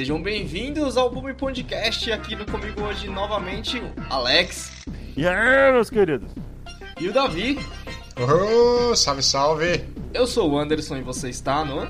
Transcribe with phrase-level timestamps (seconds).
[0.00, 2.10] Sejam bem-vindos ao Boom Podcast.
[2.10, 4.72] Aqui no comigo hoje novamente o Alex
[5.14, 6.32] E aí, meus queridos?
[6.98, 7.58] e o Davi.
[8.16, 9.84] Oh, salve, salve!
[10.14, 11.86] Eu sou o Anderson e você está no.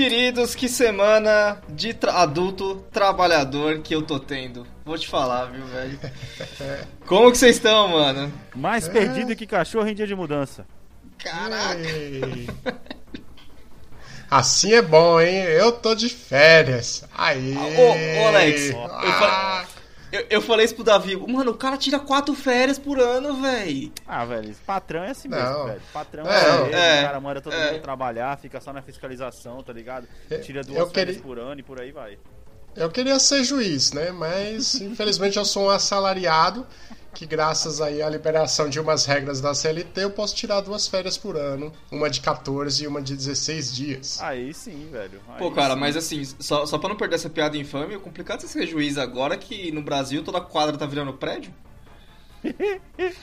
[0.00, 4.66] Queridos, que semana de tra- adulto trabalhador que eu tô tendo.
[4.82, 6.00] Vou te falar, viu, velho?
[7.06, 8.32] Como que vocês estão, mano?
[8.54, 10.66] Mais perdido que cachorro em dia de mudança.
[11.18, 11.76] Caraca.
[14.30, 15.34] Assim é bom, hein?
[15.42, 17.04] Eu tô de férias.
[17.14, 17.54] Aí.
[17.56, 19.64] Ô, ô, Alex, eu Ah,
[20.12, 23.92] Eu, eu falei isso pro Davi, mano, o cara tira quatro férias por ano, velho.
[24.06, 25.38] Ah, velho, patrão é assim Não.
[25.38, 25.82] mesmo, velho.
[25.92, 27.72] Patrão Não, é, ele, é, o cara manda todo é.
[27.72, 30.08] mundo trabalhar, fica só na fiscalização, tá ligado?
[30.42, 32.18] Tira duas Eu férias queria- por ano e por aí vai.
[32.74, 34.10] eu queria ser juiz, né?
[34.10, 36.66] Mas infelizmente eu sou um assalariado
[37.12, 41.18] que graças aí à liberação de umas regras da CLT eu posso tirar duas férias
[41.18, 44.22] por ano, uma de 14 e uma de 16 dias.
[44.22, 45.20] Aí sim, velho.
[45.28, 45.80] Aí Pô, cara, sim.
[45.80, 48.96] mas assim, só, só pra não perder essa piada infame, é complicado você ser juiz
[48.96, 51.52] agora que no Brasil toda quadra tá virando prédio.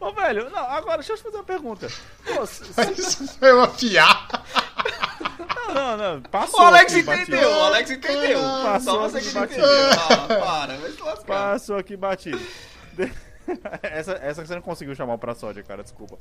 [0.00, 1.88] Ô, velho, não, agora deixa eu te fazer uma pergunta.
[2.24, 2.62] Pô, se-
[2.96, 4.42] isso foi uma piada.
[5.74, 6.60] não, não, não, passou.
[6.60, 7.36] O Alex aqui batido.
[7.36, 8.40] entendeu, o Alex entendeu.
[8.62, 9.66] Passou Só você que entendeu.
[9.66, 10.26] Ah,
[10.66, 11.24] para, vai se lascar.
[11.24, 12.40] Passou aqui batido.
[13.82, 16.18] essa, essa você não conseguiu chamar o pra sódia, cara, desculpa.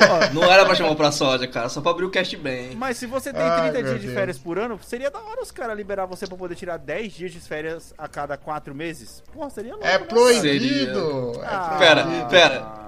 [0.00, 2.74] Ó, Não era pra chamar o pra sódia, cara, só pra abrir o cast bem.
[2.74, 5.42] Mas se você tem Ai, 30 meu dias de férias por ano, seria da hora
[5.42, 9.22] os caras liberar você pra poder tirar 10 dias de férias a cada 4 meses?
[9.32, 11.32] Pô, seria louco, É né, proibido.
[11.42, 11.78] É cara?
[11.78, 12.84] Pera, pera.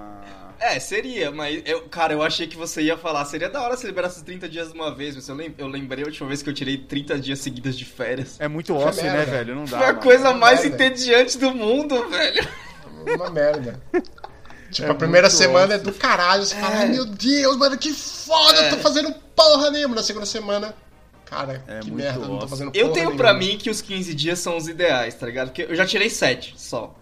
[0.58, 3.86] É, seria, mas eu, cara, eu achei que você ia falar, seria da hora se
[3.86, 6.42] liberasse os 30 dias de uma vez, mas eu, lem eu lembrei a última vez
[6.42, 8.36] que eu tirei 30 dias seguidos de férias.
[8.40, 9.30] É muito ósseo, né, merda.
[9.32, 9.54] velho?
[9.54, 9.78] Não dá.
[9.78, 10.00] Foi a mano.
[10.02, 10.74] coisa mais merda.
[10.86, 12.48] entediante do mundo, velho.
[13.14, 13.80] Uma merda.
[14.68, 15.92] Tipo, É a primeira semana é ósseo.
[15.92, 16.44] do caralho.
[16.44, 19.94] Você fala, ai meu Deus, mano, que foda, eu tô fazendo porra nenhuma.
[19.94, 20.74] Na segunda semana,
[21.24, 22.48] cara, É que muito merda, eu não tô ósseo.
[22.48, 23.52] fazendo porra Eu tenho pra nenhuma.
[23.52, 25.48] mim que os 15 dias são os ideais, tá ligado?
[25.48, 26.92] Porque eu já tirei 7 só.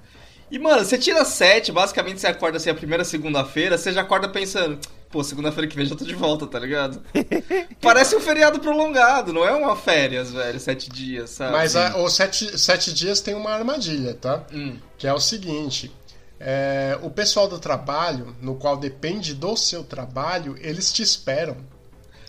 [0.55, 4.29] E, mano, você tira 7, basicamente você acorda assim a primeira segunda-feira, você já acorda
[4.29, 4.79] pensando,
[5.11, 7.03] pô, segunda-feira que vem já tô de volta, tá ligado?
[7.83, 11.53] Parece um feriado prolongado, não é uma férias, velho, 7 dias, sabe?
[11.53, 14.45] Mas a- os sete, sete dias tem uma armadilha, tá?
[14.53, 14.77] Hum.
[14.97, 15.91] Que é o seguinte.
[16.39, 21.57] é, o pessoal do trabalho, no qual depende do seu trabalho, eles te esperam.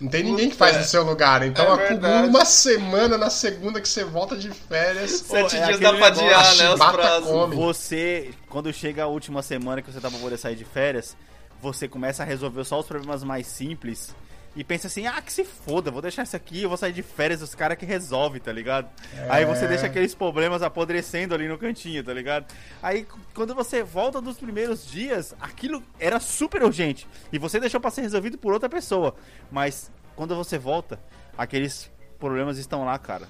[0.00, 1.42] Não tem ninguém que faz Puta, no seu lugar.
[1.46, 2.28] Então é acumula verdade.
[2.28, 5.10] uma semana na segunda que você volta de férias.
[5.26, 7.30] Sete é dias dá pra adiar, né, os prazos.
[7.30, 7.56] come.
[7.56, 11.16] Você, quando chega a última semana que você tá pra poder sair de férias,
[11.62, 14.14] você começa a resolver só os problemas mais simples
[14.56, 17.02] e pensa assim, ah, que se foda, vou deixar isso aqui, eu vou sair de
[17.02, 18.88] férias, os caras que resolvem, tá ligado?
[19.28, 22.46] Aí você deixa aqueles problemas apodrecendo ali no cantinho, tá ligado?
[22.82, 27.90] Aí quando você volta dos primeiros dias, aquilo era super urgente e você deixou pra
[27.90, 29.14] ser resolvido por outra pessoa.
[29.50, 30.98] Mas quando você volta,
[31.36, 33.28] aqueles problemas estão lá, cara.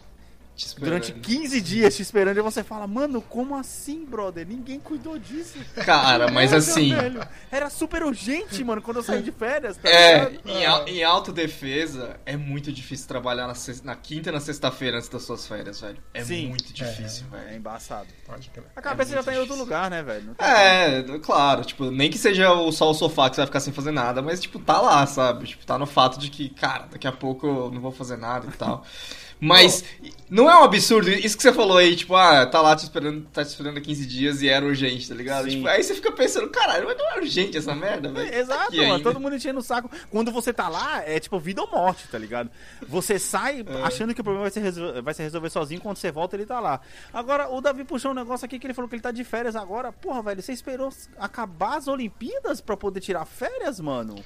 [0.79, 4.47] Durante 15 dias te esperando e você fala, mano, como assim, brother?
[4.47, 5.59] Ninguém cuidou disso.
[5.85, 7.21] Cara, mas assim, velho.
[7.51, 10.49] Era super urgente, mano, quando eu saí de férias, tá É, ligado?
[10.49, 14.97] em, au- em autodefesa, é muito difícil trabalhar na, sex- na quinta e na sexta-feira
[14.97, 15.99] antes das suas férias, velho.
[16.15, 16.49] É Sim.
[16.49, 17.57] muito difícil, É velho.
[17.57, 18.07] embaçado.
[18.27, 18.65] Pode crer.
[18.75, 19.65] A cabeça já muito tá em outro difícil.
[19.65, 20.25] lugar, né, velho?
[20.27, 23.47] Não tem É, claro, tipo, nem que seja o- só o sofá que você vai
[23.47, 25.47] ficar sem fazer nada, mas, tipo, tá lá, sabe?
[25.47, 28.47] Tipo, tá no fato de que, cara, daqui a pouco eu não vou fazer nada
[28.49, 28.85] e tal.
[29.39, 29.85] Mas
[30.31, 33.27] não é um absurdo, isso que você falou aí, tipo, ah, tá lá te esperando,
[33.33, 35.49] tá te esperando há 15 dias e era urgente, tá ligado?
[35.49, 38.31] Tipo, aí você fica pensando, caralho, mas não é urgente essa merda, velho.
[38.31, 39.05] Tá Exato, aqui mano.
[39.05, 39.91] Todo mundo enchendo o saco.
[40.11, 42.51] Quando você tá lá, é tipo vida ou morte, tá ligado?
[42.89, 43.83] Você sai É.
[43.83, 46.47] achando que o problema vai se, resol- vai se resolver sozinho, quando você volta, ele
[46.47, 46.81] tá lá.
[47.13, 49.55] Agora, o Davi puxou um negócio aqui que ele falou que ele tá de férias
[49.55, 49.93] agora.
[49.93, 54.17] Porra, velho, você esperou acabar as Olimpíadas pra poder tirar férias, mano?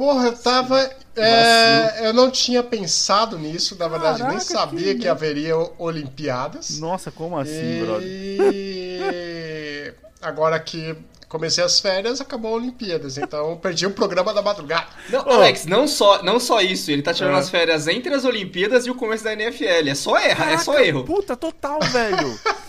[0.00, 0.90] Porra, eu tava.
[1.14, 5.74] é, eu não tinha pensado nisso, na verdade, nem Caraca, sabia que que, haveria o-
[5.78, 6.78] Olimpíadas.
[6.80, 8.08] Nossa, como assim, brother?
[8.08, 9.92] E
[10.22, 10.96] agora que
[11.28, 13.18] comecei as férias, acabou a Olimpíadas.
[13.18, 14.86] Então eu perdi o programa da madrugada.
[15.10, 15.30] Não, Ô.
[15.32, 17.38] Alex, não só, não só isso, ele tá tirando É.
[17.38, 19.86] as férias entre as Olimpíadas e o começo da NFL.
[19.88, 21.04] É só erra, é só Caraca, erro.
[21.04, 22.40] Puta, total, velho.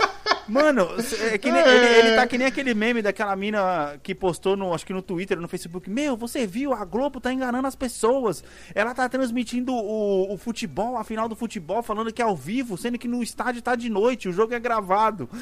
[0.52, 0.86] Mano,
[1.32, 4.74] é que nem- ele, ele tá que nem aquele meme daquela mina que postou no,
[4.74, 5.90] acho que no Twitter, no Facebook.
[5.90, 6.74] Meu, você viu?
[6.74, 8.44] A Globo tá enganando as pessoas.
[8.76, 12.78] Ela tá transmitindo o, o futebol, a final do futebol, falando que é ao vivo,
[12.78, 15.30] sendo que no estádio tá de noite, o jogo é gravado.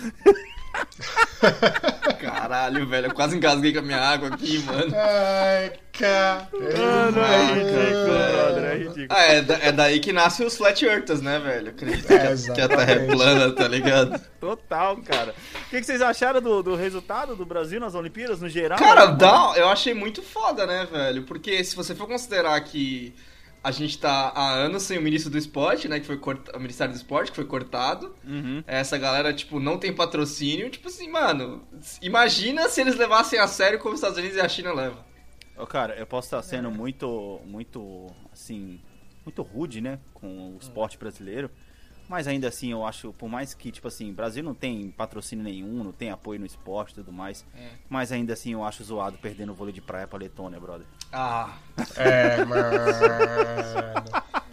[2.22, 4.94] Caralho, velho, eu quase engasguei com a minha água aqui, mano.
[4.96, 5.74] Ai.
[6.06, 9.08] Mano, é ridículo, brother, é ridículo.
[9.10, 11.70] Ah, é, da- é daí que nascem os flat earthers, né, velho?
[11.70, 14.20] Acredita É, que, a- que a Terra é plana, tá ligado?
[14.40, 15.34] Total, cara.
[15.68, 18.78] O que, que vocês acharam do, do resultado do Brasil nas Olimpíadas, no geral?
[18.80, 19.16] Cara, né?
[19.18, 21.24] dá, eu achei muito foda, né, velho?
[21.24, 23.14] Porque se você for considerar que
[23.62, 26.56] a gente tá há anos sem o ministro do esporte, né, que foi corta...
[26.56, 28.16] o Ministério do Esporte, que foi cortado.
[28.26, 28.64] Uhum.
[28.66, 30.70] Essa galera, tipo, não tem patrocínio.
[30.70, 31.62] Tipo assim, mano,
[32.02, 35.09] imagina se eles levassem a sério como os Estados Unidos e a China levam.
[35.60, 38.80] Ô, cara, eu posso estar sendo muito, muito, assim,
[39.26, 41.50] muito rude, né, com o esporte brasileiro.
[42.08, 45.84] Mas ainda assim, eu acho, por mais que, tipo assim, Brasil não tem patrocínio nenhum,
[45.84, 47.46] não tem apoio no esporte e tudo mais.
[47.56, 47.68] É.
[47.88, 50.88] Mas ainda assim, eu acho zoado perdendo o vôlei de praia pra Letônia, brother.
[51.14, 51.54] Ah,
[51.96, 52.74] É, mano.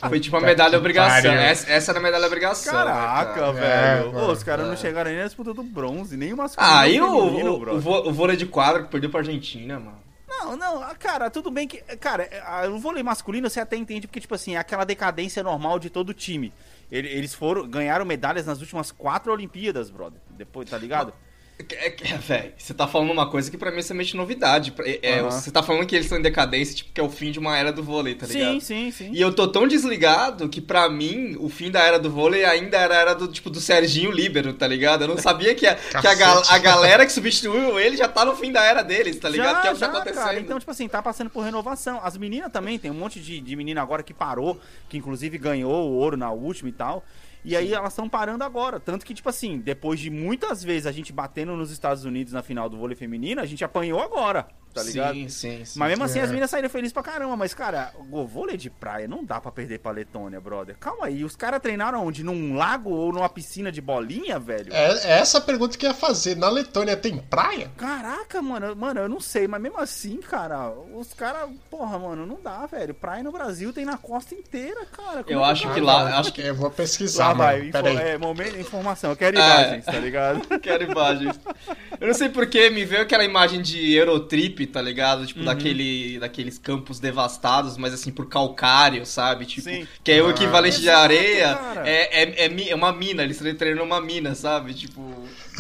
[0.09, 1.33] foi tipo a medalha obrigação.
[1.33, 2.75] Essa, essa era a medalha obrigação.
[2.75, 3.53] né, Caraca, cara?
[3.53, 3.67] velho.
[3.67, 4.69] É, Ô, mano, os caras é.
[4.69, 8.13] não chegaram nem na disputa do bronze, nem o masculino Ah, e o o, o
[8.13, 10.06] vôlei de quadra que perdeu pra Argentina, mano.
[10.29, 11.79] Não, não, ah, cara, tudo bem que.
[11.99, 15.79] Cara, ah, o vôlei masculino você até entende, porque, tipo assim, é aquela decadência normal
[15.79, 16.53] de todo time.
[16.91, 20.21] Ele- Eles foram, ganharam medalhas nas últimas quatro Olimpíadas, brother.
[20.31, 21.13] Depois, tá ligado?
[21.59, 24.75] É, é, velho, você tá falando uma coisa que pra mim é semente novidade.
[25.03, 25.31] É, Aham.
[25.31, 27.57] Você tá falando que eles estão em decadência, tipo, que é o fim de uma
[27.57, 28.61] era do vôlei, tá ligado?
[28.61, 29.11] sim, sim, sim.
[29.11, 32.77] E eu tô tão desligado que pra mim o fim da era do vôlei ainda
[32.77, 35.03] era a era do tipo do Serginho Líbero, tá ligado?
[35.03, 38.37] Eu não sabia que a, que a, a galera que substituiu ele já tá no
[38.37, 39.55] fim da era deles, tá ligado?
[39.55, 40.25] Já, que é o que tá já, acontecendo.
[40.25, 40.41] cara.
[40.41, 42.01] Então, tipo assim, tá passando por renovação.
[42.03, 44.61] As meninas também, tem um monte de, de menina agora que parou,
[44.91, 47.03] que inclusive ganhou o ouro na última e tal.
[47.47, 48.81] E aí elas estão parando agora.
[48.81, 52.43] Tanto que, tipo assim, depois de muitas vezes a gente batendo nos Estados Unidos na
[52.43, 55.15] final do vôlei feminino, a gente apanhou agora, tá ligado?
[55.15, 55.79] Sim, sim, sim.
[55.79, 56.23] Mas mesmo assim É.
[56.23, 57.37] as meninas saíram felizes pra caramba.
[57.37, 60.77] Mas, cara, o vôlei de praia não dá pra perder pra Letônia, brother.
[60.79, 62.23] Calma aí, os caras treinaram onde?
[62.23, 64.73] Num lago ou numa piscina de bolinha, velho?
[64.73, 66.37] É, é essa a pergunta que eu ia fazer.
[66.37, 67.71] Na Letônia tem praia?
[67.77, 72.39] Caraca, mano, mano, eu não sei, mas mesmo assim, cara, os caras, porra, mano, não
[72.43, 72.95] dá, velho.
[72.95, 75.25] Praia no Brasil tem na costa inteira, cara.
[75.25, 75.75] Como Eu que acho dá?
[75.75, 77.69] que lá, acho que Eu vou pesquisar, Lá vai, mano.
[77.69, 77.97] info, Pera aí.
[78.11, 79.41] é, momento, informação, eu quero É.
[79.41, 80.47] imagens, tá ligado?
[80.61, 81.39] Quero imagens.
[82.01, 85.27] Eu não sei porque me veio aquela imagem de Eurotrip, tá ligado?
[85.27, 89.47] Tipo, daquele, daqueles campos devastados, mas assim, por calcário, sabe?
[89.47, 89.87] Tipo, Sim.
[90.03, 90.31] que é o Ah.
[90.31, 91.59] equivalente de areia.
[91.85, 94.75] É, é, é, é uma mina, eles treinam numa mina, sabe?
[94.75, 95.01] Tipo,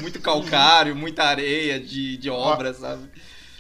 [0.00, 3.02] muito calcário, muita areia de, de obra, sabe?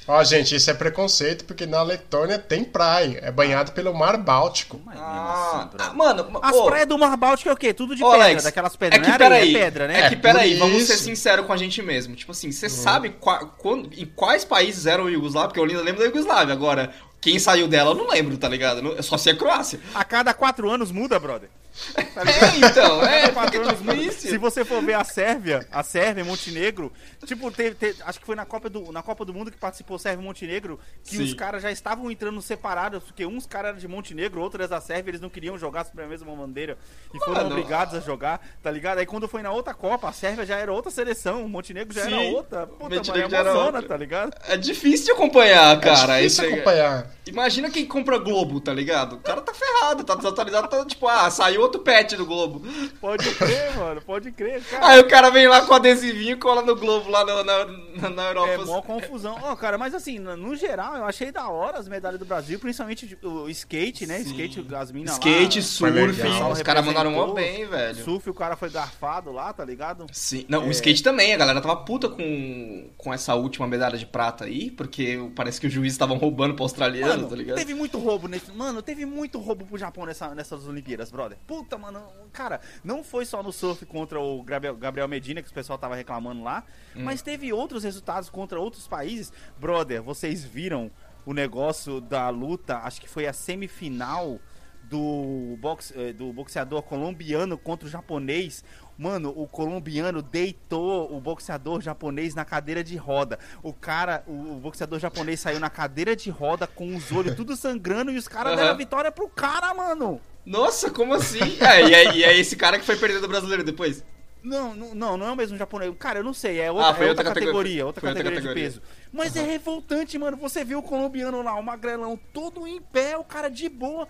[0.08, 3.18] Ó, gente, isso é preconceito, porque na Letônia tem praia.
[3.22, 4.80] É banhado pelo Mar Báltico.
[4.84, 7.74] Mas Ah, assim, ah, mano, As ô, praias do Mar Báltico é o quê?
[7.74, 10.00] Tudo de Ô, pedra, Alex, daquelas É pedras, que é areia, peraí, é pedra, né?
[10.00, 12.14] é que peraí, por vamos ser sinceros com a gente mesmo.
[12.14, 15.48] Tipo assim, você sabe qua- quando, em quais países eram o Iugoslávia?
[15.48, 16.52] Porque eu ainda lembro da Iugoslávia.
[16.54, 19.02] Agora, quem saiu dela eu não lembro, tá ligado?
[19.02, 19.80] Só sei a Croácia.
[19.92, 21.48] A cada quatro anos muda, brother.
[21.96, 24.10] É, então, é.
[24.12, 26.92] Se você for ver a Sérvia, a Sérvia e Montenegro,
[27.24, 29.98] tipo, teve, teve- acho que foi na Copa, do, na Copa do Mundo que participou
[29.98, 31.22] Sérvia e Montenegro, que Sim.
[31.24, 34.80] os caras já estavam entrando separados, porque uns caras eram de Montenegro, outros eram da
[34.80, 36.78] Sérvia, eles não queriam jogar sobre a mesma bandeira
[37.14, 38.98] e foram Mano, obrigados a jogar, tá ligado?
[38.98, 42.02] Aí quando foi na outra Copa, a Sérvia já era outra seleção, o Montenegro já
[42.02, 42.34] era Sim.
[42.34, 42.66] outra.
[42.66, 43.88] Puta, mano, Montenegro é já era uma zona, outra.
[43.88, 44.32] tá ligado?
[44.48, 46.18] É difícil de acompanhar, cara.
[46.18, 47.10] é difícil acompanhar.
[47.26, 49.16] Imagina quem compra Globo, tá ligado?
[49.16, 52.62] O cara tá ferrado, tá desatualizado, tá tipo, ah, saiu outro patch do Globo.
[53.00, 54.86] Pode crer, mano, pode crer, cara.
[54.88, 58.10] Aí o cara vem lá com adesivinho e cola no Globo lá na, na, na-
[58.10, 58.52] na Europa.
[58.52, 59.38] É mó confusão.
[59.42, 63.18] Ó, cara, mas assim, no, geral, eu achei da hora as medalhas do Brasil, principalmente
[63.22, 64.18] o skate, né?
[64.20, 64.30] Sim.
[64.30, 65.64] Skate, as minas Skate, lá.
[65.64, 66.52] surf, legal.
[66.52, 68.02] os caras mandaram mó bem, velho.
[68.04, 70.06] Surf, o cara foi garfado lá, tá ligado?
[70.12, 70.44] Sim.
[70.48, 70.66] Não, É.
[70.66, 74.70] o skate também, a galera tava puta com, com essa última medalha de prata aí,
[74.70, 77.56] porque parece que os juízes estavam roubando pro australiano, Mano, tá ligado?
[77.56, 78.50] teve muito roubo nesse.
[78.52, 81.36] Mano, teve muito roubo pro Japão nessa, nessas Olimpíadas, brother.
[81.46, 82.02] Puta, mano.
[82.32, 86.42] Cara, não foi só no surf contra o Gabriel, Medina, que o pessoal tava reclamando
[86.42, 87.04] lá, Hum.
[87.04, 89.32] mas teve outros resultados contra outros países.
[89.58, 90.90] Brother, vocês viram
[91.24, 94.38] o negócio da luta, acho que foi a semifinal
[94.84, 98.62] do, boxe, eh, do boxeador colombiano contra o japonês.
[98.96, 103.38] Mano, o colombiano deitou o boxeador japonês na cadeira de roda.
[103.64, 107.56] O cara, o, o boxeador japonês saiu na cadeira de roda com os olhos tudo
[107.56, 108.60] sangrando e os caras Aham.
[108.60, 110.20] deram a vitória pro cara, mano.
[110.46, 111.40] Nossa, como assim?
[111.60, 114.02] É, e é, e é esse cara que foi perder do brasileiro depois.
[114.42, 115.92] Não, não, não, é o mesmo japonês.
[115.98, 117.82] Cara, eu não sei, é outra, Ah, foi é outra outra categoria.
[117.82, 118.70] categoria, outra Foi outra categoria, categoria.
[118.70, 118.82] de peso.
[119.12, 120.36] Mas é revoltante, mano.
[120.36, 124.06] Você vê o colombiano lá, o magrelão, todo em pé, o cara de boa,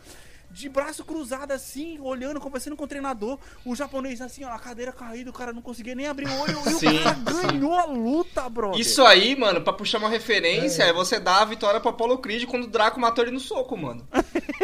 [0.50, 3.38] de braço cruzado assim, olhando, conversando com o treinador.
[3.65, 6.59] O japonês assim, ó, a cadeira caída, o cara não conseguia nem abrir o olho.
[6.83, 7.47] E o cara sim.
[7.47, 8.81] ganhou a luta, brother.
[8.81, 12.47] Isso aí, mano, pra puxar uma referência, é, você dar a vitória pro Apollo Creed
[12.47, 14.07] quando o Draco matou ele no soco, mano.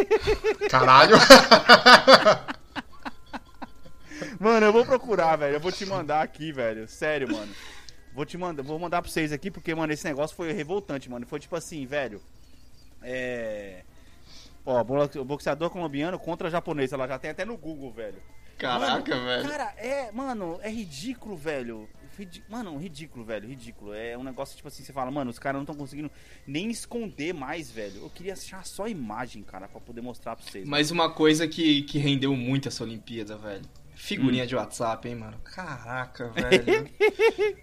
[0.71, 1.17] Caralho.
[4.39, 5.55] Mano, eu vou procurar, velho.
[5.57, 6.89] Eu vou te mandar aqui, velho.
[6.89, 7.53] Sério, mano.
[8.15, 11.27] Vou te mandar, vou mandar pra vocês aqui, porque, mano, esse negócio foi revoltante, mano.
[11.27, 12.21] Foi tipo assim, velho.
[13.03, 13.83] É.
[14.65, 16.93] Ó, bo- boxeador colombiano contra japonês.
[16.93, 18.23] Ela já tem até no Google, velho.
[18.59, 19.49] Caraca, Mano, velho.
[19.49, 21.89] Cara, é, mano, é ridículo, velho.
[22.49, 23.93] Mano, ridículo, velho, ridículo.
[23.95, 26.11] É um negócio tipo assim, você fala, mano, os caras não estão conseguindo
[26.47, 28.03] nem esconder mais, velho.
[28.03, 30.69] Eu queria achar só imagem, cara, pra poder mostrar pra vocês.
[30.69, 33.63] Mas uma coisa que, que rendeu muito essa Olimpíada, velho.
[34.03, 34.05] Hum.
[34.05, 35.39] Figurinha de WhatsApp, hein, mano?
[35.45, 36.89] Caraca, velho.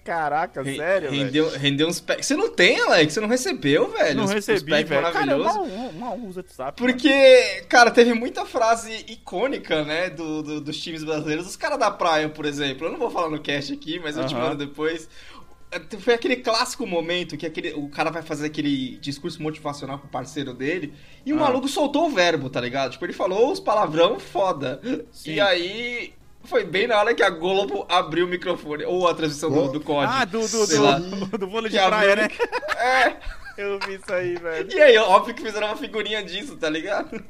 [0.06, 1.24] Caraca, Re- sério, velho.
[1.26, 2.28] rendeu, rendeu uns packs.
[2.28, 3.14] Você não tem, Alex?
[3.14, 4.16] Você não recebeu, velho?
[4.16, 5.12] Não Os- os recebi, packs velho.
[5.12, 6.82] Cara, eu mal, mal uso WhatsApp.
[6.82, 11.46] Porque, cara, teve muita frase icônica, né, do, do- dos times brasileiros.
[11.46, 12.88] Os caras da praia, por exemplo.
[12.88, 15.10] Eu não vou falar no cast aqui, mas eu te mando depois.
[16.00, 20.52] Foi aquele clássico momento que aquele, o cara vai fazer aquele discurso motivacional pro parceiro
[20.52, 21.42] dele e o Ah.
[21.42, 22.94] maluco soltou o verbo, tá ligado?
[22.94, 24.82] Tipo, ele falou os palavrão foda.
[25.12, 25.34] Sim.
[25.34, 26.14] E aí
[26.50, 29.80] foi bem na hora que a Globo abriu o microfone, ou a transmissão do, do
[29.80, 30.12] COD.
[30.12, 30.98] Ah, do, do, sei lá.
[30.98, 32.28] do, do vôlei de Que praia, né?
[32.80, 33.16] É,
[33.62, 34.72] Eu vi isso aí, velho.
[34.72, 37.22] e aí, óbvio que fizeram uma figurinha disso, tá ligado?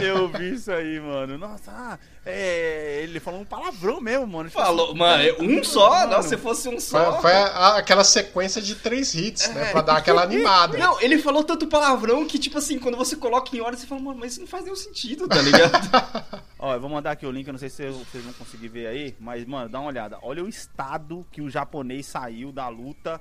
[0.00, 1.36] Eu vi isso aí, mano.
[1.36, 4.48] Nossa, ah, é, ele falou um palavrão mesmo, mano.
[4.48, 5.90] Tipo Falou, assim, mano, um só?
[5.90, 6.12] mano.
[6.12, 7.12] Não, se fosse um só.
[7.12, 9.70] Foi, foi a- aquela sequência de três hits, né?
[9.70, 10.78] Pra dar aquela animada.
[10.78, 14.00] Não, ele falou tanto palavrão que, tipo assim, quando você coloca em hora, você fala,
[14.00, 15.72] mano, mas isso não faz nenhum sentido, tá ligado?
[16.58, 18.86] Ó, eu vou mandar aqui o link, eu não sei se vocês vão conseguir ver
[18.86, 20.18] aí, mas, mano, dá uma olhada.
[20.22, 23.20] Olha o estado que o japonês saiu da luta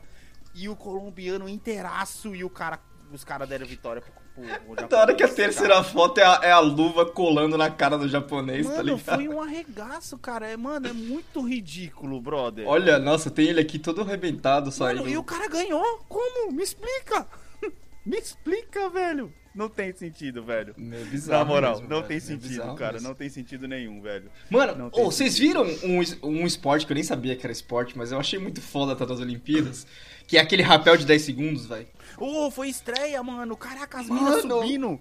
[0.57, 2.79] e o colombiano inteiraço e o cara,
[3.11, 4.89] os caras deram vitória pro, pro, pro japonês.
[4.89, 5.35] da hora que a cara.
[5.35, 9.17] terceira foto é a, é a luva colando na cara do japonês, tá Mano, ligado?
[9.17, 10.47] foi um arregaço, cara.
[10.47, 12.67] É, mano, é muito ridículo, brother.
[12.67, 15.01] Olha, nossa, tem ele aqui todo arrebentado saindo.
[15.01, 15.83] Mano, e o cara ganhou?
[16.09, 16.51] Como?
[16.51, 17.27] Me explica!
[18.05, 19.33] Me explica, velho!
[19.53, 20.75] Não tem sentido, velho.
[20.77, 22.07] É bizarro Na moral, mesmo, não velho.
[22.09, 22.93] tem É sentido, bizarro cara.
[22.93, 23.07] mesmo.
[23.07, 24.29] Não tem sentido nenhum, velho.
[24.51, 25.99] Mano, ô, vocês viram um,
[26.29, 29.03] um esporte que eu nem sabia que era esporte, mas eu achei muito foda tá
[29.03, 29.87] das Olimpíadas?
[30.27, 31.87] Que é aquele rapel de 10 segundos, velho.
[32.17, 33.55] Ô, foi estreia, mano.
[33.55, 34.99] Caraca, as minas subindo.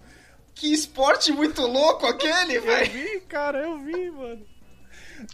[0.55, 2.91] Que esporte muito louco aquele, Eu velho.
[2.91, 4.47] vi, cara, eu vi, mano.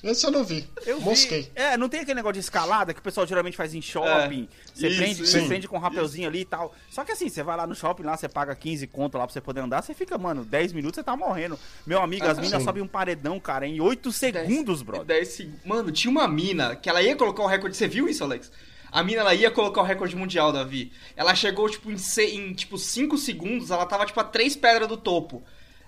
[0.03, 0.67] Esse eu não vi.
[0.87, 1.05] Eu vi.
[1.05, 1.51] Mosquei.
[1.57, 4.49] É, não tem aquele negócio de escalada que o pessoal geralmente faz em shopping.
[4.73, 5.25] Você Isso, prende, sim.
[5.27, 6.73] você prende com um rapelzinho ali e tal.
[6.89, 9.33] Só que assim, você vai lá no shopping, lá você paga 15 conto lá pra
[9.33, 11.59] você poder andar, você fica, mano, 10 minutos você tá morrendo.
[11.85, 15.05] Meu amigo, as Ah, minas sobem um paredão, cara, em 8 segundos, brother.
[15.05, 17.77] 10 seg- Mano, tinha uma mina que ela ia colocar o recorde.
[17.77, 18.53] Você viu isso, Alex?
[18.93, 20.93] A mina ela ia colocar o recorde mundial, Davi.
[21.17, 25.43] Ela chegou, tipo, em, tipo 5 segundos, ela tava, tipo, a 3 pedras do topo.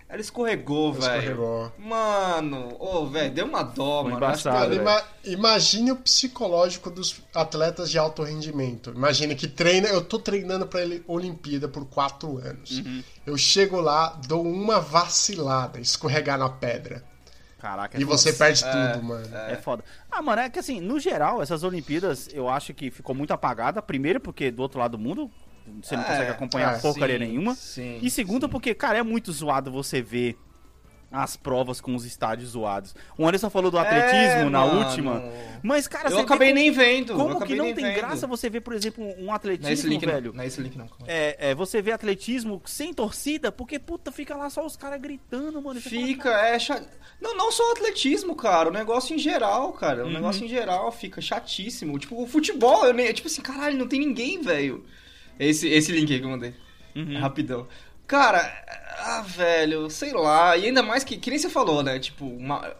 [0.08, 1.18] Ela escorregou, velho.
[1.18, 1.72] Escorregou.
[1.78, 4.24] Mano, ô, velho, deu uma dó, Foi mano.
[4.24, 4.74] Embaçado.
[4.74, 8.90] Ima- imagine o psicológico dos atletas de alto rendimento.
[8.94, 12.78] Imagine que treina, eu tô treinando pra ele Olimpíada por quatro anos.
[12.78, 13.02] Uhum.
[13.26, 17.02] Eu chego lá, dou uma vacilada, escorregar na pedra.
[17.64, 19.26] Caraca, é E você perde É, tudo, mano.
[19.48, 19.82] É foda.
[20.10, 23.80] Ah, mano, é que assim, no geral, essas Olimpíadas eu acho que ficou muito apagada.
[23.80, 25.30] Primeiro, porque do outro lado do mundo,
[25.82, 27.54] você não É, consegue acompanhar é, porcaria sim, nenhuma.
[27.54, 28.50] sim, e segundo, sim.
[28.50, 30.36] porque, cara, é muito zoado você ver
[31.14, 32.94] as provas com os estádios zoados.
[33.16, 34.80] O Anderson falou do atletismo É, na mano.
[34.80, 35.22] última.
[35.62, 37.14] Mas, cara, Eu acabei vê nem vendo.
[37.14, 37.94] como, como que não tem vendo.
[37.94, 40.32] graça você ver, por exemplo, um é atletismo, link, velho.
[40.34, 40.42] não.
[40.42, 40.86] É esse link, não.
[41.06, 45.62] É, é, você vê atletismo sem torcida, porque, puta, fica lá só os caras gritando,
[45.62, 45.80] mano.
[45.80, 46.86] Você fala, Fica, é chato.
[47.20, 48.68] Não, não só o atletismo, cara.
[48.68, 50.02] O negócio em geral, cara.
[50.02, 50.12] O Uhum.
[50.12, 51.98] negócio em geral fica chatíssimo.
[51.98, 53.12] Tipo, o futebol, eu nem.
[53.12, 54.84] Tipo assim, caralho, não tem ninguém, velho.
[55.38, 56.54] Esse, esse link aí que eu mandei.
[56.94, 57.16] Uhum.
[57.16, 57.66] É rapidão.
[58.06, 58.40] Cara,
[58.98, 60.56] ah, velho, sei lá.
[60.56, 61.98] E ainda mais que, que nem você falou, né?
[61.98, 62.74] Tipo, uma-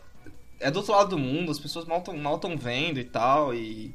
[0.61, 3.55] é do outro lado do mundo, as pessoas mal estão mal tão vendo e tal.
[3.55, 3.95] E.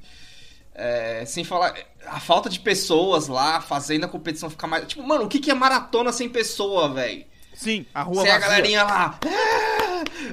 [0.74, 1.74] é, sem falar.
[2.06, 4.88] A falta de pessoas lá fazendo a competição ficar mais.
[4.88, 7.26] Tipo, mano, o que, que é maratona sem pessoa, velho?
[7.54, 8.50] Sim, a rua Sem a vazia.
[8.50, 9.20] galerinha lá.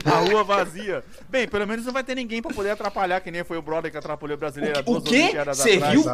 [0.04, 1.02] A rua vazia.
[1.28, 3.90] Bem, pelo menos não vai ter ninguém pra poder atrapalhar, que nem foi o brother
[3.90, 5.32] que atrapalhou o brasileiro O duas quê?
[5.52, 6.04] Você viu?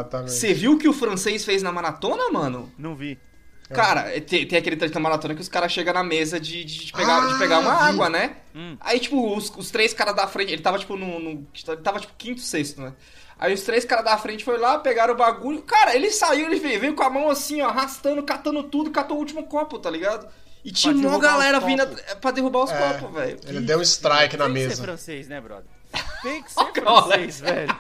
[0.55, 2.73] Viu o que o francês fez na maratona, mano?
[2.79, 3.19] Não vi.
[3.73, 6.87] Cara, tem, tem aquele trecho da maratona que os caras chegam na mesa de, de,
[6.87, 7.83] de pegar, de Ah, pegar uma vi.
[7.91, 8.37] água, né?
[8.55, 8.77] Hum.
[8.81, 12.01] Aí, tipo, os, os três caras da frente, ele tava, tipo, no, no- Ele tava,
[12.01, 12.93] tipo, quinto, sexto, né?
[13.39, 15.63] Aí os três caras da frente foi lá, pegaram o bagulho.
[15.63, 19.17] Cara, ele saiu, ele veio, veio com a mão assim, ó, arrastando, catando tudo, catou
[19.17, 20.29] o último copo, tá ligado?
[20.65, 21.85] E tinha uma galera vindo
[22.21, 23.41] pra derrubar os É, copos, velho.
[23.47, 24.83] Ele deu um strike na Tem que ser mesa.
[24.85, 25.65] francês, né, brother?
[26.23, 27.77] Tem que ser francês, velho.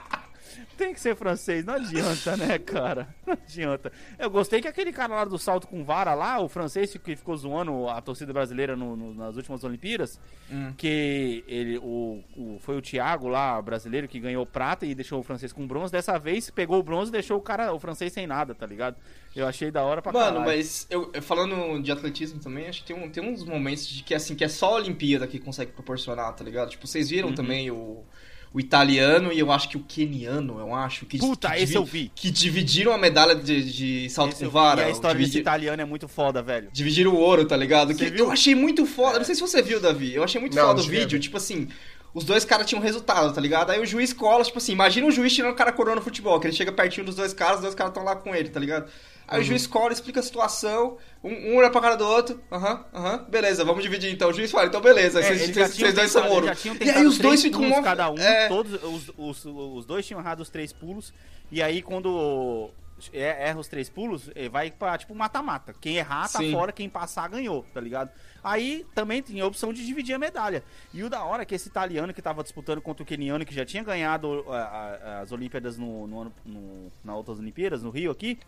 [0.82, 3.06] Tem que ser francês, não adianta, né, cara?
[3.24, 3.92] Não adianta.
[4.18, 7.36] Eu gostei que aquele cara lá do salto com vara lá, o francês que ficou
[7.36, 10.18] zoando a torcida brasileira no- no- nas últimas Olimpíadas,
[10.50, 10.72] Hum.
[10.76, 15.22] que ele, o, o- foi o Thiago lá, brasileiro, que ganhou prata e deixou o
[15.22, 15.92] francês com bronze.
[15.92, 18.96] Dessa vez pegou o bronze e deixou o cara, o francês sem nada, tá ligado?
[19.36, 20.44] Eu achei da hora pra Mano, caralho.
[20.56, 24.14] mas eu, falando de atletismo também, acho que tem, um, tem uns momentos de que
[24.14, 26.70] assim, que é só a Olimpíada que consegue proporcionar, tá ligado?
[26.70, 27.34] Tipo, vocês viram Uhum.
[27.34, 28.04] também o,
[28.54, 31.06] o italiano e eu acho que o keniano, eu acho.
[31.06, 32.10] Que, Puta, que esse eu vi.
[32.14, 34.82] Que dividiram a medalha de, de salto Esse eu com vara.
[34.82, 36.68] e a história desse dividi- italiano é muito foda, velho.
[36.72, 37.94] Dividiram o ouro, tá ligado?
[37.94, 38.26] Você Que viu?
[38.26, 39.18] eu achei muito foda.
[39.18, 40.14] Não sei se você viu, Davi.
[40.14, 41.18] Eu achei muito Não, foda não o vídeo.
[41.18, 41.68] Tipo assim,
[42.12, 43.70] os dois caras tinham resultado, tá ligado?
[43.70, 46.38] Aí o juiz cola, tipo assim, imagina o juiz tirando o cara coroa no futebol,
[46.38, 48.60] que ele chega pertinho dos dois caras, os dois caras estão lá com ele, tá
[48.60, 48.90] ligado?
[49.28, 49.44] Aí Uhum.
[49.44, 53.24] o juiz cola, explica a situação, um, um olha pra cara do outro, aham, aham,
[53.28, 54.30] beleza, vamos dividir então.
[54.30, 56.46] O juiz fala, então beleza, É, vocês, dois são ouro.
[56.80, 60.06] E aí os dois ficam pulos mó- cada um, é, todos os, os, os dois
[60.06, 61.14] tinham errado os três pulos,
[61.50, 62.70] e aí quando
[63.12, 65.74] é- erra os três pulos, eh, vai pra tipo mata-mata.
[65.80, 66.52] Quem errar tá Sim.
[66.52, 68.10] fora, quem passar ganhou, tá ligado?
[68.44, 70.62] Aí também tinha a opção de dividir a medalha.
[70.92, 73.54] E o da hora é que esse italiano que tava disputando contra o keniano, que
[73.54, 77.90] já tinha ganhado a- a- as Olimpíadas no, no ano, no, na outras Olimpíadas, no
[77.90, 78.38] Rio aqui,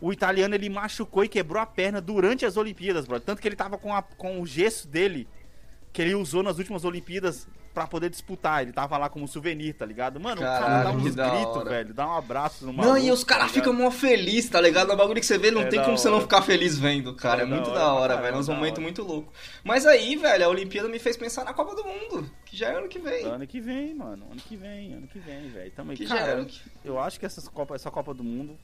[0.00, 3.18] o italiano ele machucou e quebrou a perna durante as Olimpíadas, bro.
[3.20, 5.26] Tanto que ele tava com, a- com o gesso dele,
[5.92, 8.62] que ele usou nas últimas Olimpíadas pra poder disputar.
[8.62, 10.20] Ele tava lá como souvenir, tá ligado?
[10.20, 11.70] Mano, o cara Caralho, dá gritos, hora.
[11.70, 11.94] velho.
[11.94, 14.92] Dá um abraço no Não, maluco, e os caras tá ficam mó felizes, tá ligado?
[14.92, 17.14] É um bagulho que você vê, não É tem como você não ficar feliz vendo,
[17.16, 17.40] cara.
[17.40, 18.28] É, É muito da hora, velho.
[18.28, 18.80] É momentos hora.
[18.80, 19.32] muito loucos.
[19.64, 22.76] Mas aí, velho, a Olimpíada me fez pensar na Copa do Mundo, que já é
[22.76, 23.24] ano que vem.
[23.24, 24.24] Ano que vem, mano.
[24.30, 25.70] Ano que vem, ano que vem, velho.
[25.72, 25.96] Tamo aí.
[25.96, 26.60] Que já é Cara, ano que...
[26.84, 28.56] eu acho que essas Copa, essa Copa do Mundo,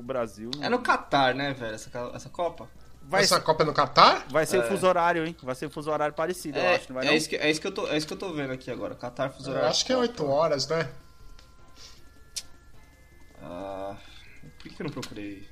[0.00, 0.50] o Brasil.
[0.60, 2.68] É no Catar, né, velho, essa, essa Copa?
[3.08, 4.24] Vai, Essa Copa é no Catar?
[4.28, 4.66] vai ser o É.
[4.68, 5.36] fuso horário, hein?
[5.40, 7.16] Vai ser o fuso horário parecido, eu É, acho, não vai é não?
[7.16, 8.96] isso que, é, isso que eu tô, é isso que eu tô vendo aqui agora.
[8.96, 9.70] Catar fuso Eu horário.
[9.70, 10.88] acho que é 8 horas, né?
[13.42, 13.96] Ah,
[14.58, 15.46] por que eu não procurei?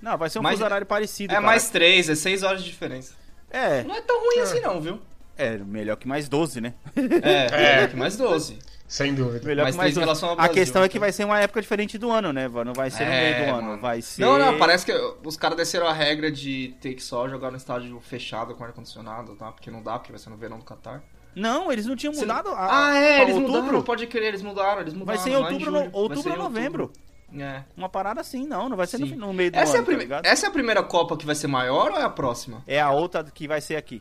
[0.00, 1.46] Não, vai ser um Mais- fuso horário parecido, É cara.
[1.46, 3.14] mais 3, é 6 horas de diferença.
[3.50, 5.00] É, Não é tão ruim assim não, viu?
[5.36, 6.74] é melhor que mais 12, né?
[7.22, 7.82] É, É.
[7.84, 7.88] é.
[7.88, 8.58] que mais 12.
[8.86, 9.46] Sem dúvida.
[9.46, 10.04] Melhor Mais que mais em 12.
[10.04, 11.00] relação ao A Brasil, questão é que então.
[11.00, 12.46] vai ser uma época diferente do ano, né?
[12.48, 13.82] Não vai ser no É, meio do ano, mano.
[13.82, 14.20] vai ser...
[14.22, 14.92] Não, não, parece que
[15.24, 19.34] os caras desceram a regra de ter que só jogar no estádio fechado com ar-condicionado,
[19.36, 19.50] tá?
[19.50, 21.02] Porque não dá, porque vai ser no verão do Catar.
[21.34, 23.60] Não, eles não tinham mudado a, Ah, é, pra eles outubro.
[23.62, 25.18] mudaram, pode crer, eles mudaram, eles mudaram.
[25.18, 26.92] Vai ser em outubro, no- Vai outubro ser em ou novembro.
[27.36, 27.62] É.
[27.76, 29.78] Uma parada assim, não, não vai ser no, no meio do Essa, é a ano,
[29.78, 30.24] tá prime- ligado?
[30.26, 32.62] essa é a primeira Copa que vai ser maior ou é a próxima?
[32.64, 34.00] É a outra que vai ser aqui.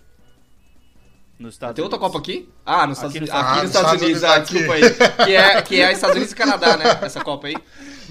[1.43, 2.13] Nos Estados Tem outra Unidos.
[2.13, 2.49] Copa aqui?
[2.65, 3.29] Ah, nos Aqui Estados Unidos.
[3.29, 5.25] nos Aqui Ah, nos Estados Unidos, ah, Unidos desculpa aí.
[5.25, 6.85] Que é, que é Estados Unidos e Canadá, né?
[7.01, 7.55] Essa Copa aí.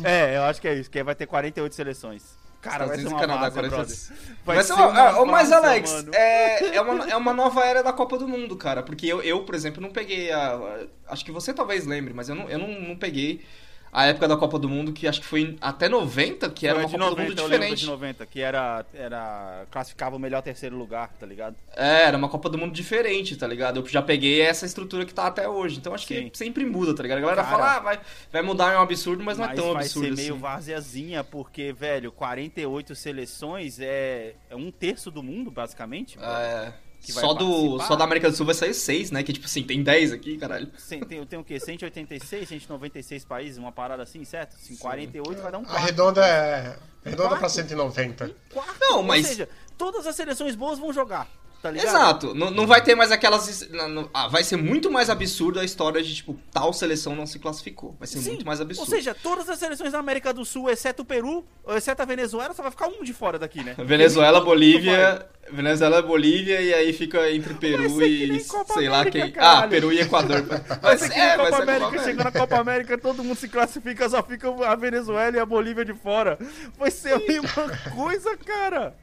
[0.04, 2.22] É, eu acho que é isso, que vai ter 48 seleções.
[2.60, 3.96] Cara, Estados vai ser Unidos uma e Canadá, várzea, 40 brother.
[4.44, 6.14] Vai, ser uma, ah, Mas, Alex, mano.
[6.14, 8.82] é, é, uma, é uma nova era da Copa do Mundo, cara.
[8.84, 10.52] Porque eu, eu por exemplo, não peguei a.
[10.54, 13.44] a- Acho que você talvez lembre, mas eu não, eu não, não peguei
[13.92, 16.84] a época da Copa do Mundo, que acho que foi até 90, que era Foi
[16.84, 17.80] uma Copa 90, do Mundo diferente.
[17.80, 21.56] de 90, que era, era classificava o melhor terceiro lugar, tá ligado?
[21.76, 23.80] É, era uma Copa do Mundo diferente, tá ligado?
[23.80, 25.76] Eu já peguei essa estrutura que tá até hoje.
[25.76, 26.30] Então acho Sim.
[26.30, 27.18] que sempre muda, tá ligado?
[27.18, 28.00] A galera Cara, fala, ah, vai,
[28.32, 30.22] vai mudar, é um absurdo, mas não é tão vai absurdo ser assim.
[30.22, 36.16] meio varzeazinha, porque, velho, 48 seleções é, é um terço do mundo, basicamente.
[36.18, 36.22] É.
[36.22, 36.72] Vai
[37.10, 39.22] Só, do, só da América do Sul vai sair 6, né?
[39.22, 40.70] Que tipo assim, tem 10 aqui, caralho.
[40.78, 41.58] Cem- Tem, tem o quê?
[41.58, 44.54] 186, 196 países, uma parada assim, certo?
[44.54, 45.84] Assim, 48 vai dar um A quarto.
[45.84, 46.76] redonda é.
[47.04, 47.52] Redonda pra Quarto?
[47.54, 48.30] 190.
[48.52, 48.76] Quarto.
[48.80, 51.28] Não, mas- Ou seja, todas as seleções boas vão jogar,
[51.62, 51.86] tá ligado?
[51.86, 52.34] Exato.
[52.34, 53.68] Não, não vai ter mais aquelas.
[53.70, 57.24] não- não- ah, vai ser muito mais absurdo a história de, tipo, tal seleção não
[57.24, 57.94] se classificou.
[57.98, 58.88] Vai ser Sim, muito mais absurdo.
[58.90, 62.52] Ou seja, todas as seleções da América do Sul, exceto o Peru, exceto a Venezuela,
[62.52, 63.74] só vai ficar um de fora daqui, né?
[63.78, 65.26] Venezuela, Bolívia.
[65.50, 68.42] Venezuela, Bolívia, e aí fica entre Peru e.
[68.44, 69.30] Copa sei lá América, quem.
[69.32, 69.64] caralho.
[69.64, 70.42] Ah, Peru e Equador.
[70.80, 73.48] Vai ser que é, na vai Copa América, chegou na Copa América, todo mundo se
[73.48, 76.38] classifica, só fica a Venezuela e a Bolívia de fora.
[76.78, 78.94] Vai ser a mesma coisa, cara.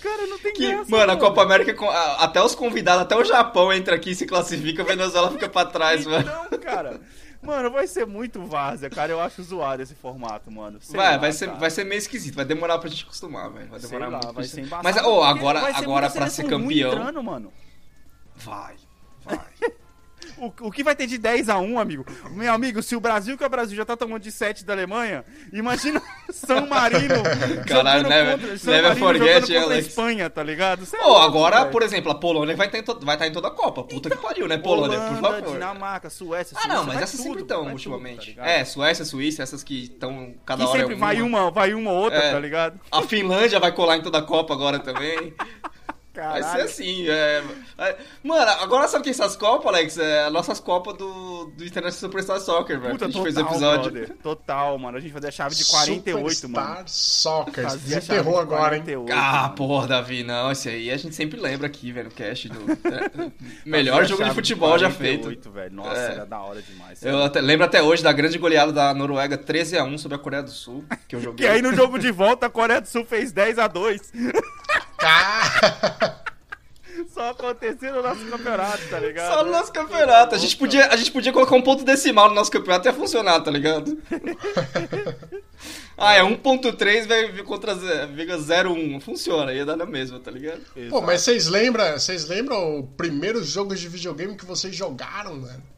[0.00, 0.90] Cara, não tem Que, graça.
[0.90, 1.16] mano, a.
[1.16, 1.74] Copa América,
[2.18, 5.64] até os convidados, até o Japão entra aqui e se classifica, a Venezuela fica pra
[5.64, 6.28] trás, mano.
[6.46, 7.00] Então, cara.
[7.42, 9.10] Mano, vai ser muito várzea, cara.
[9.10, 10.78] Eu acho zoado esse formato, mano.
[10.80, 11.58] Sei vai, lá, vai, ser, cara.
[11.58, 13.68] vai ser meio esquisito, vai demorar pra gente acostumar, velho.
[13.68, 14.32] Vai demorar lá, muito.
[14.34, 14.84] vai ser embaçado.
[14.84, 16.92] Mas, ô, porque agora, agora pra ser campeão.
[16.92, 17.52] entrando, mano.
[18.36, 18.76] Vai,
[19.24, 19.40] vai.
[20.42, 22.04] O, o que vai ter de 10 a 1, amigo?
[22.32, 24.72] Meu amigo, se o Brasil, que é o Brasil, já tá tomando de 7 da
[24.72, 26.02] Alemanha, imagina
[26.32, 27.22] São Marino.
[27.66, 29.86] Caralho, never- contra, São never Marino forget, contra a Alex.
[29.86, 30.84] Espanha, tá ligado?
[30.84, 31.70] Cê é Pô, louco, agora, velho.
[31.70, 33.84] por exemplo, a Polônia vai estar em, to- vai estar em toda a Copa.
[33.84, 34.98] Puta que pariu, né, Polônia?
[34.98, 35.52] por Holanda, favor.
[35.52, 38.30] Dinamarca, Suécia, Ah, Suíça, não, mas essas tudo, sempre estão ultimamente.
[38.32, 41.52] tudo, tá é, Suécia, Suíça, essas que estão cada que hora sempre é vai uma,
[41.52, 42.32] vai uma ou outra, É.
[42.32, 42.80] tá ligado?
[42.90, 45.32] A Finlândia vai colar em toda a Copa agora também.
[46.14, 46.64] Vai ser Caralho.
[46.64, 47.42] assim, é...
[47.78, 49.96] é- Mano, agora sabe o que é essas Copas, Alex?
[49.96, 52.92] É as nossas Copas do, do International Superstar Soccer, velho.
[52.92, 53.90] Puta, a gente total, fez o episódio.
[53.92, 54.16] brother.
[54.22, 54.98] Total, mano.
[54.98, 56.30] A gente vai deixar a chave de 48, mano.
[56.66, 57.64] Superstar Soccer.
[57.64, 58.82] Fazia Desenterrou de agora, hein?
[58.82, 59.54] 48, Ah, mano.
[59.54, 62.60] porra, Davi, não, esse aí a gente sempre lembra aqui, velho, o cast do...
[62.88, 63.32] é, Fazia
[63.64, 65.50] Melhor jogo de futebol já 48, feito.
[65.50, 65.74] velho.
[65.74, 66.12] Nossa, É.
[66.12, 67.02] era da hora demais.
[67.02, 70.18] Eu até- lembro até hoje da grande goleada da Noruega 13 a 1 sobre a
[70.18, 71.46] Coreia do Sul, que eu joguei.
[71.46, 74.12] Que aí no jogo de volta a Coreia do Sul fez 10 a 2
[75.02, 76.22] Cara,
[77.12, 79.34] Só acontecia no nosso campeonato, tá ligado?
[79.34, 80.34] Só no nosso campeonato.
[80.36, 82.94] A gente, podia, a gente podia colocar um ponto decimal no nosso campeonato e ia
[82.94, 83.98] funcionar, tá ligado?
[85.98, 89.00] ah, é 1.3 vai contra 0,01.
[89.00, 90.60] Funciona, ia dar na mesma, tá ligado?
[90.88, 95.71] Pô, mas vocês lembram, vocês lembram o primeiro jogo de videogame que vocês jogaram, mano?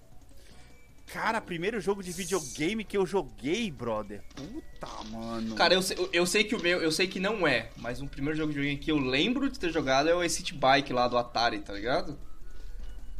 [1.15, 4.21] Cara, primeiro jogo de videogame que eu joguei, brother.
[4.35, 5.55] Puta, mano.
[5.55, 8.07] Cara, eu sei, eu sei que o meu, eu sei que não é, mas o
[8.09, 11.07] primeiro jogo de videogame que eu lembro de ter jogado é o City Bike lá
[11.07, 12.19] do Atari, tá ligado?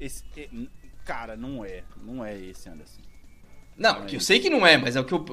[0.01, 0.49] Esse, é,
[1.05, 1.85] cara, não é.
[2.05, 3.01] Não é esse, Anderson.
[3.77, 5.25] Não, Não é que eu sei que não é, mas é o que eu.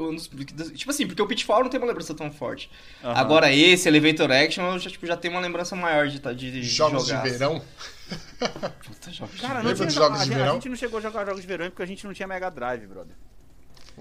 [0.75, 2.69] Tipo assim, porque o Pitfall não tem uma lembrança tão forte.
[3.03, 3.13] Aham.
[3.13, 6.51] Agora esse, Elevator Action, eu já, tipo, já tenho uma lembrança maior de, tá- de,
[6.51, 7.23] de Jogos jogar.
[7.23, 7.63] de verão?
[8.85, 9.63] Puta, jogos de Cara, verão.
[9.69, 10.53] não tinha jogos A de gente, a verão?
[10.55, 12.85] gente não chegou a jogar jogos de verão porque a gente não tinha Mega Drive,
[12.87, 13.15] brother.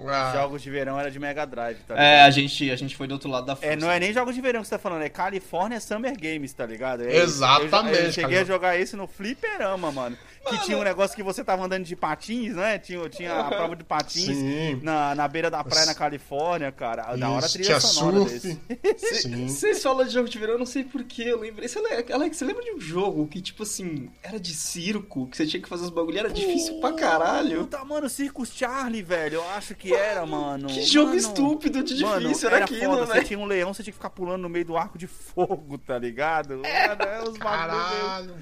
[0.07, 2.27] Ah, Jogos de verão era de Mega Drive, tá É, ligado?
[2.27, 3.71] a gente, a gente foi do outro lado da força.
[3.73, 6.53] É, não é nem jogos de verão que você tá falando, é California Summer Games,
[6.53, 7.03] tá ligado?
[7.03, 8.43] É Exatamente, Eu, eu cheguei cara.
[8.43, 10.17] a jogar esse no fliperama, mano.
[10.49, 12.79] Que tinha um negócio que você tava andando de patins, né?
[12.79, 14.81] Tinha, tinha a prova de patins Sim.
[14.83, 17.15] na, na beira da praia na Califórnia, cara.
[17.15, 18.59] Da hora trilha tinha sonora surf.
[18.89, 19.21] desse.
[19.23, 19.47] Sim.
[19.49, 21.69] Vocês falam de jogo de verão, eu não sei porquê, eu lembrei.
[21.69, 25.37] Você, le- Alex, você lembra de um jogo que, tipo assim, era de circo, que
[25.37, 27.61] você tinha que fazer os bagulho, era difícil pra caralho.
[27.61, 29.35] Puta, mano, Circus Charlie, velho.
[29.37, 30.69] Eu acho que era, mano.
[30.69, 33.07] Que jogo Mano, estúpido de Mano, difícil era, era aquilo, foda.
[33.07, 33.27] Você velho.
[33.27, 35.99] tinha um leão, você tinha que ficar pulando no meio do arco de fogo, tá
[35.99, 36.57] ligado?
[36.59, 38.35] Mano, é os bagulho Caralho.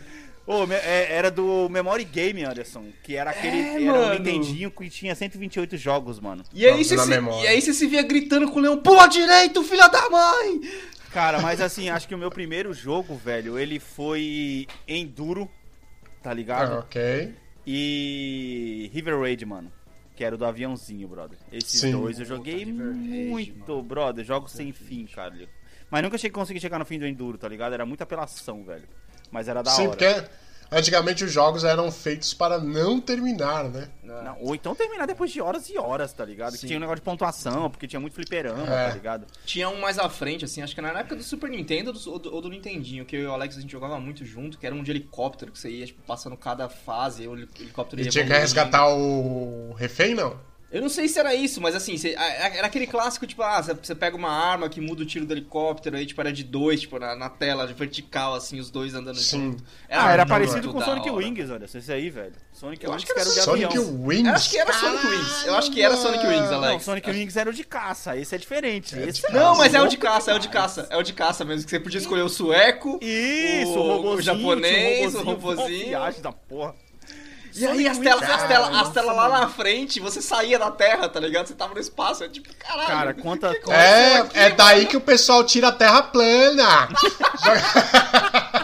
[0.72, 2.86] É- era do Memory Game, Anderson.
[3.02, 3.56] Que era aquele.
[3.58, 4.14] É, era um.
[4.14, 6.42] Nintendinho que tinha 128 jogos, mano.
[6.52, 9.06] E aí, Nossa, você se, e aí você se via gritando com o leão, pula
[9.06, 10.60] direito, filha da mãe!
[11.12, 15.50] Cara, mas assim, acho que o meu primeiro jogo, velho, ele foi Enduro,
[16.22, 16.74] tá ligado?
[16.74, 17.34] Ah, ok.
[17.66, 19.72] E River Raid, mano.
[20.16, 21.38] Que era o do aviãozinho, brother.
[21.52, 21.92] Esses Sim.
[21.92, 24.24] dois eu joguei Raid, muito, brother.
[24.24, 25.34] Jogos sem fim, cara.
[25.90, 27.72] Mas nunca cheguei, consegui chegar no fim do Enduro, tá ligado?
[27.72, 28.88] Era muita apelação, velho.
[29.30, 29.90] Mas era da Sim, hora.
[29.90, 30.24] porque
[30.70, 33.88] antigamente os jogos eram feitos para não terminar, né?
[34.02, 36.52] Não, ou então terminar depois de horas e horas, tá ligado?
[36.52, 36.66] Que Sim.
[36.68, 38.88] tinha um negócio de pontuação, porque tinha muito fliperama, É.
[38.88, 39.26] tá ligado?
[39.44, 42.34] Tinha um mais à frente, assim, acho que na época do Super Nintendo ou do,
[42.34, 44.74] ou do- Nintendinho, que eu e o Alex a gente jogava muito junto, que era
[44.74, 48.04] um de helicóptero, que você ia, tipo, passando cada fase, e o heli- helicóptero E
[48.06, 50.38] ia tinha que resgatar o refém, não?
[50.70, 53.42] Eu não sei se era isso, mas assim, você- a- a- era aquele clássico, tipo,
[53.42, 56.44] ah, você- pega uma arma que muda o tiro do helicóptero, aí, tipo, era de
[56.44, 59.52] dois, tipo, na, na tela, de vertical, assim, os dois andando Sim.
[59.52, 59.64] junto.
[59.90, 61.24] ah, era parecido com Sonic hora.
[61.24, 61.64] Wings, olha.
[61.64, 62.32] Esse aí, velho.
[62.52, 64.04] Sonic Eu Wings acho que era era o de Sonic avião.
[64.06, 64.26] Wings?
[64.28, 65.46] Eu acho que era Sonic Wings.
[65.46, 66.72] Eu acho que era Sonic Wings, Alex.
[66.72, 68.98] Não, Sonic Wings era o de caça, esse é diferente.
[68.98, 71.02] É esse de Não, mas é o de caça, é o de caça, é o
[71.02, 75.22] de caça mesmo, que você podia escolher o sueco, Isso, o, o, o japonês, o
[75.22, 75.86] robozinho.
[75.88, 76.74] Viagem da porra.
[77.58, 80.70] E aí as telas, as telas, as nossa, telas lá na frente, você saía da
[80.70, 81.46] terra, tá ligado?
[81.46, 82.86] Você tava no espaço, é tipo, caralho.
[82.86, 83.54] Cara, quanta...
[83.54, 84.88] que É, aqui, é daí mano?
[84.88, 86.88] que o pessoal tira a terra plana.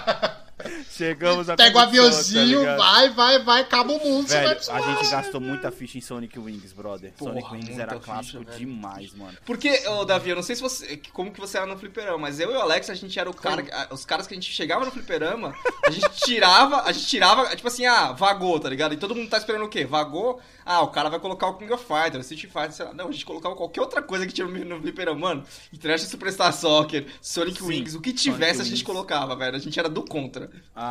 [0.97, 4.73] Chegamos a Pega o aviãozinho, tá vai, vai, vai, acaba o mundo, você vai Velho,
[4.73, 7.13] a gente gastou muita ficha em Sonic Wings, brother.
[7.13, 8.59] Porra, Sonic Wings era ficha, clássico velho.
[8.59, 9.37] demais, mano.
[9.45, 11.01] Porque, ô Davi, eu não sei se você.
[11.13, 13.35] como que você era no fliperama, mas eu e o Alex, a gente era o
[13.35, 13.65] cara.
[13.91, 15.53] Os caras que a gente chegava no fliperama,
[15.85, 18.95] a gente tirava, a gente tirava, tipo assim, ah, vagou, tá ligado?
[18.95, 19.85] E todo mundo tá esperando o quê?
[19.85, 20.41] Vagou?
[20.65, 22.95] Ah, o cara vai colocar o King of Fighters, o Street Fighter, sei lá.
[22.95, 25.45] Não, a gente colocava qualquer outra coisa que tinha no, fliperama, mano.
[25.73, 28.83] International Superstar Soccer, Sonic Sim, Wings, o que tivesse a gente Wings.
[28.83, 29.57] colocava, velho.
[29.57, 30.51] A gente era do contra.
[30.75, 30.84] Ah,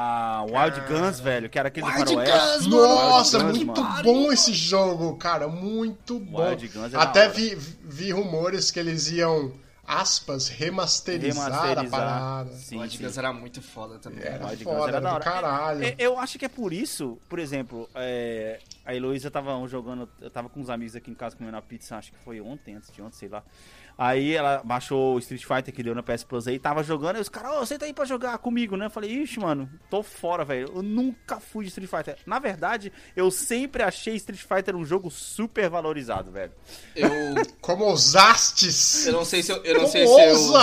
[0.46, 2.58] Wild Guns, velho, que era aquele do Wild faroeste.
[2.58, 4.04] Guns, Nossa, Wild Guns, muito mano.
[4.04, 6.48] bom esse jogo, cara, muito bom.
[6.50, 9.54] Wild Guns é Até vi, vi rumores que eles iam,
[9.86, 12.00] aspas, remasterizar, a Remasterizar.
[12.00, 12.52] parada.
[12.54, 13.04] Sim, Wild sim.
[13.04, 14.24] Guns era muito foda também.
[14.24, 15.84] Era Wild Guns foda, era era do caralho.
[15.84, 20.30] É, Eu acho que é por isso, por exemplo, é, a Heloísa tava jogando, eu
[20.30, 22.92] tava com uns amigos aqui em casa comendo uma pizza, acho que foi ontem, antes
[22.92, 23.44] de ontem, sei lá.
[23.96, 27.22] Aí ela baixou o Street Fighter que deu na PS Plus aí, tava jogando, e
[27.22, 28.88] os caras, ô, você tá aí pra jogar comigo, né?
[28.88, 30.72] Eu falei, ixi, mano, tô fora, velho.
[30.76, 32.18] Eu nunca fui de Street Fighter.
[32.26, 36.52] Na verdade, eu sempre achei Street Fighter um jogo super valorizado, velho.
[36.96, 37.10] Eu.
[37.62, 39.06] Como ousastes?
[39.06, 39.58] Eu não sei se eu.
[39.64, 40.30] Eu não Como sei se eu.
[40.30, 40.60] ousa?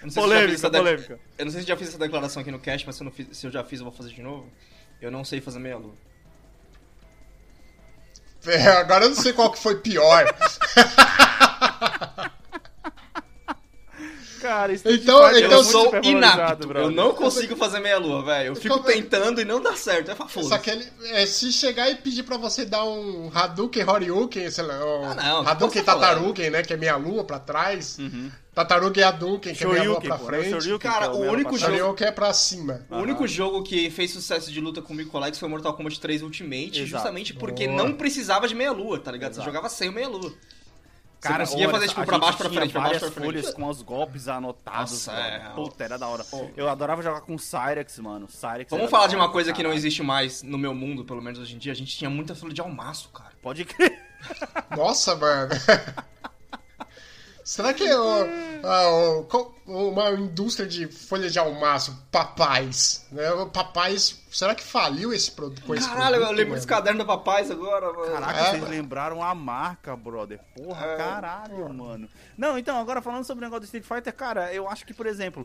[0.00, 1.20] eu não sei se eu já fiz essa de- polêmica.
[1.38, 3.12] Eu não sei se já fiz essa declaração aqui no cast, mas se eu, não
[3.12, 4.50] fiz- se eu já fiz, eu vou fazer de novo.
[5.00, 5.94] Eu não sei fazer meia lua.
[8.46, 10.24] É, Agora eu não sei qual que foi pior.
[14.40, 16.66] Cara, Street Então- Fighter é então eu sou inapto.
[16.66, 16.88] brother.
[16.88, 18.46] Eu não consigo fazer meia lua, velho.
[18.48, 20.10] Eu fico Como- tentando e não dá certo.
[20.10, 23.86] É pra Só que ele, é, se chegar e pedir pra você dar um Hadouken
[23.86, 25.94] Horyuken, sei lá, um Ah, não, Hadouken você tá.
[25.94, 27.98] Tataruken, né, que é meia lua pra trás.
[28.54, 30.38] Tartaruga Hadouken, que é meia lua Shoryuken, pra pô, né?
[30.38, 30.50] frente.
[30.62, 32.86] Shoryuken, Cara, que é o único jogo- Shoryuken é pra cima.
[32.90, 35.74] O único jogo que fez sucesso de luta comigo e com o Alex foi Mortal
[35.74, 36.86] Kombat 3 Ultimate, Exato.
[36.86, 37.76] justamente porque Boa.
[37.84, 39.32] não precisava de meia lua, tá ligado?
[39.34, 39.50] Você Exato.
[39.50, 40.08] jogava sem o meia
[41.20, 43.24] Cara, conseguia olha fazer, tipo, pra baixo, pra frente, pra baixo, várias pra frente.
[43.26, 45.06] folhas com os golpes anotados.
[45.06, 45.38] Nossa, é.
[45.54, 46.24] Puta, era da hora.
[46.56, 48.26] Eu adorava jogar com Cyrex, mano.
[48.28, 51.38] Cyrex Vamos falar de uma coisa que não existe mais no meu mundo, pelo menos
[51.38, 51.72] hoje em dia.
[51.72, 53.32] A gente tinha muita folha de almaço, cara.
[53.42, 54.00] Pode crer.
[54.76, 55.50] Nossa, mano.
[57.50, 63.22] Será que ó, co- uma indústria de folha de almaço, papais, né?
[63.52, 67.16] Papais, será que faliu esse produto com esse Caralho, eu produto, lembro dos cadernos da
[67.16, 68.12] Papais agora, mano.
[68.12, 68.70] Caraca, É, vocês mano.
[68.72, 70.38] lembraram a marca, brother.
[70.56, 70.96] Porra, É.
[70.96, 72.08] caralho, mano.
[72.38, 75.06] Não, então, agora falando sobre o negócio do Street Fighter, cara, eu acho que, por
[75.06, 75.44] exemplo,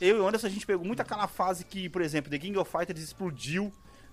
[0.00, 2.56] eu e o Anderson, a gente pegou muito aquela fase que, por exemplo, The King
[2.58, 3.70] of Fighters explodiu,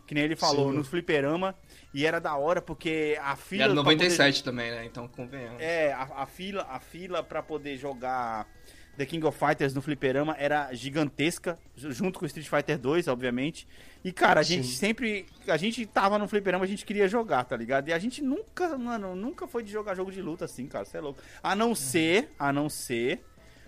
[0.10, 0.78] que nem ele falou, Sim.
[0.78, 1.54] no fliperama,
[1.94, 3.64] e era da hora porque a E fila...
[3.66, 4.84] era pra poder- 97 também, né?
[4.84, 5.62] Então convenhamos.
[5.62, 8.48] É, a, a fila, a fila pra poder jogar
[8.98, 13.08] The King of Fighters no fliperama era gigantesca, ju- junto com o Street Fighter 2,
[13.08, 13.68] obviamente.
[14.04, 14.74] E, cara, a gente Sim.
[14.78, 15.28] sempre.
[15.48, 17.88] A gente tava no fliperama, a gente queria jogar, tá ligado?
[17.90, 20.86] E a gente nunca, mano, nunca foi de jogar jogo de luta assim, cara.
[20.86, 21.22] Você é louco.
[21.44, 23.24] A não ser, a não ser.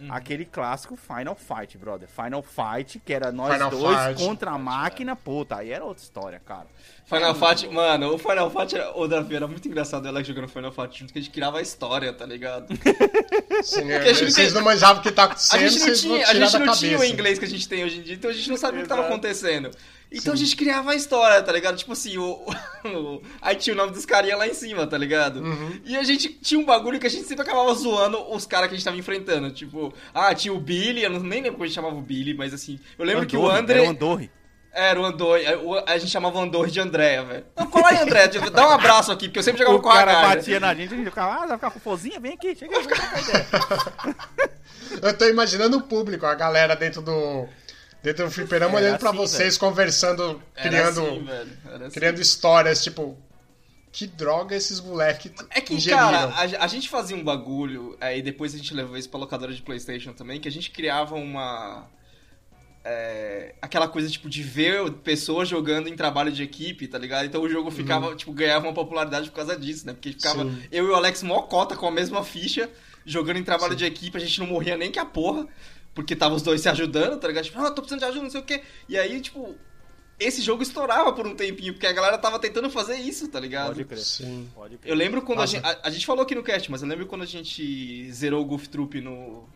[0.10, 2.08] Aquele clássico Final Fight, brother.
[2.08, 4.24] Final Fight, que era nós Final dois Fight.
[4.24, 6.68] contra a máquina, puta, aí era outra história, cara.
[7.06, 10.72] Final Fight, mano, o Final Fight era, o Davi era muito engraçado, Alex jogando Final
[10.72, 12.68] Fight junto, que a gente criava a história, tá ligado?
[13.64, 16.28] Sim, Porque a gente vocês não manjavam o que tá A acontecendo, gente não tinha,
[16.28, 18.34] a gente não tinha o inglês que a gente tem hoje em dia, então a
[18.34, 19.72] gente não sabia o que tava acontecendo.
[20.14, 21.78] Então a gente criava a história, tá ligado?
[21.78, 22.44] Tipo assim, o,
[22.86, 25.40] o- aí tinha o nome dos carinha lá em cima, tá ligado?
[25.42, 25.80] Uhum.
[25.86, 28.74] E a gente tinha um bagulho que a gente sempre acabava zoando os caras que
[28.76, 29.50] a gente tava enfrentando.
[29.52, 32.34] Tipo, ah, tinha o Billy, eu não, nem lembro como a gente chamava o Billy,
[32.34, 33.80] mas assim, eu lembro que o Andorre, André.
[33.80, 34.32] Era o Andorre.
[34.74, 37.46] Era o Andorre, a- o- a gente chamava o Andorre de Andréia, velho.
[37.54, 39.94] Então cola aí, André, dá um abraço aqui, porque eu sempre jogava O com a
[39.94, 40.36] cara Hagar, né?
[40.36, 42.20] batia na gente, a gente ficava, ah, vai ficar com fozinha?
[42.20, 43.48] Vem aqui, chega aí, ideia.
[45.02, 47.48] Eu tô imaginando o público, a galera dentro do.
[48.04, 52.00] Dentro do fliperama Era olhando pra assim, vocês, conversando, Era criando, assim, velho, assim.
[52.00, 53.18] criando histórias, tipo.
[53.92, 56.00] Que droga esses moleques É que, ingeriram.
[56.00, 59.54] cara, a, a gente fazia um bagulho, aí depois a gente levou isso pra locadora
[59.54, 61.90] de Playstation também, que a gente criava uma.
[62.86, 67.26] é, aquela coisa, tipo, de ver pessoas jogando em trabalho de equipe, tá ligado?
[67.26, 69.94] Então o jogo ficava, tipo, ganhava uma popularidade por causa disso, né?
[69.94, 70.64] Porque ficava Sim.
[70.72, 72.70] eu e o Alex mocota com a mesma ficha,
[73.06, 75.46] jogando em trabalho de equipe, a gente não morria nem que a porra,
[75.94, 77.46] porque tava os dois se ajudando, tá ligado?
[77.46, 78.62] Tipo, ah, tô precisando de ajuda, não sei o quê.
[78.88, 79.56] E aí, tipo,
[80.20, 83.68] esse jogo estourava por um tempinho, porque a galera tava tentando fazer isso, tá ligado?
[83.68, 84.00] Pode crer.
[84.00, 84.50] Sim.
[84.54, 84.92] Pode crer.
[84.92, 87.06] Eu lembro quando a gente, a, a gente falou aqui no cast, mas eu lembro
[87.08, 89.50] quando a gente zerou o Goof Troop no,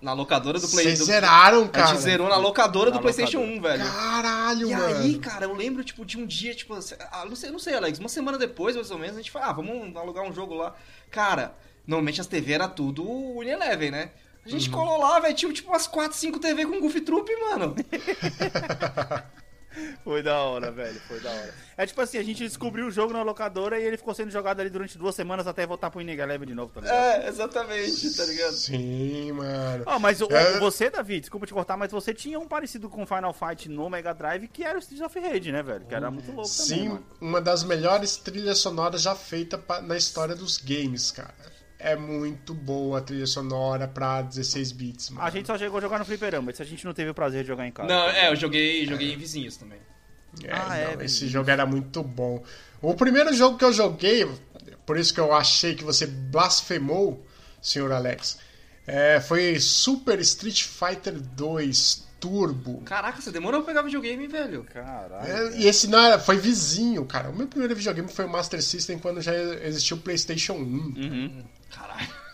[0.00, 0.84] na locadora do Play.
[0.86, 1.86] Vocês zeraram, A cara.
[1.88, 3.58] gente zerou na locadora Na do PlayStation locadora.
[3.58, 3.84] 1, velho.
[3.92, 4.96] Caralho, E mano.
[4.98, 6.74] aí, cara, eu lembro, tipo, de um dia, tipo,
[7.10, 9.48] ah, não sei, não sei, Alex, uma semana depois, mais ou menos, a gente falou,
[9.48, 10.74] ah, vamos alugar um jogo lá.
[11.10, 14.10] Cara, normalmente as TV era tudo Unilever, né?
[14.44, 14.74] A gente Uhum.
[14.74, 17.74] colou lá, velho, tinha tipo umas 4, 5 TV com Goof Troop, mano.
[20.04, 21.52] Foi da hora, velho, foi da hora.
[21.76, 24.60] É tipo assim, a gente descobriu o jogo na locadora e ele ficou sendo jogado
[24.60, 26.94] ali durante duas semanas até voltar pro Inega Leve de novo, tá ligado?
[26.96, 28.52] É, exatamente, tá ligado?
[28.52, 29.82] Sim, mano.
[29.86, 30.60] Ó, mas o, É.
[30.60, 34.14] você, Davi, desculpa te cortar, mas você tinha um parecido com Final Fight no Mega
[34.14, 35.84] Drive que era o Streets of Rage, né, velho?
[35.86, 37.06] Que era muito louco também, Sim, mano.
[37.20, 41.34] uma das melhores trilhas sonoras já feita na história dos games, cara.
[41.78, 45.26] É muito boa a trilha sonora pra 16 bits, mano.
[45.26, 47.42] A gente só chegou a jogar no fliperama, esse a gente não teve o prazer
[47.42, 47.88] de jogar em casa.
[47.88, 49.78] Não, é, eu joguei, joguei em vizinhos também.
[50.42, 51.26] É, Ah, é, não, esse beleza.
[51.28, 52.42] jogo era muito bom.
[52.80, 54.26] O primeiro jogo que eu joguei,
[54.86, 57.24] por isso que eu achei que você blasfemou,
[57.60, 58.38] senhor Alex,
[58.86, 62.80] é, foi Super Street Fighter 2 Turbo.
[62.86, 64.64] Caraca, você demorou pra pegar videogame, velho.
[64.64, 65.26] Caralho.
[65.54, 67.28] É, e esse não era, foi vizinho, cara.
[67.30, 70.56] O meu primeiro videogame foi o Master System quando já existia o PlayStation 1.
[70.56, 71.44] Uhum.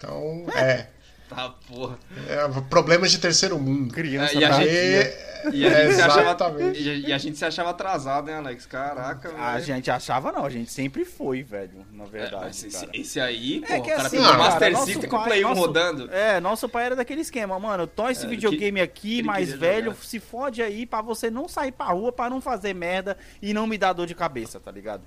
[0.04, 0.86] Então, é,
[1.28, 1.98] tá porra.
[2.26, 3.92] é, Problemas de terceiro mundo.
[3.92, 7.18] Criança É, e a pra- gente- E a, gente se achava, e, a- e a
[7.18, 8.66] gente se achava atrasado, hein, Alex?
[8.66, 9.42] Caraca, velho.
[9.42, 12.90] A gente achava não, a gente sempre foi, velho, na É, verdade, mas esse, cara.
[12.94, 15.42] esse aí, pô, É o que cara assim, o cara, Master System com o Play
[15.44, 16.10] 1 nosso- rodando.
[16.12, 19.92] É, nosso pai era daquele esquema, mano, to esse É, videogame aqui, ele mais velho,
[19.92, 19.96] jogar.
[20.04, 23.66] se fode aí pra você não sair pra rua, pra não fazer merda e não
[23.66, 25.02] me dar dor de cabeça, tá ligado?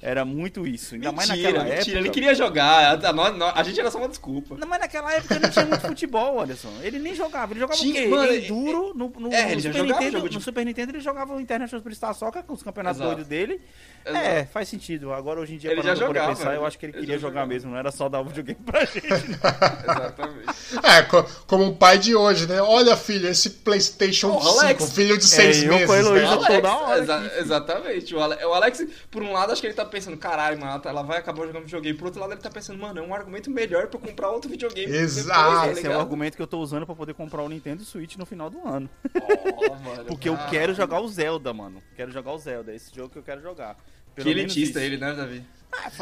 [0.00, 1.98] Era muito isso, ainda mais Mentira, naquela mentira, época.
[1.98, 3.02] ele queria jogar.
[3.02, 4.54] A, nós- a gente era só uma desculpa.
[4.58, 6.70] Não, mas naquela época não tinha muito futebol, Anderson.
[6.82, 7.52] Ele nem jogava.
[7.54, 8.08] Ele jogava Tinha, o quê?
[8.08, 8.92] mano, Enduro.
[8.94, 11.00] No, no, é, no ele já Super jogava Nintendo, jogo de- no Super Nintendo ele
[11.00, 13.10] jogava o International Superstar Soccer com os campeonatos Exato.
[13.14, 13.60] doidos dele.
[14.04, 14.24] Exato.
[14.24, 15.12] É, faz sentido.
[15.14, 16.92] Agora, hoje em dia, Ele parando já pra poder pensar, eu ele- acho que ele
[16.92, 17.46] ele queria jogar jogava.
[17.46, 17.70] mesmo.
[17.72, 19.06] Não era só dar o videogame pra gente.
[19.08, 19.94] não.
[19.94, 20.46] Exatamente.
[20.84, 22.60] É, co- como um pai de hoje, né?
[22.60, 25.86] Olha, filho, esse PlayStation Ô, 5, Alex, filho de seis eu meses.
[25.86, 26.46] com a Heloísa né?
[26.46, 27.38] toda hora exa- aqui.
[27.38, 28.14] exatamente.
[28.14, 28.20] O
[28.52, 31.64] Alex, por um lado, acho que ele tá pensando, caralho, mano, ela vai acabar jogando
[31.64, 31.96] videogame.
[31.96, 34.50] Por outro lado, ele tá pensando, mano, é um argumento melhor pra eu comprar outro
[34.50, 34.92] videogame.
[34.92, 35.40] Exato.
[35.40, 37.84] Depois, tá Esse é o argumento que eu tô usando pra poder comprar o Nintendo
[37.84, 38.88] Switch no final do ano.
[39.14, 40.46] Ó, mano, Porque eu ah.
[40.50, 41.82] quero jogar o Zelda, mano.
[41.94, 42.72] Quero jogar o Zelda.
[42.72, 43.76] É esse jogo que eu quero jogar.
[44.14, 45.44] Pelo Que elitista ele, né, Davi?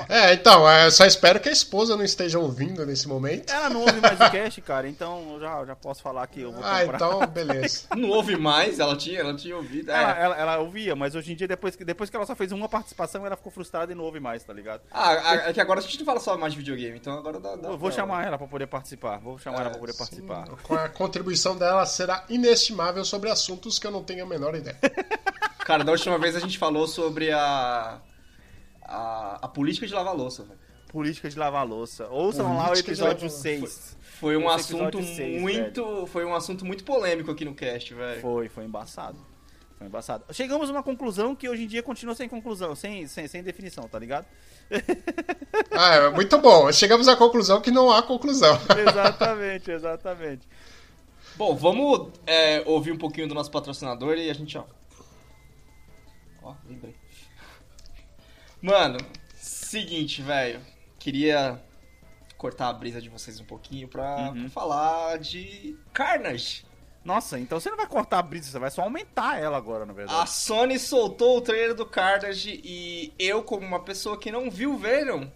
[0.09, 3.51] É, então, é, eu só espero que a esposa não esteja ouvindo nesse momento.
[3.53, 6.53] Ela não ouve mais o cast, cara, então eu já, já posso falar que eu
[6.53, 6.77] vou comprar.
[6.77, 7.87] Ah, então, beleza.
[7.97, 9.91] Não ouve mais, ela tinha, ela tinha ouvido.
[9.91, 9.95] É.
[9.95, 12.53] Ela, ela, ela ouvia, mas hoje em dia, depois que, depois que ela só fez
[12.53, 14.83] uma participação, ela ficou frustrada e não ouve mais, tá ligado?
[14.91, 17.57] Ah, é que agora a gente não fala só mais de videogame, então agora dá.
[17.57, 19.19] dá Eu vou pra- chamar ela pra poder participar.
[19.19, 20.45] Vou chamar É, ela pra poder participar.
[20.71, 24.79] A contribuição dela será inestimável sobre assuntos que eu não tenho a menor ideia.
[25.65, 27.99] Cara, da última vez a gente falou sobre a.
[28.95, 30.59] A, a política de lavar louça, velho.
[30.89, 32.07] Política de lavar louça.
[32.09, 33.97] Ouçam lá o Política episódio lavar- 6.
[34.21, 35.01] Foi um Esse assunto
[35.41, 36.07] muito.
[36.07, 38.21] Foi um assunto muito polêmico aqui no cast, velho.
[38.21, 39.19] Foi, foi embaçado.
[39.77, 40.25] Foi embaçado.
[40.33, 43.89] Chegamos a uma conclusão que hoje em dia continua sem conclusão, sem, sem, sem definição,
[43.89, 44.27] tá ligado?
[45.77, 46.71] Ah, é muito bom.
[46.73, 48.59] Chegamos à conclusão que não há conclusão.
[48.89, 50.49] exatamente, exatamente.
[51.37, 54.65] Bom, vamos é, ouvir um pouquinho do nosso patrocinador e a gente, ó.
[56.43, 56.95] Ó, lembrei.
[58.65, 58.97] Mano,
[59.35, 60.59] seguinte, velho.
[60.99, 61.63] Queria
[62.39, 64.41] cortar a brisa de vocês um pouquinho pra, Uhum.
[64.41, 66.65] pra falar de Carnage.
[67.05, 69.93] Nossa, então você não vai cortar a brisa, você vai só aumentar ela agora, na
[69.93, 70.31] A verdade.
[70.31, 75.27] Sony soltou o trailer do Carnage e eu, como uma pessoa que não viu Venom,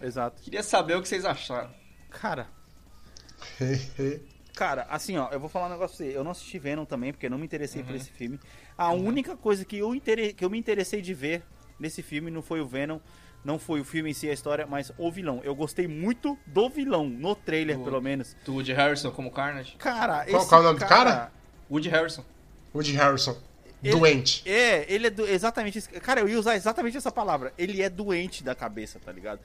[0.00, 0.40] Exato.
[0.40, 1.74] queria saber o que vocês acharam.
[2.10, 2.46] Cara,
[4.54, 6.16] Cara, assim, ó, eu vou falar um negócio pra você.
[6.16, 8.38] Eu não assisti Venom também, porque eu não me interessei por esse filme.
[8.76, 11.44] A única coisa que eu, intere- que eu me interessei de ver
[11.78, 12.98] nesse filme não foi o Venom,
[13.44, 15.40] não foi o filme em si, a história, mas o vilão.
[15.44, 18.36] Eu gostei muito do vilão, no trailer, Do- pelo menos.
[18.44, 19.76] Do Woody Harrison como Carnage.
[19.78, 21.30] Cara, Qual- esse qual é o nome do cara?
[21.70, 22.24] Woody Harrison.
[22.74, 23.36] Woody Harrison.
[23.80, 24.42] Ele- Doente.
[24.44, 25.88] É, ele é do, exatamente isso.
[26.02, 27.52] Cara, eu ia usar exatamente essa palavra.
[27.56, 29.38] Ele é doente da cabeça, tá ligado?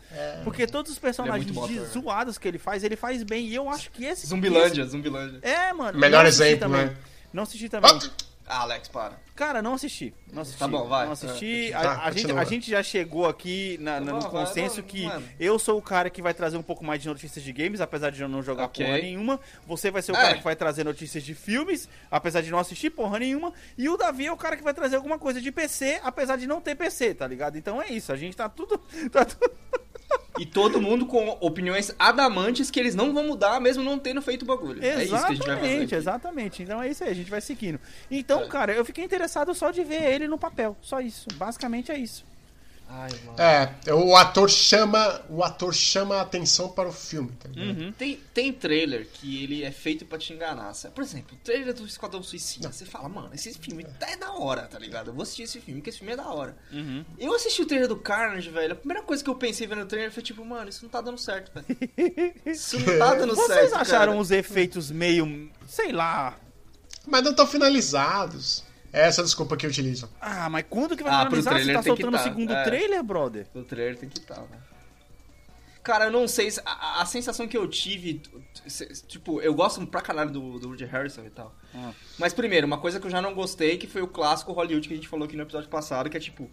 [0.44, 1.86] Porque todos os personagens de- ator, né?
[1.86, 3.46] zoados que ele faz, ele faz bem.
[3.46, 4.26] E eu acho que esse.
[4.26, 5.38] Zumbilândia, Zumbilândia.
[5.44, 6.00] esse- é, mano.
[6.00, 6.96] Melhor exemplo, né?
[7.32, 7.92] Não assisti também.
[7.92, 8.00] Ah,
[8.46, 9.14] Ah, Alex, para.
[9.36, 10.14] Cara, não assisti.
[10.32, 10.60] Não assisti.
[10.60, 11.06] Tá bom, vai.
[11.08, 11.72] Não assisti.
[11.72, 14.30] É, a, tá, a gente, a gente já chegou aqui na, na- Tá no bom,
[14.30, 15.24] consenso vai, que mano.
[15.40, 18.12] eu sou o cara que vai trazer um pouco mais de notícias de games, apesar
[18.12, 18.86] de eu não jogar Ok.
[18.86, 19.40] porra nenhuma.
[19.66, 20.22] Você vai ser o É.
[20.22, 23.52] cara que vai trazer notícias de filmes, apesar de não assistir porra nenhuma.
[23.76, 26.46] E o Davi é o cara que vai trazer alguma coisa de PC, apesar de
[26.46, 27.58] não ter PC, tá ligado?
[27.58, 28.12] Então é isso.
[28.12, 28.80] A gente tá tudo.
[29.12, 29.52] Tá tudo...
[30.40, 34.42] E todo mundo com opiniões adamantes que eles não vão mudar, mesmo não tendo feito
[34.42, 34.84] o bagulho.
[34.84, 35.68] É isso que a gente vai fazer.
[35.68, 35.96] Exatamente, aqui.
[35.96, 36.64] exatamente.
[36.64, 37.80] Então é isso aí, a gente vai seguindo.
[38.10, 38.48] Então, É.
[38.48, 40.76] cara, eu fiquei interessado só de ver ele no papel.
[40.82, 41.28] Só isso.
[41.36, 42.26] Basicamente é isso.
[42.96, 43.10] Ai.
[43.86, 47.80] É, o ator chama, o ator chama a atenção para o filme, tá ligado?
[47.80, 47.92] Uhum.
[47.92, 50.74] Tem, tem trailer que ele é feito pra te enganar.
[50.76, 50.94] sabe?
[50.94, 52.72] Por exemplo, o trailer do Esquadrão Suicida.
[52.72, 55.08] Você fala, mano, esse filme tá é da hora, tá ligado?
[55.08, 56.56] Eu vou assistir esse filme, porque esse filme é da hora.
[56.72, 57.04] Uhum.
[57.18, 58.74] Eu assisti o trailer do Carnage, velho.
[58.74, 61.02] A primeira coisa que eu pensei vendo o trailer foi tipo, mano, isso não tá
[61.02, 61.66] dando certo, velho.
[62.46, 63.48] Isso não tá dando certo.
[63.48, 64.22] Vocês acharam cara.
[64.22, 65.50] os efeitos meio.
[65.68, 66.38] sei lá.
[67.08, 68.64] Mas não estão finalizados.
[68.94, 70.08] É essa a desculpa que utilizam.
[70.22, 71.28] Ah, mas quando que vai Ah?
[71.28, 72.64] Você trailer tá tem que soltando o tá, segundo é.
[72.64, 73.48] trailer, brother?
[73.56, 74.62] O trailer tem que estar, velho.
[75.82, 76.50] Cara, eu não sei.
[76.52, 78.22] se- A, a sensação que eu tive.
[78.68, 81.54] se- Tipo, eu gosto pra caralho do, do Woody Harrison e tal.
[81.76, 81.92] Ah.
[82.18, 84.94] Mas primeiro, uma coisa que eu já não gostei, que foi o clássico Hollywood que
[84.94, 86.50] a gente falou aqui no episódio passado, que é tipo.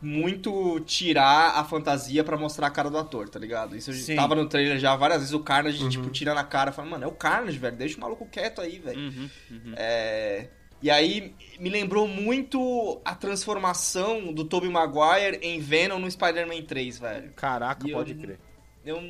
[0.00, 3.74] Muito tirar a fantasia pra mostrar a cara do ator, tá ligado?
[3.74, 4.14] Isso Sim.
[4.14, 7.08] tava no trailer já várias vezes, o Carnage, tipo, tirando a cara, falando, mano, é
[7.08, 8.96] o Carnage, velho, deixa o maluco quieto aí, velho.
[8.96, 9.72] Uhum, uhum.
[9.76, 10.46] É,
[10.80, 16.98] E aí me lembrou muito a transformação do Tobey Maguire em Venom no Spider-Man 3,
[16.98, 17.32] velho.
[17.32, 18.38] Caraca, E eu- pode crer.
[18.84, 19.00] Eu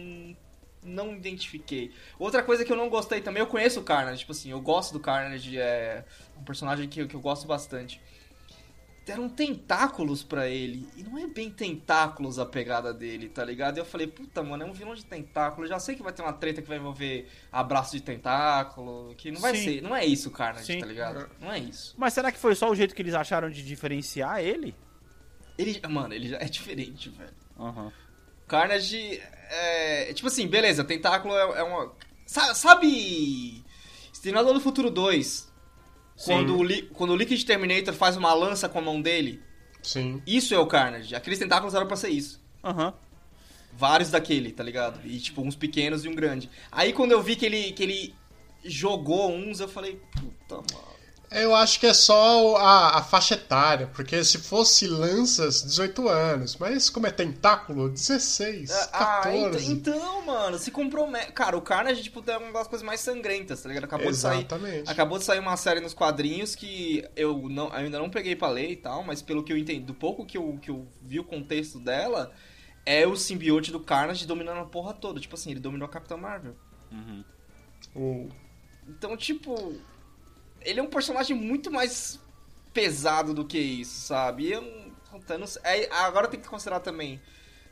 [0.83, 1.93] não identifiquei.
[2.19, 4.93] Outra coisa que eu não gostei também, eu conheço o Carnage, tipo assim, eu gosto
[4.93, 6.05] do Carnage, é
[6.41, 8.01] um personagem que, que eu gosto bastante.
[9.09, 13.77] Deram tentáculos pra ele, e não é bem tentáculos a pegada dele, tá ligado?
[13.77, 16.12] E eu falei, puta, mano, é um vilão de tentáculo, eu já sei que vai
[16.12, 19.64] ter uma treta que vai envolver abraço de tentáculo, que não vai Sim.
[19.64, 20.79] ser, não é isso o Carnage, Sim.
[20.81, 21.29] tá ligado?
[21.40, 21.94] Não é isso.
[21.99, 24.75] Mas será que foi só o jeito que eles acharam de diferenciar ele?
[25.57, 27.35] Ele, mano, ele já é diferente, velho.
[27.59, 27.92] Aham.
[28.47, 30.12] Carnage é.
[30.14, 31.92] Tipo assim, beleza, Tentáculo é, é uma.
[32.27, 33.64] Sa- Sabe.
[34.12, 35.53] Exterminador do Futuro 2?
[36.25, 39.41] Quando o, quando o Liquid Terminator faz uma lança com a mão dele?
[39.83, 40.23] Sim.
[40.27, 41.15] Isso é o Carnage.
[41.15, 42.41] Aqueles tentáculos eram pra ser isso.
[42.63, 42.93] Aham.
[43.73, 45.01] Vários daquele, tá ligado?
[45.07, 46.51] E tipo, uns pequenos e um grande.
[46.73, 48.15] Aí quando eu vi que ele, que ele
[48.65, 50.98] jogou uns, eu falei, puta, mano.
[51.31, 56.57] Eu acho que é só a, a faixa etária, porque se fosse lanças, 18 anos.
[56.57, 59.71] Mas como é tentáculo, 16, Ah, 14.
[59.71, 61.33] então, então, mano, se compromete.
[61.33, 63.85] Cara, o Carnage, tipo, é uma das coisas mais sangrentas, tá ligado?
[63.85, 64.39] Acabou de sair.
[64.39, 64.91] Exatamente.
[64.91, 68.70] Acabou de sair uma série nos quadrinhos que eu não, ainda não peguei pra ler
[68.70, 71.24] e tal, mas pelo que eu entendi, do pouco que eu, que eu vi o
[71.24, 72.33] contexto dela,
[72.87, 75.20] é o simbiote do Carnage dominando a porra toda.
[75.20, 76.57] Tipo assim, ele dominou a Capitã Marvel.
[76.91, 77.22] Uhum.
[78.89, 79.76] Então, tipo,
[80.69, 82.19] ele é um personagem muito mais
[82.73, 84.45] pesado do que isso, sabe?
[84.49, 84.62] E eu,
[85.47, 87.21] sei- é, agora tem que considerar também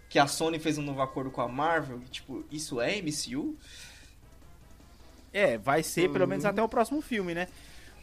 [0.09, 3.57] que a Sony fez um novo acordo com a Marvel, e, tipo, isso é MCU?
[5.33, 7.49] É, vai ser pelo menos até o próximo filme, né?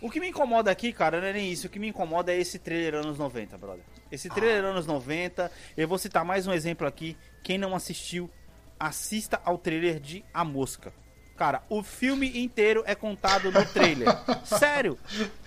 [0.02, 1.68] O que me incomoda aqui, cara, não é nem isso.
[1.68, 3.84] O que me incomoda é esse trailer anos 90, brother.
[4.12, 5.50] Esse trailer anos 90.
[5.78, 7.18] Eu vou citar mais um exemplo aqui.
[7.42, 8.30] Quem não assistiu,
[8.78, 10.94] assista ao trailer de A Mosca.
[11.36, 14.08] Cara, o filme inteiro é contado no trailer.
[14.46, 14.98] Sério.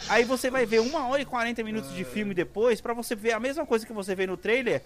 [0.09, 3.33] Aí você vai ver uma hora e 40 minutos de filme depois pra você ver
[3.33, 4.83] a mesma coisa que você vê no trailer.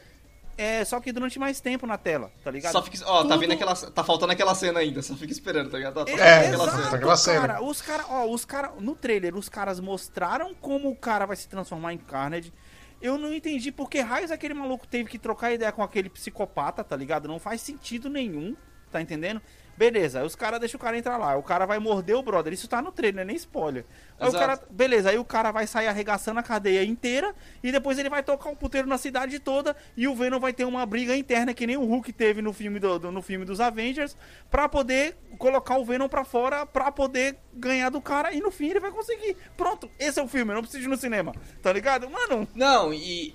[0.58, 2.72] É, só que durante mais tempo na tela, tá ligado?
[2.72, 5.70] Só fica, ó, tá Tudo- vindo aquela, tá faltando aquela cena ainda, só fica esperando,
[5.70, 5.94] tá ligado?
[5.94, 6.82] Tá, tá É, aquela exato.
[6.84, 6.96] cena.
[6.96, 7.40] Aquela cena.
[7.40, 7.62] cara.
[7.62, 11.48] Os caras, ó, os caras, no trailer, os caras mostraram como o cara vai se
[11.48, 12.52] transformar em Carnage.
[13.00, 16.84] Eu não entendi por que raios aquele maluco teve que trocar ideia com aquele psicopata,
[16.84, 17.26] tá ligado?
[17.26, 18.54] Não faz sentido nenhum,
[18.92, 19.40] tá entendendo?
[19.80, 21.34] Beleza, aí os caras deixam o cara entrar lá.
[21.38, 22.52] O cara vai morder o brother.
[22.52, 23.86] Isso tá no trailer, é nem spoiler.
[24.18, 24.46] Aí o Exato.
[24.46, 28.22] cara, beleza, aí o cara vai sair arregaçando a cadeia inteira e depois ele vai
[28.22, 31.66] tocar um puteiro na cidade toda e o Venom vai ter uma briga interna que
[31.66, 34.14] nem o Hulk teve no filme, do, do- no filme dos Avengers
[34.50, 38.68] pra poder colocar o Venom pra fora pra poder ganhar do cara e no fim
[38.70, 39.36] ele vai conseguir.
[39.56, 42.08] Pronto, esse é o filme, eu não preciso ir no cinema, tá ligado?
[42.08, 43.34] Mano, Não, e,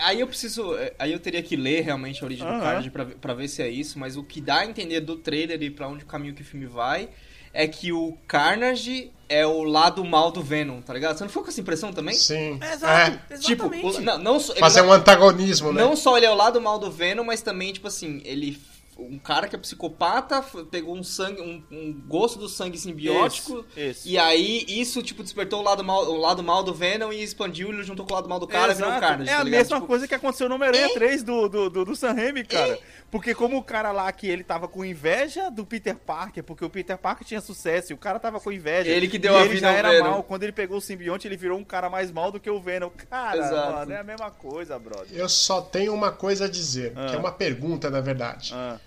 [0.00, 0.74] aí eu preciso.
[0.98, 2.56] Aí eu teria que ler realmente a origem Aham.
[2.58, 5.00] do card pra, ver- pra ver se é isso, mas o que dá a entender
[5.00, 7.08] do trailer e pra onde o caminho que o filme vai
[7.52, 11.16] é que o Carnage é o lado mal do Venom, tá ligado?
[11.16, 12.14] Você não ficou com essa impressão também?
[12.14, 12.58] Sim.
[12.60, 15.80] é exato, É, Tipo, o- não, não fazer não- um antagonismo, né?
[15.82, 18.58] Não só ele é o lado mal do Venom, mas também, tipo assim, ele.
[18.98, 23.58] Um cara que é psicopata pegou um sangue, um, um gosto do sangue simbiótico.
[23.76, 24.08] Isso, isso.
[24.08, 27.68] E aí, isso, tipo, despertou o lado mal, o lado mal do Venom e expandiu,
[27.70, 29.06] ele juntou com o lado mal do cara e virou Exato.
[29.06, 29.30] Carnage.
[29.30, 29.58] É tá a ligado?
[29.60, 32.78] mesma Tipo, coisa que aconteceu no Homem-Aranha 3 do, do, do, do Sam Raimi, cara.
[33.10, 36.70] Porque como o cara lá que ele tava com inveja do Peter Parker, porque o
[36.70, 38.90] Peter Parker tinha sucesso e o cara tava com inveja.
[38.90, 40.10] Ele que deu e a ele vida já era Venom.
[40.10, 40.22] mal.
[40.22, 42.88] Quando ele pegou o simbionte, ele virou um cara mais mal do que o Venom.
[43.10, 43.72] Cara, Exato.
[43.76, 45.08] mano, é a mesma coisa, brother.
[45.12, 47.06] Eu só tenho uma coisa a dizer, Ah.
[47.10, 48.52] que é uma pergunta, na verdade.
[48.54, 48.78] Ah.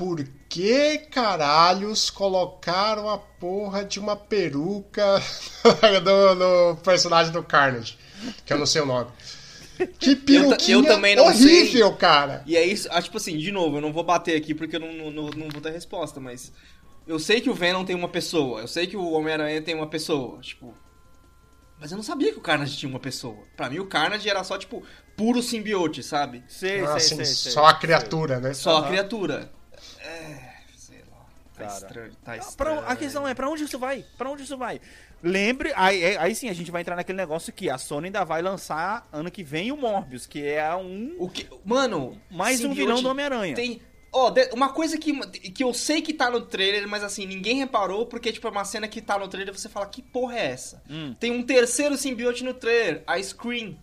[0.00, 5.20] Por que caralhos colocaram a porra de uma peruca
[6.02, 6.34] no,
[6.70, 7.98] no personagem do Carnage?
[8.46, 9.10] Que eu não sei o nome.
[9.98, 12.42] Que peruquinha eu também não horrível, cara.
[12.46, 14.80] E é isso, ah, tipo assim, de novo, eu não vou bater aqui porque eu
[14.80, 16.50] não, não, não- vou ter resposta, mas.
[17.06, 19.86] Eu sei que o Venom tem uma pessoa, eu sei que o Homem-Aranha tem uma
[19.86, 20.74] pessoa, tipo.
[21.78, 23.44] Mas eu não sabia que o Carnage tinha uma pessoa.
[23.54, 24.82] Pra mim, o Carnage era só, tipo,
[25.14, 26.42] puro simbiote, sabe?
[26.48, 27.52] Sei, Ah, sei, assim, sei, sei.
[27.52, 28.54] só a criatura, né?
[28.54, 28.84] Só Aham.
[28.84, 29.59] a criatura.
[30.10, 30.54] É.
[30.76, 31.26] Sei lá.
[31.56, 31.72] Tá Cara.
[31.86, 32.12] estranho.
[32.24, 32.80] Tá estranho.
[32.82, 34.04] pra- a questão é, pra onde isso vai?
[34.16, 34.80] Pra onde isso vai?
[35.22, 38.24] Lembre, aí, aí- aí sim a gente vai entrar naquele negócio que a Sony ainda
[38.24, 41.46] vai lançar ano que vem o Morbius, que é um O que.
[41.64, 42.18] Mano.
[42.30, 43.54] mais um vilão do Homem-Aranha.
[43.54, 43.82] Tem.
[44.12, 45.12] Ó, de- uma coisa que,
[45.52, 48.64] que eu sei que tá no trailer, mas assim, ninguém reparou, porque, tipo, é uma
[48.64, 50.82] cena que tá no trailer e você fala, que porra é essa?
[50.90, 51.14] Hum.
[51.20, 53.78] Tem um terceiro simbiote no trailer, a Scream.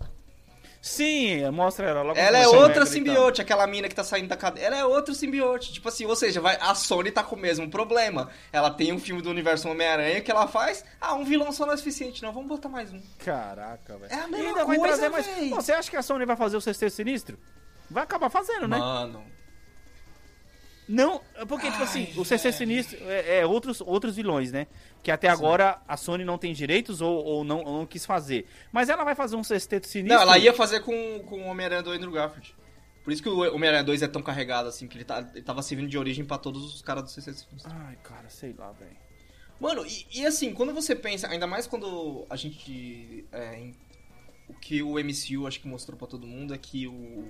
[0.88, 4.66] Sim, mostra ela logo Ela é outra simbiote, aquela mina que tá saindo da cadeia.
[4.68, 5.74] Ela é outro simbiote.
[5.74, 8.30] Tipo assim, ou seja, vai, a Sony tá com o mesmo problema.
[8.52, 10.86] Ela tem um filme do universo Homem-Aranha que ela faz.
[11.00, 12.32] Ah, um vilão só não é suficiente, não.
[12.32, 13.02] Vamos botar mais um.
[13.20, 14.12] Caraca, velho.
[14.12, 15.26] É a E mesma ainda vai coisa, trazer mais.
[15.28, 15.50] véi.
[15.50, 17.38] Você acha que a Sony vai fazer o Sexteto Sinistro?
[17.90, 18.78] Vai acabar fazendo, né?
[18.78, 19.24] Mano.
[20.88, 24.68] Não, porque, tipo assim, o CC Sinistro é, é outros, outros vilões, né?
[25.04, 28.46] Que até agora a Sony não tem direitos ou, ou não, ou não quis fazer.
[28.72, 30.16] Mas ela vai fazer um Sexteto Sinistro.
[30.16, 32.56] Não, ela ia fazer com, com o Homem-Aranha do Andrew Garfield.
[33.04, 35.62] Por isso que o Homem-Aranha 2 é tão carregado, assim, que ele, tá, ele tava
[35.62, 37.72] servindo de origem pra todos os caras do CC Sinistro.
[37.74, 38.96] Ai, cara, sei lá, velho.
[39.60, 43.26] Mano, e, e assim, quando você pensa, ainda mais quando a gente.
[43.32, 43.76] é, em-
[44.48, 47.28] o que o MCU acho que mostrou pra todo mundo é que o.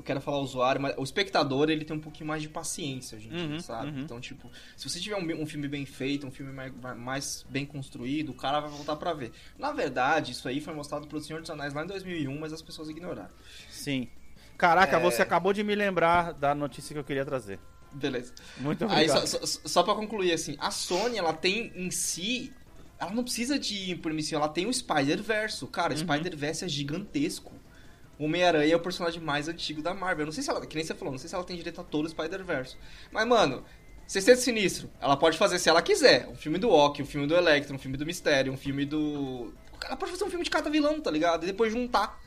[0.00, 3.34] Eu quero falar usuário, mas o espectador ele tem um pouquinho mais de paciência, gente,
[3.34, 3.90] Uhum, sabe?
[3.90, 4.00] uhum.
[4.00, 7.66] Então, tipo, se você tiver um, um filme bem feito, um filme mais, mais bem
[7.66, 9.30] construído, o cara vai voltar pra ver.
[9.58, 12.62] Na verdade, isso aí foi mostrado pro Senhor dos Anéis lá em 2001, mas as
[12.62, 13.28] pessoas ignoraram.
[13.68, 14.08] Sim.
[14.56, 15.00] Caraca, É.
[15.00, 17.58] você acabou de me lembrar da notícia que eu queria trazer.
[17.92, 18.32] Beleza.
[18.56, 19.26] Muito Aí, obrigado.
[19.26, 22.54] só, só, só pra concluir, assim, a Sony, ela tem em si.
[22.98, 25.66] Ela não precisa de permissão, ela tem o Spider-Verse.
[25.66, 26.02] Cara, o Uhum.
[26.02, 27.52] Spider-Verse é gigantesco.
[28.20, 30.26] O Homem-Aranha é o personagem mais antigo da Marvel.
[30.26, 31.84] Não sei se ela, que nem você falou, não sei se ela tem direito a
[31.84, 32.76] todo o Spider-Verse.
[33.10, 33.64] Mas, mano,
[34.06, 36.28] Sexteto Sinistro, ela pode fazer se ela quiser.
[36.28, 39.54] Um filme do Ock, um filme do Electro, um filme do Mistério, um filme do.
[39.82, 41.44] Ela pode fazer um filme de cada vilão, tá ligado?
[41.44, 42.20] E depois juntar.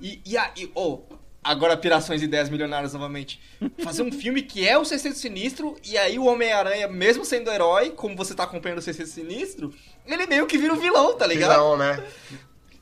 [0.00, 1.02] E, e aí, oh,
[1.44, 3.40] agora pirações e ideias milionárias novamente.
[3.78, 7.90] Fazer um filme que é o Sexteto Sinistro, e aí o Homem-Aranha, mesmo sendo herói,
[7.90, 9.72] como você tá acompanhando o Sexteto Sinistro,
[10.04, 11.52] ele meio que vira um vilão, tá ligado?
[11.52, 12.04] Vilão, né?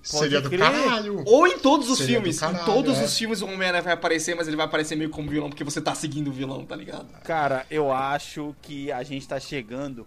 [0.05, 0.61] Seria do crer.
[0.61, 1.23] caralho.
[1.27, 2.39] Ou em todos os Seria do filmes.
[2.39, 3.05] caralho, em todos é.
[3.05, 5.81] os filmes o Homem-Aranha vai aparecer, mas ele vai aparecer meio como vilão, porque você
[5.81, 7.07] tá seguindo o vilão, tá ligado?
[7.23, 10.07] Cara, eu acho que a gente tá chegando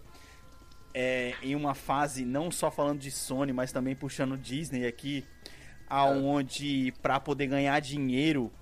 [0.94, 5.24] é, em uma fase, não só falando de Sony, mas também puxando Disney aqui,
[5.88, 8.52] aonde pra poder ganhar dinheiro,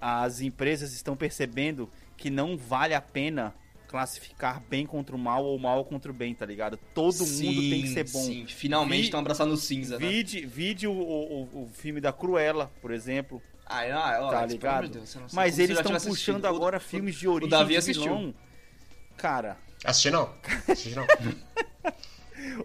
[0.00, 3.54] as empresas estão percebendo que não vale a pena
[3.88, 6.78] classificar bem contra o mal ou mal contra o bem, tá ligado?
[6.94, 8.22] Todo Sim, mundo tem que ser bom.
[8.22, 10.06] Sim, finalmente estão abraçando o cinza, né?
[10.06, 13.42] Vide, vide o, o, o- o filme da Cruella, por exemplo.
[13.66, 14.74] Ah, ah, ó, Tá pelo ligado?
[14.76, 16.44] amor de Deus, você não- Mas eles estão puxando assistido.
[16.44, 18.02] O- agora o- filmes de origem Davi de assistiu.
[18.04, 18.34] vilão.
[19.16, 20.32] Cara, Assisti não.
[20.68, 21.06] Assisti não.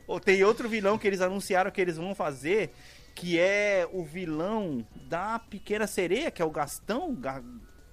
[0.08, 2.72] Ou Tem outro vilão que eles anunciaram que eles vão fazer,
[3.16, 7.14] que é o vilão da Pequena Sereia, que é o Gastão.
[7.16, 7.44] Ga-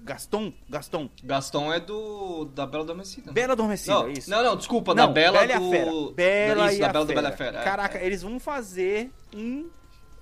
[0.03, 0.53] Gaston?
[0.68, 1.11] Gaston.
[1.22, 3.32] Gaston é do da Bela Adormecida.
[3.32, 4.30] Bela Adormecida, não, isso.
[4.30, 5.70] não, não, desculpa, Não, da Bela, e a do...
[5.70, 5.90] Fera.
[6.14, 7.14] Bela isso, e da a Bela Fera.
[7.14, 7.59] do Bela e a Fera.
[7.61, 7.64] é.
[7.64, 9.68] Caraca, eles vão fazer um,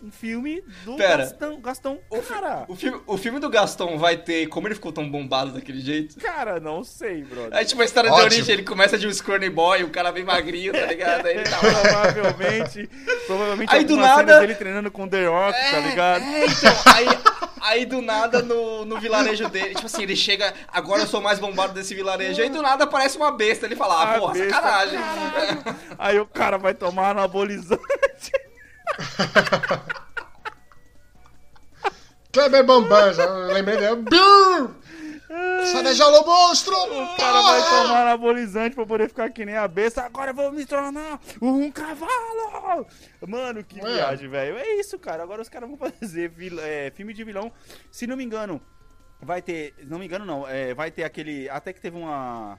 [0.03, 1.19] um filme do Pera.
[1.25, 1.61] Gastão.
[1.61, 1.99] Gaston.
[2.11, 5.09] O, fi- Cara, o, filme, o filme do Gaston vai ter como ele ficou tão
[5.11, 6.19] bombado daquele jeito?
[6.21, 7.57] cara, não sei, brother.
[7.59, 8.27] É tipo a história de Ótimo.
[8.35, 11.27] origem, ele começa de um scrawny boy, o cara bem magrinho, tá ligado?
[11.27, 12.89] Aí ele tá provavelmente,
[13.27, 16.23] provavelmente Aí do nada- dele treinando com The Rock, tá ligado?
[16.23, 17.07] É, então, aí,
[17.63, 21.39] aí do nada no, no vilarejo dele, tipo assim, ele chega, agora eu sou mais
[21.39, 24.55] bombado desse vilarejo, aí do nada aparece uma besta, ele fala, ah, Ah, porra, besta,
[24.55, 24.99] sacanagem.
[25.99, 27.83] Aí o cara vai tomar anabolizante.
[32.33, 34.05] Kleber Bambam, já lembrei dele.
[35.73, 36.75] Sai jaula, monstro!
[36.75, 40.03] O cara vai tomar anabolizante pra poder ficar que nem a besta.
[40.03, 42.87] Agora eu vou me tornar um cavalo!
[43.27, 43.93] Mano, que Ué.
[43.95, 44.57] viagem, velho.
[44.57, 45.23] É isso, cara.
[45.23, 47.53] Agora os caras vão fazer vil- é, filme de vilão.
[47.91, 48.61] Se não me engano,
[49.21, 49.75] vai ter.
[49.85, 50.49] Não me engano, não.
[50.49, 51.49] é, vai ter aquele.
[51.51, 52.59] Até que teve uma.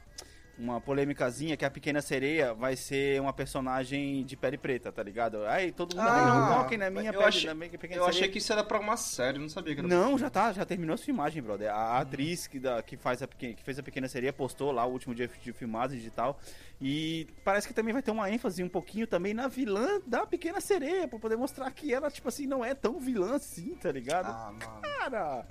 [0.60, 5.46] Uma polêmicazinha que a Pequena Sereia vai ser uma personagem de pele preta, tá ligado?
[5.46, 6.06] Aí todo mundo.
[6.06, 8.38] "Ai, não toquem na minha Ah, pele, achei, na minha Pequena eu achei Sereia." que
[8.40, 11.06] isso era pra uma série, não sabia que era Não, já tá, já terminou essa
[11.06, 11.74] filmagem, brother.
[11.74, 14.86] A atriz que, da, que, faz a pequena, que fez a pequena sereia postou lá
[14.86, 16.38] o último dia de filmagem e tal.
[16.82, 20.60] E parece que também vai ter uma ênfase um pouquinho também na vilã da pequena
[20.60, 24.28] sereia, pra poder mostrar que ela, tipo assim, não é tão vilã assim, tá ligado?
[24.28, 24.82] Ah, mano.
[24.82, 25.46] Cara,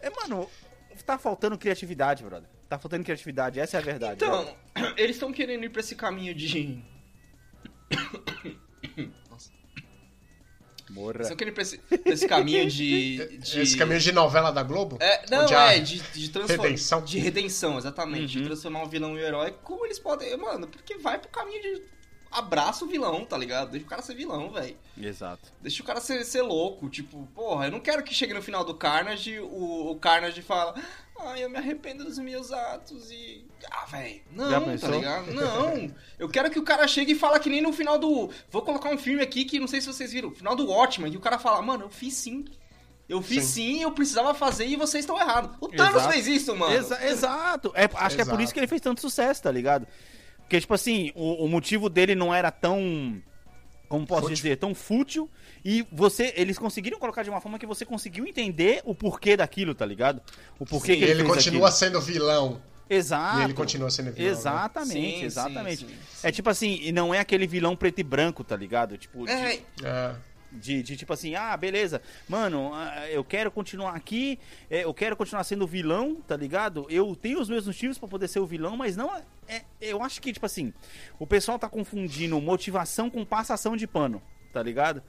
[0.00, 0.48] é, mano,
[1.06, 2.48] tá faltando criatividade, brother.
[2.72, 4.24] Tá faltando criatividade, essa é a verdade.
[4.24, 4.44] Então,
[4.74, 4.94] velho.
[4.96, 6.82] eles estão querendo ir pra esse caminho de.
[9.30, 9.50] Nossa.
[10.88, 11.16] Morra.
[11.16, 14.50] Eles estão querendo ir pra esse, pra esse caminho de, de- Esse caminho de novela
[14.50, 14.96] da Globo?
[15.02, 16.62] É, não, é, de, de transformar.
[16.62, 17.04] redenção.
[17.04, 18.38] De redenção, exatamente.
[18.38, 18.42] Uhum.
[18.44, 19.54] De transformar um vilão em um herói.
[19.62, 20.34] Como eles podem.
[20.38, 21.82] Mano, porque vai pro caminho de.
[22.32, 23.70] Abraça o vilão, tá ligado?
[23.70, 24.76] Deixa o cara ser vilão, velho.
[25.00, 25.52] Exato.
[25.60, 26.88] Deixa o cara ser, ser louco.
[26.88, 30.74] Tipo, porra, eu não quero que chegue no final do Carnage, o, o Carnage fala.
[31.20, 33.46] Ai, eu me arrependo dos meus atos e.
[33.70, 34.20] Ah, velho.
[34.32, 35.30] Não, tá ligado?
[35.34, 35.94] Não.
[36.18, 38.30] Eu quero que o cara chegue e fala que nem no final do.
[38.50, 40.30] Vou colocar um filme aqui que não sei se vocês viram.
[40.32, 42.44] Final do Watchmen, que o cara fala, mano, eu fiz sim.
[43.08, 45.54] Eu fiz sim, eu precisava fazer e vocês estão errados.
[45.60, 46.12] O Thanos Exato.
[46.12, 46.74] fez isso, mano.
[46.74, 47.70] Exa- exato.
[47.74, 48.42] É, acho que é por Exato.
[48.42, 49.86] isso que ele fez tanto sucesso, tá ligado?
[50.42, 53.20] Porque, tipo assim, o, o motivo dele não era tão.
[53.88, 54.36] Como posso Fútil.
[54.36, 54.56] dizer?
[54.56, 55.28] Tão fútil.
[55.64, 56.32] E você.
[56.36, 60.20] Eles conseguiram colocar de uma forma que você conseguiu entender o porquê daquilo, tá ligado?
[60.58, 61.78] O porquê Sim, que ele, ele fez continua aquilo.
[61.78, 62.60] sendo vilão.
[62.88, 63.40] Exato.
[63.40, 64.26] E ele continua sendo vilão.
[64.26, 64.30] né?
[64.38, 65.76] Exatamente, Sim, exatamente.
[65.78, 66.26] sim, sim, sim.
[66.26, 68.98] É tipo assim, e não é aquele vilão preto e branco, tá ligado?
[68.98, 70.14] Tipo, de- É, É.
[70.52, 74.38] de, de tipo assim, ah, beleza, mano, ah, eu quero continuar aqui,
[74.70, 76.86] é, eu quero continuar sendo vilão, tá ligado?
[76.90, 80.02] Eu tenho os meus motivos pra poder ser o vilão, mas não é, é- Eu
[80.02, 80.72] acho que, tipo assim,
[81.18, 84.22] o pessoal tá confundindo motivação com passação de pano,
[84.52, 85.02] tá ligado?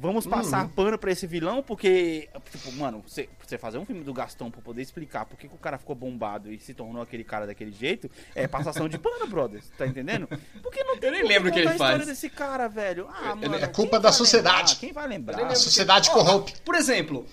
[0.00, 4.14] Vamos passar pano pra esse vilão, porque, tipo, mano, você, você fazer um filme do
[4.14, 7.22] Gastão pra poder explicar por que, que o cara ficou bombado e se tornou aquele
[7.22, 10.26] cara daquele jeito, é passação de pano, brother, tá entendendo?
[10.62, 12.08] Porque não tem Eu nem lembro o que ele a história faz.
[12.08, 13.08] desse cara, velho.
[13.10, 14.72] Ah, mano, é culpa da sociedade.
[14.72, 14.80] lembrar?
[14.80, 15.46] Quem vai lembrar?
[15.46, 16.54] A sociedade corrompe.
[16.64, 17.26] Por exemplo,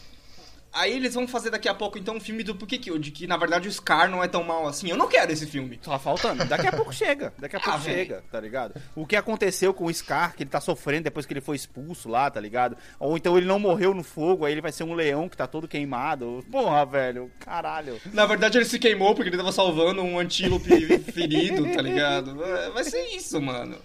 [0.77, 3.27] aí eles vão fazer daqui a pouco então um filme do por que de que
[3.27, 4.89] na verdade o Scar não é tão mal assim.
[4.89, 5.79] Eu não quero esse filme.
[5.81, 6.45] Só faltando.
[6.45, 7.33] Daqui a pouco chega.
[7.37, 8.79] Daqui a pouco Ah, chega, tá ligado?
[8.95, 12.07] O que aconteceu com o Scar, que ele tá sofrendo depois que ele foi expulso
[12.07, 12.77] lá, tá ligado?
[12.99, 15.47] Ou então ele não morreu no fogo, aí ele vai ser um leão que tá
[15.47, 16.45] todo queimado.
[16.51, 17.31] Porra, velho.
[17.39, 17.99] Caralho.
[18.13, 20.69] Na verdade ele se queimou porque ele tava salvando um antílope
[21.11, 22.35] ferido, tá ligado?
[22.73, 23.77] Vai ser isso, mano.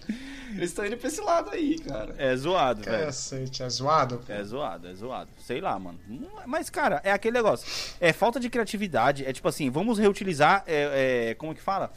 [0.55, 2.13] Eles estão indo pra esse lado aí, cara.
[2.17, 3.05] É zoado, velho.
[3.05, 4.17] Cacete, é zoado.
[4.25, 4.31] pô.
[4.31, 5.29] É zoado, é zoado.
[5.39, 5.99] Sei lá, mano.
[6.09, 7.95] Hum, Mas, cara, é aquele negócio.
[7.99, 9.25] É falta de criatividade.
[9.25, 10.63] É tipo assim, vamos reutilizar.
[10.67, 11.91] é, é, como que fala?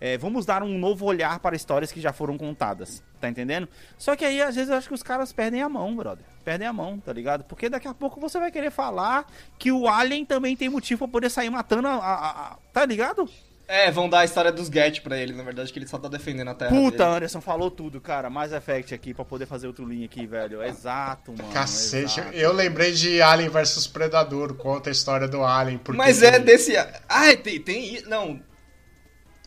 [0.00, 3.02] É, vamos dar um novo olhar para histórias que já foram contadas.
[3.20, 3.68] Tá entendendo?
[3.96, 6.24] Só que aí, às vezes, eu acho que os caras perdem a mão, brother.
[6.44, 7.44] Perdem a mão, tá ligado?
[7.44, 9.24] Porque daqui a pouco você vai querer falar
[9.56, 11.94] que o Alien também tem motivo pra poder sair matando a.
[11.94, 13.28] a- a- tá ligado?
[13.68, 16.06] É, vão dar a história dos Get pra ele, na verdade, que ele só tá
[16.08, 16.70] defendendo a terra.
[16.70, 17.16] Puta, dele.
[17.16, 18.28] Anderson falou tudo, cara.
[18.28, 20.62] Mais Effect aqui pra poder fazer outro link aqui, velho.
[20.62, 21.50] Exato, mano.
[21.52, 22.36] Cacete, exato.
[22.36, 25.78] eu lembrei de Alien vs Predador, conta a história do Alien.
[25.78, 26.76] porque Mas é desse.
[26.76, 28.02] Ah, tem, tem.
[28.02, 28.40] Não.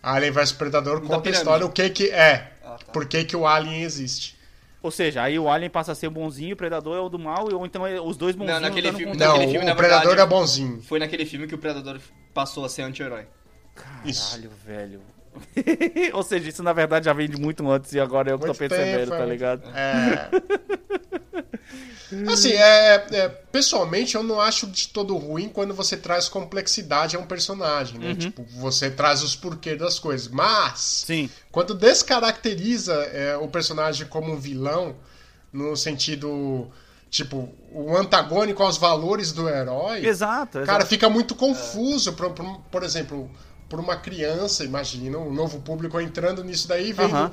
[0.02, 2.92] Alien vs Predador conta a história, o que que é, Ah, tá.
[2.92, 4.36] por que que o Alien existe.
[4.82, 7.18] Ou seja, aí o Alien passa a ser o bonzinho, o Predador é o do
[7.18, 9.76] mal, ou então é os dois bonzinhos naquele lutando filme- Não, Naquele filme, o na
[9.76, 10.82] Predador verdade- é bonzinho.
[10.84, 12.00] Foi naquele filme que o Predador
[12.36, 13.26] passou a ser anti-herói.
[14.04, 14.32] Isso.
[14.32, 15.02] Caralho, velho.
[16.14, 18.48] Ou seja, isso na verdade já vem de muito antes e agora eu que tô
[18.48, 19.26] Muito percebendo, tempo, tá é.
[19.26, 19.70] ligado?
[19.76, 20.30] É.
[22.32, 27.20] Assim, é, é, pessoalmente eu não acho de todo ruim quando você traz complexidade a
[27.20, 28.16] um personagem, né?
[28.16, 30.28] Tipo, você traz os porquês das coisas.
[30.28, 31.30] Mas, Sim.
[31.52, 34.96] quando descaracteriza é, o personagem como um vilão,
[35.52, 36.70] no sentido,
[37.10, 40.66] tipo, o antagônico aos valores do herói, Exato, exato.
[40.66, 43.30] Cara, fica muito confuso, por, por, por exemplo,
[43.70, 47.32] por uma criança, imagina, um novo público entrando nisso daí e vendo, Aham.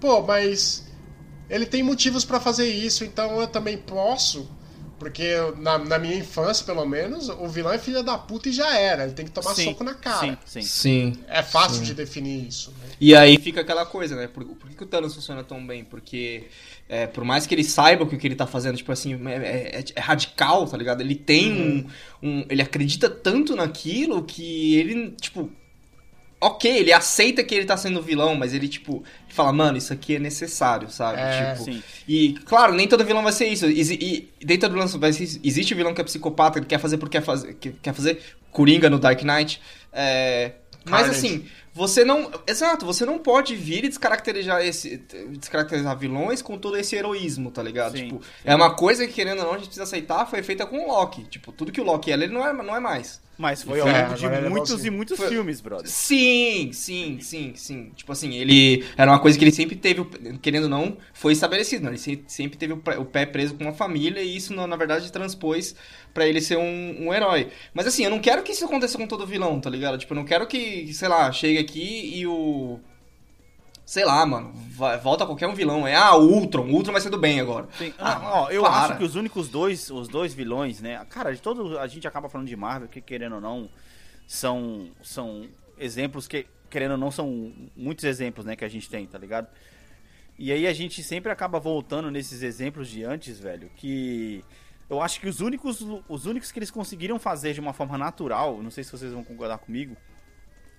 [0.00, 0.84] pô, mas
[1.48, 4.48] ele tem motivos pra fazer isso, então eu também posso,
[4.98, 8.52] porque eu- na, na minha infância, pelo menos, o vilão é filha da puta e
[8.52, 10.38] já era, ele tem que tomar Sim, soco na cara.
[10.44, 10.62] Sim, sim.
[10.62, 11.12] Sim.
[11.26, 12.70] É fácil de definir isso.
[12.72, 12.88] né?
[13.00, 14.28] E aí fica aquela coisa, né?
[14.28, 15.82] Por, por que, que o Thanos funciona tão bem?
[15.84, 16.44] Porque,
[16.88, 19.78] é, por mais que ele saiba que o que ele tá fazendo, tipo assim, é,
[19.80, 21.00] é- é radical, tá ligado?
[21.00, 21.86] Ele tem um,
[22.22, 25.50] um- Ele acredita tanto naquilo que ele, tipo.
[26.40, 30.16] Ok, ele aceita que ele tá sendo vilão, mas ele, tipo, fala, mano, isso aqui
[30.16, 31.20] é necessário, sabe?
[31.20, 31.52] É.
[31.52, 31.82] tipo, Sim.
[32.08, 33.66] E, claro, nem todo vilão vai ser isso.
[33.68, 36.96] E, e dentro do vilão vai ser, existe vilão que é psicopata, ele quer fazer
[36.96, 39.60] porque quer fazer, que- quer fazer Coringa no Dark Knight.
[39.92, 40.52] É,
[40.84, 41.18] mas Carnage.
[41.26, 42.30] assim, você não.
[42.46, 44.96] Exato, você não pode vir e descaracterizar esse.
[45.28, 47.98] Descaracterizar vilões com todo esse heroísmo, tá ligado?
[47.98, 50.64] Sim, tipo, é uma coisa que, querendo ou não, a gente precisa aceitar, foi feita
[50.64, 51.24] com o Loki.
[51.24, 53.20] Tipo, tudo que o Loki é, ele não é, não é mais.
[53.40, 55.88] Mas foi ao É, longo de é muitos e muitos Foi- filmes, brother.
[55.88, 57.90] Sim, sim, sim, sim.
[57.96, 58.84] Tipo assim, ele.
[58.98, 60.04] Era uma coisa que ele sempre teve,
[60.42, 61.84] querendo ou não, foi estabelecido.
[61.84, 61.92] Né?
[61.92, 65.10] Ele se- sempre teve o pé- preso com uma família e isso, na na verdade,
[65.10, 65.74] transpôs
[66.12, 67.48] pra ele ser um, um herói.
[67.72, 69.96] Mas assim, eu não quero que isso aconteça com todo vilão, tá ligado?
[69.96, 72.78] Tipo, eu não quero que, sei lá, chegue aqui e o.
[73.90, 75.84] Sei lá, mano, vai- volta qualquer um vilão.
[75.84, 77.66] É, ah, Ultron, o Ultron vai ser do bem agora.
[77.76, 77.92] Sim.
[77.98, 78.72] Ah, Não, ó, eu para.
[78.84, 81.04] acho que os únicos dois, os dois vilões, né?
[81.10, 83.68] Cara, de todo a gente acaba falando de Marvel, que querendo ou não,
[84.28, 89.04] são são exemplos que querendo ou não são muitos exemplos, né, que a gente tem,
[89.08, 89.48] tá ligado?
[90.38, 94.44] E aí a gente sempre acaba voltando nesses exemplos de antes, velho, que
[94.88, 98.62] eu acho que os únicos os únicos que eles conseguiram fazer de uma forma natural,
[98.62, 99.96] não sei se vocês vão concordar comigo,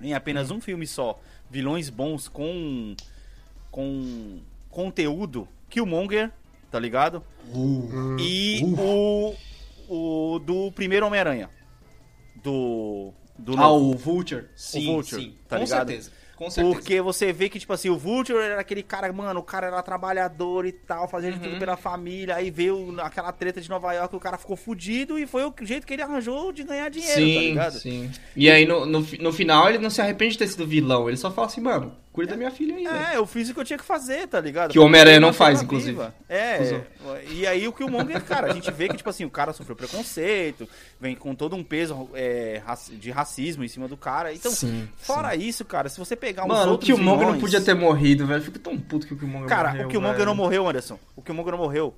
[0.02, 2.96] em apenas um filme só, vilões bons com
[3.70, 4.40] com
[4.70, 6.32] conteúdo, Killmonger,
[6.70, 7.24] tá ligado?
[8.20, 9.34] E o,
[9.88, 11.50] o do primeiro Homem-Aranha.
[12.44, 13.14] Do.
[13.38, 13.92] Do Ah, novo.
[13.92, 14.46] o Vulture?
[14.56, 15.36] Sim, Vulture, sim.
[15.48, 15.88] tá com ligado?
[15.88, 16.12] certeza.
[16.42, 16.76] Com certeza.
[16.76, 19.84] Porque você vê que, tipo assim, o Vulture era aquele cara, mano, o cara era
[19.84, 21.44] trabalhador e tal, fazia de Uhum.
[21.44, 25.28] tudo pela família, aí veio aquela treta de Nova York, o cara ficou fudido e
[25.28, 27.74] foi o jeito que ele arranjou de ganhar dinheiro, tá Sim, ligado?
[27.74, 28.12] sim.
[28.36, 31.08] E aí, no, no, no final, ele não se arrepende de ter sido vilão.
[31.08, 32.86] Ele só fala assim, mano, cuida da minha filha aí.
[32.86, 34.72] É, eu fiz o que eu tinha que fazer, tá ligado?
[34.72, 35.92] Que o Homem-Aranha não faz, inclusive.
[35.92, 36.14] viva.
[36.28, 36.84] É, Cusão.
[37.30, 40.68] e aí o Killmonger, cara, a gente vê que, tipo assim, o cara sofreu preconceito,
[41.00, 44.34] vem com todo um peso é, de racismo em cima do cara.
[44.34, 47.62] Então, Sim, fora isso, cara, se você pegar uns Mano, o Killmonger não vilões- podia
[47.62, 48.42] ter morrido, velho.
[48.42, 50.26] Fico tão puto que o Killmonger Cara, morreu, o Killmonger velho.
[50.28, 51.00] não morreu, Anderson.
[51.16, 51.96] O Killmonger não morreu.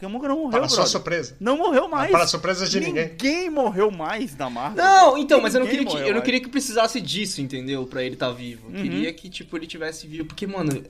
[0.00, 0.90] O Killmonger não morreu, Para sua brother.
[0.92, 1.36] surpresa.
[1.38, 2.10] Não morreu mais.
[2.10, 3.08] Para surpresa de ninguém.
[3.10, 4.82] Ninguém morreu mais na Marvel.
[4.82, 7.86] Não, então, mas eu não Ninguém queria que, eu não queria que precisasse disso, entendeu?
[7.86, 8.68] Pra ele estar vivo.
[8.70, 8.82] Eu Uhum.
[8.82, 10.24] queria que, tipo, ele tivesse vivo.
[10.24, 10.82] Porque, mano,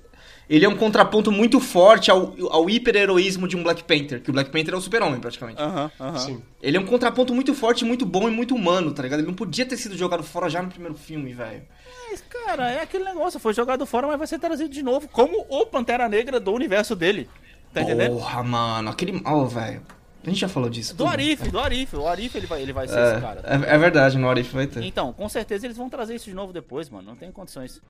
[0.48, 4.22] ele é um contraponto muito forte ao, ao hiper-heroísmo de um Black Panther.
[4.22, 5.60] Que o Black Panther é o super-homem, praticamente.
[5.60, 6.18] Aham, aham.
[6.18, 6.42] Sim.
[6.62, 9.18] Ele é um contraponto muito forte, muito bom e muito humano, tá ligado?
[9.20, 11.62] Ele não podia ter sido jogado fora já no primeiro filme, velho.
[12.10, 13.40] Mas, cara, é aquele negócio.
[13.40, 15.08] Foi jogado fora, mas vai ser trazido de novo.
[15.08, 17.28] Como o Pantera Negra do universo dele.
[17.72, 18.12] Tá entendendo?
[18.16, 19.20] Porra, mano, aquele.
[19.24, 19.82] Ó, velho.
[20.24, 20.94] A gente já falou disso.
[20.94, 21.06] Do.
[21.06, 21.94] Arif, do Arif.
[21.96, 23.40] O Arif ele vai, ele vai ser É, esse cara.
[23.44, 24.82] é, é verdade, no Arif vai ter.
[24.82, 27.08] Então, com certeza eles vão trazer isso de novo depois, mano.
[27.08, 27.80] Não tem condições.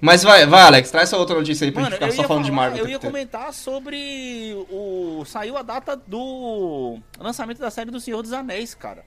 [0.00, 2.28] Mas vai, vai, Alex, traz essa outra notícia aí pra Mano, gente eu ficar só
[2.28, 2.84] falando de falar- Marvel.
[2.84, 5.24] o eu ia comentar sobre o.
[5.26, 9.04] Saiu a data do lançamento da série do Senhor dos Anéis, cara.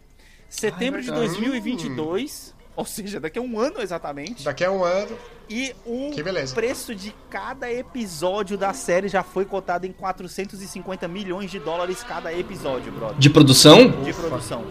[0.49, 1.27] Setembro de verdade.
[1.35, 2.55] 2022.
[2.77, 4.43] Ou seja, daqui a um ano exatamente.
[4.43, 5.17] Daqui a um ano.
[5.49, 6.11] E o
[6.53, 12.31] preço de cada episódio da série já foi cotado em 450 milhões de dólares cada
[12.31, 13.17] episódio, brother.
[13.17, 14.03] De produção?
[14.03, 14.63] De produção.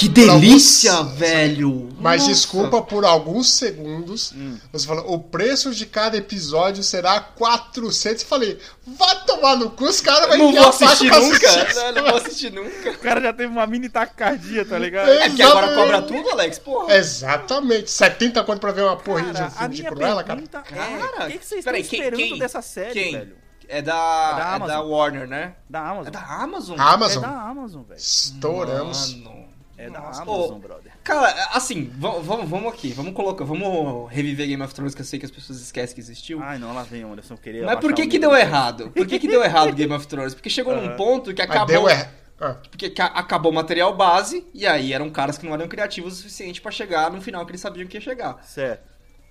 [0.00, 1.88] Que delícia, alguns- velho!
[2.00, 2.32] Mas Nossa.
[2.34, 4.32] desculpa por alguns segundos.
[4.32, 4.56] Hum.
[4.72, 8.22] Você falou, o preço de cada episódio será 400.
[8.22, 11.46] Eu falei, vai tomar no cu, os caras vão Não vou assistir pra nunca!
[11.50, 11.74] assistir.
[11.74, 12.90] Não, não vou assistir nunca.
[12.92, 15.10] O cara já teve uma mini taquicardia, tá ligado?
[15.10, 15.26] É.
[15.26, 16.22] É que agora cobra Exatamente.
[16.22, 16.58] tudo, Alex?
[16.58, 16.94] Porra.
[16.96, 17.90] Exatamente.
[17.90, 20.40] 70 conto pra ver uma porra de Cara, um a filme de Cruella, cara.
[20.40, 22.38] pergunta é, Cara, o que, que vocês estão esperando quem?
[22.38, 23.12] dessa série, Quem?
[23.12, 23.36] velho?
[23.68, 24.80] É da, da é da.
[24.80, 25.52] Warner, né?
[25.68, 26.06] Da Amazon.
[26.08, 26.80] É da Amazon?
[26.80, 27.22] Amazon.
[27.22, 27.98] É da Amazon, velho.
[28.00, 29.14] Estouramos.
[29.16, 29.49] Mano.
[29.80, 30.92] É da Nossa, Amazon, ô, brother.
[31.02, 35.04] Cara, assim, vamos, vamos, vamos aqui, vamos colocar, vamos reviver Game of Thrones, que eu
[35.06, 36.40] sei que as pessoas esquecem que existiu.
[36.42, 37.64] Ai, não, lá vem Anderson queria.
[37.64, 38.90] Mas por que que deu do- errado?
[38.90, 40.34] Por que que deu errado Game of Thrones?
[40.34, 40.96] Porque chegou num Aham.
[40.96, 41.66] ponto que acabou...
[41.66, 42.10] deu er...
[42.40, 46.12] ah, Porque ca- acabou o material base, e aí eram caras que não eram criativos
[46.12, 48.38] o suficiente pra chegar no final que eles sabiam que ia chegar.
[48.44, 48.82] Certo.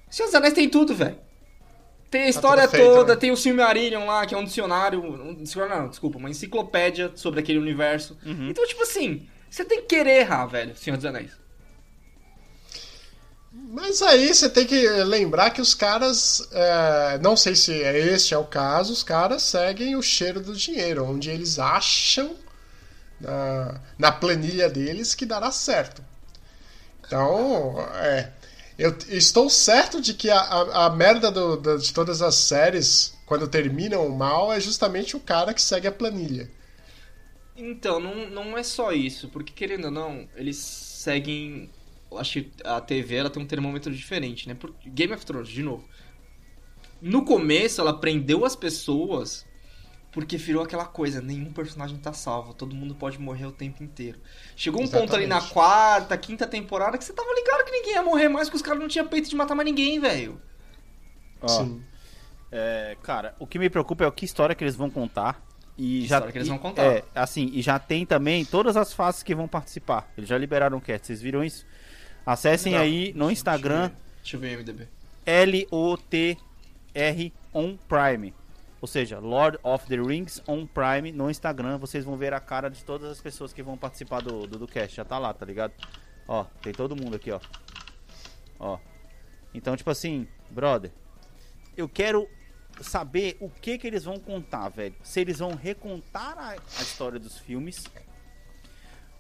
[0.10, 1.18] Senhor dos Anéis tem tudo, velho.
[2.10, 3.20] Tem a história tudo feito, toda, né?
[3.20, 5.00] tem o Silmarillion lá, que é um dicionário.
[5.00, 8.18] Um dicionário, não, desculpa, uma enciclopédia sobre aquele universo.
[8.26, 8.50] Uhum.
[8.50, 11.32] Então, tipo assim, você tem que querer errar, velho, Senhor dos Anéis.
[13.52, 18.38] Mas aí você tem que lembrar que os caras, é, não sei se este é
[18.38, 22.36] o caso, os caras seguem o cheiro do dinheiro, onde eles acham
[23.20, 26.04] na, na planilha deles que dará certo.
[27.06, 28.30] Então, é,
[28.78, 33.14] eu estou certo de que a, a, a merda do- da- de todas as séries,
[33.26, 36.50] quando terminam mal, é justamente o cara que segue a planilha.
[37.60, 41.70] Então, não, não é só isso, porque querendo ou não, eles seguem.
[42.18, 44.56] Acho que a TV ela tem um termômetro diferente, né?
[44.56, 45.88] Por- Game of Thrones, de novo.
[47.02, 49.46] No começo, ela prendeu as pessoas
[50.12, 54.20] porque virou aquela coisa: nenhum personagem tá salvo, todo mundo pode morrer o tempo inteiro.
[54.56, 55.54] Chegou um ponto ali na Exatamente.
[55.54, 58.80] quarta, quinta temporada que você tava ligado que ninguém ia morrer mais, que os caras
[58.80, 60.42] não tinham peito de matar mais ninguém, velho.
[61.48, 61.84] Sim.
[62.52, 65.46] é, cara, o que me preocupa é o que história que eles vão contar.
[65.82, 66.84] E já, que eles vão contar.
[66.84, 70.12] É, assim, e já tem também todas as faces que vão participar.
[70.18, 71.66] Eles já liberaram o cast, vocês viram isso?
[72.26, 73.90] Acessem aí no Instagram
[74.22, 74.88] Deixa eu ver o MDB.
[75.26, 76.38] L-O-T-R
[77.54, 78.34] on Prime.
[78.82, 81.78] Ou seja, Lord of the Rings on Prime no Instagram.
[81.78, 84.68] Vocês vão ver a cara de todas as pessoas que vão participar do, do, do
[84.68, 84.96] cast.
[84.96, 85.74] Já tá lá, tá ligado?
[86.28, 87.40] Ó, tem todo mundo aqui, ó.
[88.60, 88.78] Ó.
[89.54, 90.92] Então, tipo assim, brother,
[91.76, 92.30] eu quero
[92.82, 94.96] saber o que que eles vão contar, velho.
[95.04, 97.84] Se eles vão recontar a, a história dos filmes.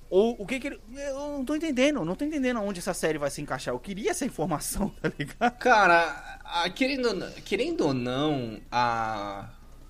[0.09, 0.81] Ou o que que ele...
[0.95, 3.73] Eu não tô entendendo, não tô entendendo aonde essa série vai se encaixar.
[3.75, 5.57] Eu queria essa informação, tá ligado?
[5.59, 9.49] Cara, a- querendo, ou não- querendo ou não, a,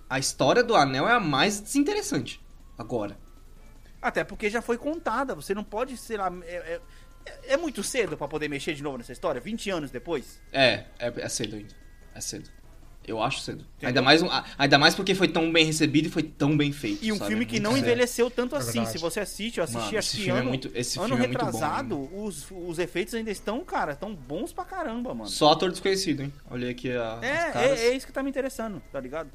[0.09, 2.41] a história do anel é a mais desinteressante
[2.78, 3.17] agora.
[4.01, 6.30] Até porque já foi contada, você não pode, sei lá.
[6.43, 6.82] É, é-
[7.53, 9.39] é muito cedo pra poder mexer de novo nessa história?
[9.39, 10.41] 20 anos depois?
[10.51, 11.76] É, é, é cedo ainda.
[12.13, 12.49] É cedo.
[13.10, 13.66] Eu acho cedo.
[13.78, 13.88] Entendeu?
[13.88, 17.03] Ainda mais, um- ainda mais porque foi tão bem recebido e foi tão bem feito.
[17.03, 17.30] E um sabe?
[17.30, 17.86] filme que Muito não sério.
[17.88, 18.86] envelheceu tanto É assim.
[18.86, 21.07] Se você assiste, eu assisti Mano, acho esse que filme é ano, muito- esse ano
[21.07, 25.14] filme é muito bom, retrasado, os, os efeitos ainda estão, cara, tão bons pra caramba,
[25.14, 25.30] mano.
[25.30, 26.32] Só ator desconhecido, hein?
[26.51, 29.32] Olhei aqui a, É, é, é isso que tá me interessando, tá ligado?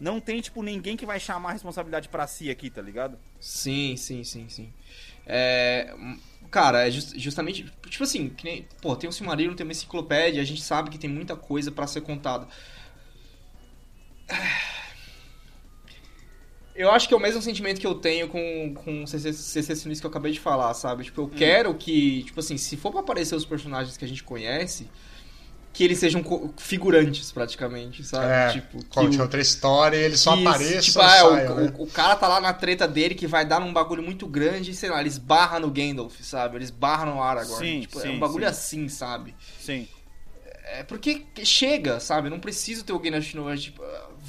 [0.00, 3.18] Não tem, tipo, ninguém que vai chamar a responsabilidade pra si aqui, tá ligado?
[3.40, 4.72] Sim, sim, sim, sim.
[5.26, 5.92] É,
[6.50, 7.66] cara, é jus- justamente.
[7.88, 10.98] Tipo assim, que nem, pô, tem o Silmarillion, tem uma enciclopédia, a gente sabe que
[10.98, 12.46] tem muita coisa pra ser contada.
[16.74, 19.74] Eu acho que é o mesmo sentimento que eu tenho com, com o CC CC
[19.74, 21.04] Sinistro que eu acabei de falar, sabe?
[21.04, 21.30] Tipo, eu Hum.
[21.34, 24.88] quero que, tipo assim, se for pra aparecer os personagens que a gente conhece,
[25.72, 26.22] que eles sejam
[26.58, 28.42] figurantes, praticamente, sabe?
[28.42, 31.66] É, tipo, conte o- outra história e ele só isso, apareça tipo, ah, saia, o,
[31.66, 31.74] né?
[31.80, 34.70] o, o cara tá lá na treta dele que vai dar num bagulho muito grande,
[34.72, 36.56] e, sei lá, eles barram no Gandalf, sabe?
[36.56, 37.64] Eles barram no Aragorn.
[37.64, 38.50] Sim, tipo, é sim, um bagulho sim.
[38.50, 39.34] assim, sabe?
[39.58, 39.88] Sim.
[40.64, 42.28] É porque chega, sabe?
[42.28, 43.50] Não preciso ter o Gandalf de novo.
[43.50, 43.82] é, Tipo,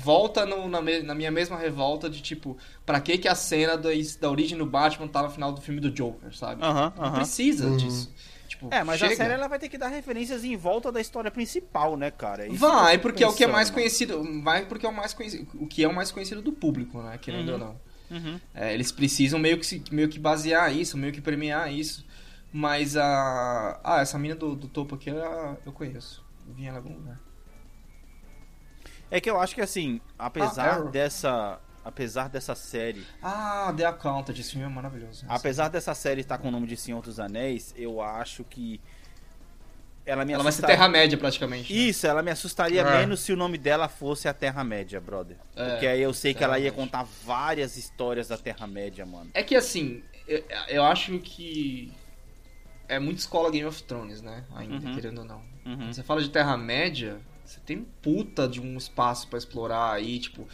[0.04, 3.78] volta no- na, me- na minha mesma revolta de, tipo, pra que que a cena
[3.78, 3.90] da,
[4.20, 6.64] da origem do Batman tá no final do filme do Joker, sabe?
[6.64, 7.16] Aham, Não aham.
[7.16, 7.78] precisa Uhum.
[7.78, 8.14] disso.
[8.48, 9.14] Tipo, É, mas chega.
[9.14, 12.48] a série ela vai ter que dar referências em volta da história principal, né, cara?
[12.48, 14.42] Isso Vai, porque é o que é pensando, mais conhecido.
[14.44, 15.48] Vai porque é o mais conhecido.
[15.56, 17.18] O que é o mais conhecido do público, né?
[17.20, 17.54] Querendo Uhum.
[17.54, 17.82] ou não.
[18.12, 18.40] Uhum.
[18.56, 22.04] É, eles precisam meio que, se- meio que basear isso, meio que premiar isso.
[22.52, 23.80] Mas a.
[23.84, 25.18] Ah, essa mina do, do topo aqui eu,
[25.66, 26.26] eu conheço.
[26.48, 27.20] Eu vi ela em algum lugar.
[29.12, 30.90] É que eu acho que assim, Ah, apesar Arrow.
[30.90, 31.60] dessa.
[31.84, 33.04] Apesar dessa série.
[33.24, 35.26] Ah, The Accountant, esse filme é maravilhoso.
[35.28, 38.80] Apesar dessa série estar com o nome de Senhor dos Anéis, eu acho que.
[40.06, 40.76] Ela me Ela vai ser assustaria.
[40.76, 41.72] Terra-média praticamente.
[41.74, 41.80] né?
[41.80, 42.98] Isso, ela me assustaria É.
[43.00, 45.38] menos se o nome dela fosse a Terra-média, brother.
[45.56, 49.30] É, Porque aí eu sei que ela ia contar várias histórias da Terra-média, mano.
[49.34, 51.92] É que assim, eu, eu acho que.
[52.88, 54.44] É muito escola Game of Thrones, né?
[54.56, 54.96] Ainda, Uhum.
[54.96, 55.38] querendo ou não.
[55.66, 55.78] Uhum.
[55.78, 57.20] Quando você fala de Terra-média,
[57.50, 60.48] você tem um puta de um espaço pra explorar aí, tipo.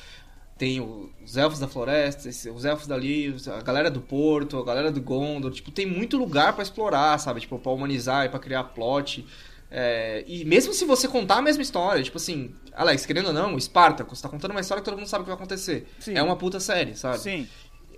[0.58, 0.80] Tem
[1.22, 5.52] os elfos da floresta, os elfos dali, a galera do porto, a galera do Gondor,
[5.52, 7.41] tipo, tem muito lugar pra explorar, sabe?
[7.41, 9.26] Tipo, pra humanizar e pra criar plot.
[9.70, 13.60] É, e mesmo se você contar a mesma história, tipo assim, Alex, querendo ou não,
[13.60, 15.86] Spartacus tá contando uma história que todo mundo sabe o que vai acontecer.
[16.00, 16.14] Sim.
[16.16, 17.20] É uma puta série, sabe?
[17.20, 17.50] Sim.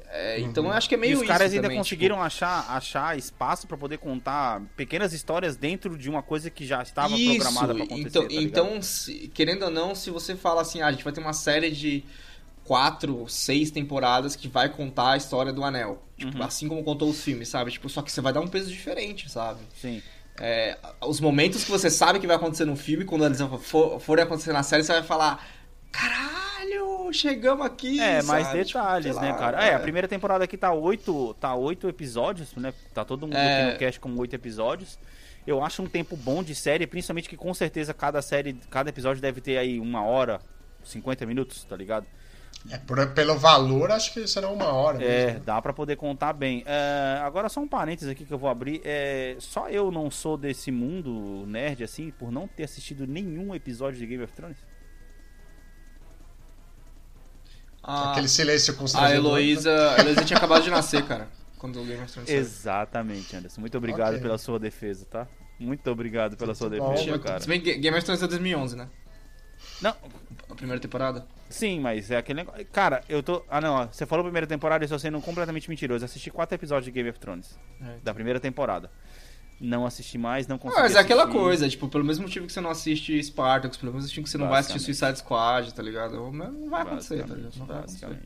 [0.09, 2.65] É, então eu acho que é meio e os caras isso ainda também, conseguiram achar,
[2.71, 7.35] achar espaço pra poder contar pequenas histórias dentro de uma coisa que já estava Isso,
[7.35, 8.07] programada pra acontecer.
[8.07, 11.11] Então, tá então se- querendo ou não, se você fala assim, ah, a gente vai
[11.11, 12.05] ter uma série de
[12.63, 16.01] quatro, seis temporadas que vai contar a história do Anel.
[16.17, 16.43] Tipo, Uhum.
[16.43, 17.71] assim como contou os filmes, sabe?
[17.71, 19.59] Tipo, só que você vai dar um peso diferente, sabe?
[19.79, 20.01] Sim.
[20.39, 24.23] É, os momentos que você sabe que vai acontecer no filme, quando eles for, forem
[24.23, 25.45] acontecer na série, você vai falar:
[25.91, 26.46] Caralho,
[27.13, 27.99] chegamos aqui.
[27.99, 28.65] É, mais sabe?
[28.65, 29.65] Tipo, detalhes, né, lá, cara?
[29.65, 32.73] É, a primeira temporada aqui tá oito, tá oito episódios, né?
[32.93, 33.63] Tá todo mundo É.
[33.63, 34.99] aqui no cast com oito episódios.
[35.45, 39.21] Eu acho um tempo bom de série, principalmente que com certeza cada série, cada episódio
[39.21, 40.39] deve ter aí uma hora,
[40.83, 42.05] 50 minutos, tá ligado?
[42.69, 45.01] É, por- pelo valor, acho que será uma hora.
[45.01, 45.39] É, mesmo.
[45.45, 46.63] dá pra poder contar bem.
[46.65, 48.81] É, agora só um parênteses aqui que eu vou abrir.
[48.83, 53.99] É, só eu não sou desse mundo nerd assim, por não ter assistido nenhum episódio
[53.99, 54.57] de Game of Thrones.
[57.87, 59.15] A, Aquele silêncio a constrangedor.
[59.37, 61.29] Heloísa, a Heloísa tinha acabado de nascer, cara.
[61.57, 62.29] Quando o Game of Thrones.
[62.29, 63.61] Exatamente, Anderson.
[63.61, 64.21] Muito obrigado Ok.
[64.21, 65.27] pela sua defesa, tá?
[65.59, 67.39] Muito obrigado pela sua bom, defesa, muito cara.
[67.39, 68.87] Se bem que Game of Thrones é 2011, né?
[69.81, 69.95] Não,
[70.49, 71.25] A primeira temporada.
[71.49, 72.63] sim, mas é aquele negócio.
[72.67, 73.43] Cara, eu tô.
[73.49, 76.05] Ah, não, ó, você falou primeira temporada e eu estou sendo completamente mentiroso.
[76.05, 77.97] Assisti quatro episódios de Game of Thrones, É.
[78.03, 78.91] da primeira temporada.
[79.59, 80.81] Não assisti mais, não Ah, consegui.
[80.83, 81.39] mas é aquela assistir.
[81.41, 84.37] coisa, tipo, pelo mesmo motivo que você não assiste Spartacus, pelo mesmo motivo que você
[84.37, 84.79] não vai assistir.
[84.79, 86.31] Suicide Squad, tá ligado?
[86.31, 87.43] Não vai acontecer, tá ligado?
[87.43, 88.19] Basicamente, Não vai acontecer.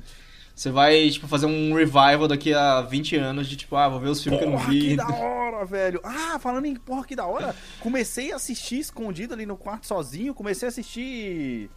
[0.54, 4.10] Você vai, tipo, fazer um revival daqui a 20 anos de, tipo, ah, vou ver
[4.10, 4.82] os filmes que eu não Porra, vi.
[4.90, 6.02] que da hora, velho.
[6.04, 7.56] Ah, falando em porra, que da hora.
[7.80, 10.34] Comecei a assistir escondido ali no quarto sozinho.
[10.36, 11.70] Comecei a assistir.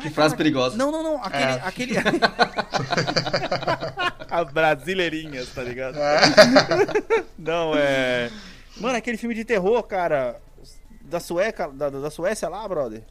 [0.00, 0.76] Que Ai, frase cara, perigosa.
[0.76, 1.20] Não, não, não.
[1.22, 1.42] Aquele.
[1.42, 1.60] É.
[1.64, 1.94] aquele...
[4.30, 5.98] As brasileirinhas, tá ligado?
[5.98, 6.20] É.
[7.36, 8.30] Não, é.
[8.80, 10.40] Mano, aquele filme de terror, cara.
[11.02, 13.02] Da Sueca, da, da Suécia lá, brother.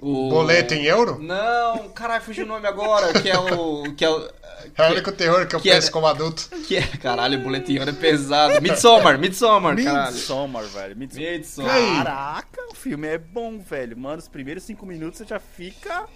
[0.00, 0.28] O...
[0.28, 1.22] Boleto em euro?
[1.22, 3.94] Não, caralho, fugiu o nome agora, que é o...
[3.94, 4.28] Que é o...
[4.76, 6.48] É o único terror que eu que é- penso como adulto.
[6.66, 6.86] Que é...
[6.98, 8.60] Caralho, o boletim é pesado.
[8.60, 10.12] Midsommar, Midsommar, caralho.
[10.12, 10.96] Midsommar, velho.
[10.96, 11.74] Midsommar.
[12.04, 13.96] Caraca, o filme é bom, velho.
[13.96, 16.06] Mano, os primeiros cinco minutos você já fica.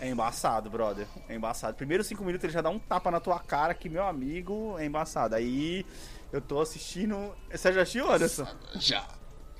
[0.00, 1.06] É embaçado, brother.
[1.28, 1.76] É embaçado.
[1.76, 4.86] Primeiros cinco minutos ele já dá um tapa na tua cara que, meu amigo, é
[4.86, 5.34] embaçado.
[5.34, 5.84] Aí
[6.32, 7.34] eu tô assistindo.
[7.50, 8.46] Você já assistiu, Anderson?
[8.76, 9.04] Já.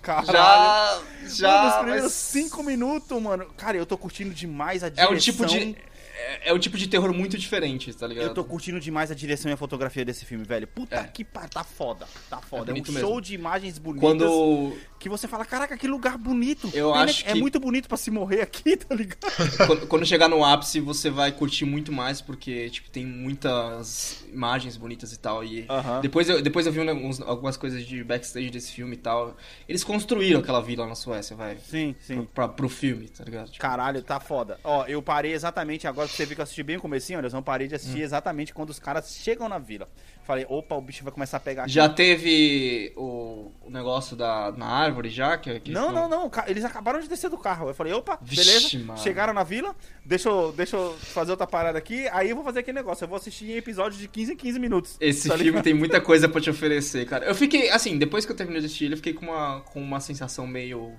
[0.02, 1.04] Caralho.
[1.24, 3.46] Já, já, mano, os primeiros mas- cinco minutos, mano.
[3.56, 5.12] Cara, eu tô curtindo demais a É direção.
[5.14, 5.76] um tipo de...
[6.20, 8.26] É, é um tipo de terror muito diferente, tá ligado?
[8.26, 10.66] Eu tô curtindo demais a direção e a fotografia desse filme, velho.
[10.66, 11.04] Puta É.
[11.04, 12.06] que pariu, tá foda.
[12.28, 12.62] Tá foda.
[12.72, 13.20] É, um bonito show mesmo.
[13.20, 14.76] de imagens bonitas Quando...
[14.98, 16.68] que você fala, caraca, que lugar bonito.
[16.74, 19.18] Eu Pena acho É que- muito bonito pra se morrer aqui, tá ligado?
[19.66, 24.76] quando, quando chegar no ápice, você vai curtir muito mais, porque, tipo, tem muitas imagens
[24.76, 25.44] bonitas e tal.
[25.44, 26.00] E Aham.
[26.00, 29.36] depois, eu, depois eu vi uns- algumas coisas de backstage desse filme e tal.
[29.68, 31.58] Eles construíram aquela vila na Suécia, vai.
[31.58, 32.26] Sim, sim.
[32.34, 33.46] Pra, pro filme, tá ligado?
[33.50, 34.58] Tipo, Caralho, tá foda.
[34.64, 37.68] Ó, eu parei exatamente, agora viu que eu assisti bem o comecinho, Anderson, eu parei
[37.68, 39.88] de assistir exatamente quando os caras chegam na vila.
[40.24, 41.72] Falei, opa, o bicho vai começar a pegar aqui.
[41.72, 45.38] já teve o, o negócio da, na árvore já?
[45.38, 47.68] Que, que Não, não, não, eles acabaram de descer do carro.
[47.68, 48.86] Eu falei, opa, Vixe, beleza.
[48.86, 48.98] mano.
[49.00, 52.60] Chegaram na vila, deixa eu, deixa eu fazer outra parada aqui, aí eu vou fazer
[52.60, 53.04] aquele negócio.
[53.04, 54.96] Eu vou assistir em episódios de 15 em 15 minutos.
[55.00, 55.64] Esse tá filme ligado?
[55.64, 57.24] tem muita coisa pra te oferecer, cara.
[57.24, 59.80] Eu fiquei, assim, depois que eu terminei de assistir ele, eu fiquei com uma, com
[59.80, 60.92] uma sensação meio.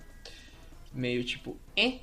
[0.93, 1.55] meio tipo.
[1.77, 1.99] Eh?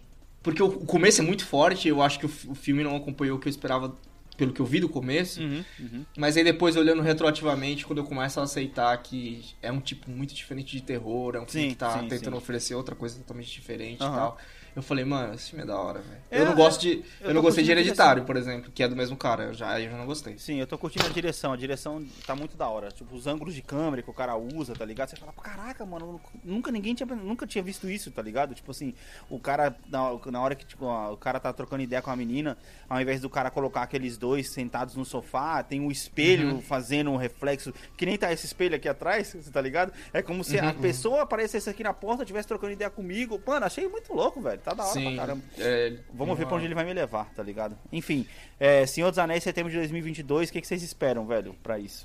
[0.47, 2.95] Porque o, o começo é muito forte, eu acho que o, fi- o filme não
[2.97, 3.95] acompanhou o que eu esperava
[4.37, 5.41] pelo que eu vi do começo.
[5.41, 6.05] Uhum, uhum.
[6.17, 10.35] Mas aí depois, olhando retroativamente, quando eu começo a aceitar que é um tipo muito
[10.35, 12.39] diferente de terror, é um filme Sim, que tá sim, tentando sim.
[12.39, 14.13] oferecer outra coisa totalmente diferente Aham.
[14.13, 14.39] e tal.
[14.77, 16.21] Eu falei, mano, esse filme é da hora, velho.
[16.31, 17.03] É, eu não gosto de.
[17.19, 19.45] Eu, eu não gostei de Hereditário, por exemplo, que é do mesmo cara.
[19.45, 20.37] Eu já, aí eu já não gostei.
[20.37, 21.55] Sim, eu tô curtindo a direção.
[21.55, 22.91] A direção tá muito da hora.
[22.91, 25.09] Tipo, os ângulos de câmera que o cara usa, tá ligado?
[25.09, 28.55] Você fala, caraca, mano, nunca ninguém tinha, nunca tinha visto isso, tá ligado?
[28.55, 28.93] Tipo assim,
[29.31, 32.59] o cara, na, na hora que tipo, o cara tá trocando ideia com a menina,
[32.87, 37.17] ao invés do cara colocar aqueles dois sentados no sofá, tem um espelho fazendo um
[37.17, 39.91] reflexo, que nem tá esse espelho aqui atrás, você tá ligado?
[40.13, 43.41] É como se a pessoa aparecesse aqui na porta, estivesse trocando ideia comigo.
[43.47, 44.61] Mano, achei muito louco, velho.
[44.67, 45.43] Tá da hora pra caramba.
[45.59, 47.79] é, Vamos ver pra onde ele vai me levar, tá ligado?
[47.93, 48.27] Enfim,
[48.59, 52.05] é, Senhor dos Anéis, setembro de 2022, o que, que vocês esperam, velho, pra isso?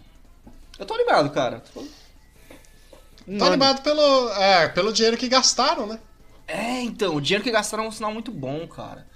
[0.77, 1.63] Eu tô animado, cara.
[1.73, 1.83] Tô-
[3.37, 5.99] Tô animado pelo, é, pelo dinheiro que gastaram, né?
[6.47, 9.07] É, então, o dinheiro que gastaram é um sinal muito bom, cara.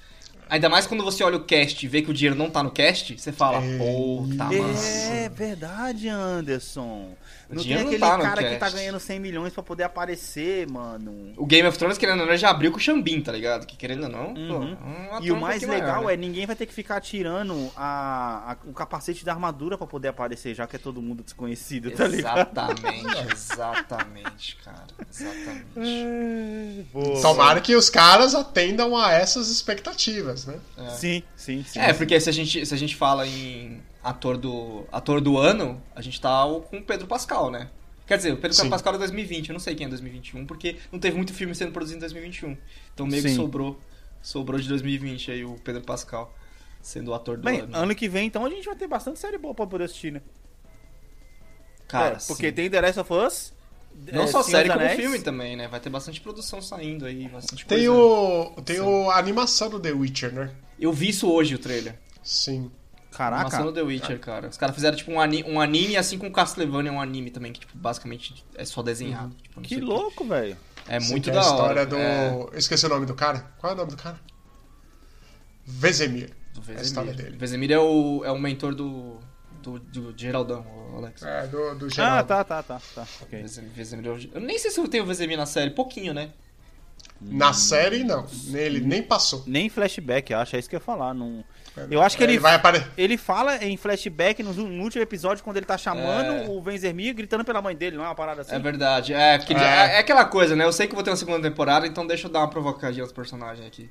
[0.48, 2.70] Ainda mais quando você olha o cast e vê que o dinheiro não tá no
[2.72, 4.74] cast, você fala, puta, mano.
[5.12, 7.16] É verdade, Anderson.
[7.50, 11.34] O Não tem aquele tá cara que tá ganhando 100 milhões pra poder aparecer, mano.
[11.38, 13.66] O Game of Thrones, querendo ou não, já abriu com o Xambin, tá ligado?
[13.68, 14.72] Que querendo ou não, pô, Uhum.
[14.72, 16.14] é um ator E o um mais pouquinho legal maior, né?
[16.14, 20.08] é ninguém vai ter que ficar tirando a, a- o capacete da armadura pra poder
[20.08, 22.40] aparecer, já que é todo mundo desconhecido, tá ligado?
[22.40, 24.86] Exatamente, exatamente, cara.
[25.10, 26.86] Exatamente.
[26.94, 27.22] Boa.
[27.22, 30.56] Tomara que os caras atendam a essas expectativas, né?
[30.90, 31.80] Sim, sim, sim.
[31.80, 35.82] É, porque se a gente, se a gente fala em ator do, ator do ano,
[35.96, 37.70] a gente tá com o Pedro Pascal, né?
[38.08, 38.70] Quer dizer, o Pedro Sim.
[38.70, 41.72] Pascal é 2020, eu não sei quem é 2021, porque não teve muito filme sendo
[41.72, 42.56] produzido em 2021.
[42.94, 43.36] Então meio que Sim.
[43.36, 43.80] sobrou,
[44.22, 46.34] sobrou de 2020 aí o Pedro Pascal.
[46.82, 47.76] sendo o ator do Bem, ano.
[47.76, 50.22] ano que vem, então, a gente vai ter bastante série boa pra poder assistir, né?
[51.88, 52.54] Cara, É, porque sim.
[52.54, 53.54] tem The Last of Us.
[54.12, 55.00] Não é, só Senhor série, como Anéis.
[55.00, 55.68] filme também, né?
[55.68, 57.92] Vai ter bastante produção saindo aí, bastante Tem coisa.
[57.92, 58.62] o.
[58.62, 60.52] Tem o, a animação do The Witcher, né?
[60.80, 61.98] Eu vi isso hoje, o trailer.
[62.22, 62.70] Sim.
[63.16, 63.42] Caraca.
[63.44, 64.48] Animação do The Witcher, cara.
[64.50, 67.54] Os caras fizeram tipo um, ani um anime, assim como Castlevania é um anime também,
[67.54, 69.34] que tipo, basicamente é só desenhado.
[69.42, 70.58] Tipo, não Que louco, velho.
[70.88, 71.86] É muito é da a história hora.
[71.86, 71.96] do.
[71.98, 73.40] É, Eu esqueci o nome do cara.
[73.58, 74.20] Qual é o nome do cara?
[75.66, 76.32] Vezemir.
[76.54, 77.38] do a história dele.
[77.38, 79.20] Vesemir é o, é o mentor do,
[79.64, 81.24] do, do Geraldão, o Alex.
[81.24, 83.08] É, do, do Ah, tá, tá, tá, tá.
[83.22, 83.42] Ok.
[83.42, 86.14] Vesemir, Vesemir é o- Eu nem sei se eu tenho o Vesemir na série, pouquinho,
[86.14, 86.32] né?
[87.20, 88.28] Na série, não.
[88.54, 89.44] Ele nem passou.
[89.48, 91.14] Nem flashback, acho, é isso que eu ia falar.
[91.14, 91.44] Não...
[91.92, 92.88] Eu acho que ele, Ele vai aparecer.
[92.98, 96.46] ele fala em flashback no, no último episódio, quando ele tá chamando É.
[96.50, 98.56] o Venzermir gritando pela mãe dele, não é uma parada assim?
[98.56, 99.14] É verdade.
[99.14, 99.58] É, porque É.
[99.58, 99.96] é.
[99.96, 100.64] é aquela coisa, né?
[100.66, 103.12] Eu sei que vou ter uma segunda temporada, então deixa eu dar uma provocadinha aos
[103.12, 103.90] personagens aqui.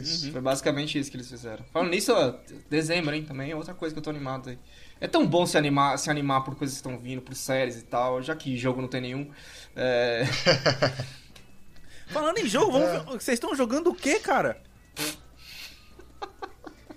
[0.00, 0.32] Isso.
[0.32, 1.64] Foi basicamente isso que eles fizeram.
[1.72, 2.32] Falando nisso, ó,
[2.70, 4.58] dezembro, hein, também é outra coisa que eu tô animado aí.
[5.00, 7.82] É tão bom se animar, se animar por coisas que estão vindo, por séries e
[7.84, 9.30] tal, já que jogo não tem nenhum.
[9.76, 10.24] É...
[12.08, 14.56] Falando em jogo, vamos ver- vocês estão jogando o quê, cara?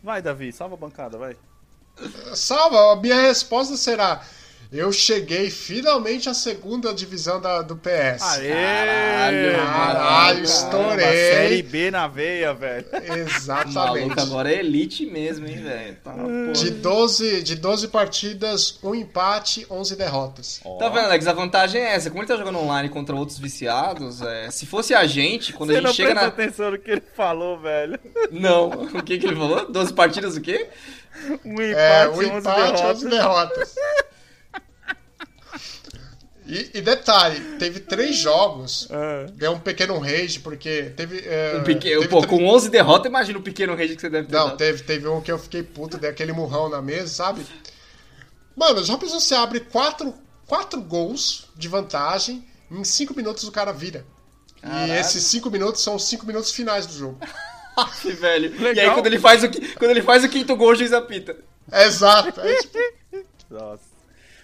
[0.04, 1.38] Vai, Davi, salva a bancada, vai.
[2.36, 4.24] Salva, a minha resposta será:
[4.72, 8.22] Eu cheguei finalmente à segunda divisão da, do PS.
[8.22, 8.50] Aê!
[8.50, 11.06] Caralho, Caralho, estourei.
[11.06, 12.86] Série B na veia, velho.
[13.28, 13.76] Exatamente.
[13.76, 15.98] maluco agora é elite mesmo, hein, velho.
[16.02, 16.54] Tá, porra.
[16.54, 20.62] De 12, de 12 partidas, um empate, 11 derrotas.
[20.80, 21.28] Tá vendo, Alex?
[21.28, 22.10] A vantagem é essa.
[22.10, 25.80] Como ele tá jogando online contra outros viciados, é, se fosse a gente, quando Você
[25.80, 26.44] a não gente chega prestou na.
[26.46, 28.00] atenção no que ele falou, velho.
[28.32, 28.70] Não.
[28.70, 29.70] O que, que ele falou?
[29.70, 30.70] 12 partidas o quê?
[31.44, 32.82] Um empate, É, um 11 empate, derrotas.
[32.98, 33.76] 11 derrotas.
[36.54, 38.88] E, e detalhe, teve três jogos.
[39.36, 41.24] Deu um pequeno rage, porque teve.
[41.26, 44.10] é, Um pequeno, teve pô, três- com 11 derrotas, imagina o pequeno rage que você
[44.10, 44.58] deve ter Não, dado.
[44.58, 47.46] teve, teve um que eu fiquei puto, dei aquele murrão na mesa, sabe?
[48.56, 50.14] Mano, já pensou você abre quatro,
[50.46, 54.06] quatro gols de vantagem, em cinco minutos o cara vira.
[54.62, 54.94] Caralho.
[54.94, 57.18] E esses cinco minutos são os cinco minutos finais do jogo.
[57.78, 58.54] Aff, velho.
[58.54, 58.86] E Legal.
[58.90, 61.38] aí quando ele faz o, quando ele faz o quinto gol, o juiz apita.
[61.72, 62.42] Exato.
[62.42, 62.78] É, tipo,
[63.50, 63.91] Nossa.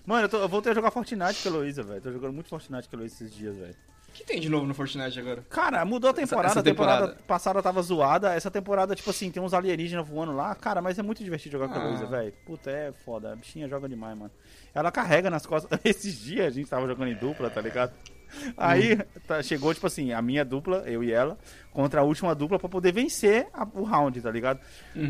[0.07, 2.01] Mano, eu, tô, eu voltei a jogar Fortnite com a Heloísa, velho.
[2.01, 3.75] Tô jogando muito Fortnite com a Heloísa esses dias, velho.
[4.07, 5.43] O que tem de novo no Fortnite agora?
[5.49, 6.47] Cara, mudou a temporada.
[6.47, 7.23] essa a temporada, temporada.
[7.27, 8.33] passada tava zoada.
[8.33, 10.55] Essa temporada, tipo assim, tem uns alienígenas voando lá.
[10.55, 11.85] Cara, mas é muito divertido jogar com a Ah.
[11.87, 12.33] Heloísa, velho.
[12.45, 13.33] Puta, é foda.
[13.33, 14.31] A bichinha joga demais, mano.
[14.73, 15.77] Ela carrega nas costas.
[15.85, 17.91] Esses dias a gente tava jogando em dupla, tá ligado?
[18.57, 18.97] Aí
[19.27, 21.37] tá- chegou, tipo assim, a minha dupla, eu e ela,
[21.77, 24.59] contra a última dupla pra poder vencer a- o round, tá ligado?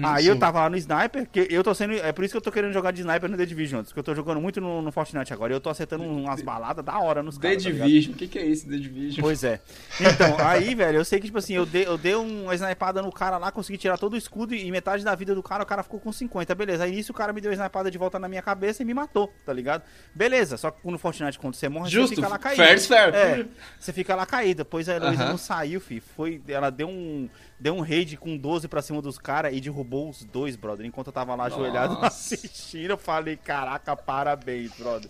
[0.03, 0.39] Aí eu sim.
[0.39, 1.93] tava lá no sniper, que eu tô sendo.
[1.93, 4.03] É por isso que eu tô querendo jogar de sniper no The Division, porque eu
[4.03, 5.53] tô jogando muito no, no Fortnite agora.
[5.53, 7.63] E eu tô acertando umas baladas da hora nos The caras.
[7.63, 7.87] tá ligado?
[7.87, 8.13] Division.
[8.13, 9.21] O que, que é isso, The Division?
[9.21, 9.61] Pois é.
[10.01, 13.13] Então, aí, velho, eu sei que, tipo assim, eu dei, eu dei uma snipada no
[13.13, 15.83] cara lá, consegui tirar todo o escudo e metade da vida do cara, o cara
[15.83, 16.83] ficou com 50, beleza.
[16.83, 18.93] Aí nisso o cara me deu a snipada de volta na minha cabeça e me
[18.93, 19.83] matou, tá ligado?
[20.13, 22.61] Beleza, só que no Fortnite, quando você morre, Justo, você fica lá caído.
[22.61, 23.15] fair fair.
[23.15, 23.45] É,
[23.79, 24.57] você fica lá caído.
[24.57, 25.99] Depois a Heloísa não saiu, fi.
[26.01, 27.29] Foi, ela deu um,
[27.59, 30.85] deu um raid com 12 pra cima dos caras e derrubou os dois, brother.
[30.85, 35.09] Enquanto eu tava lá ajoelhado assistindo, eu falei, caraca, parabéns, brother.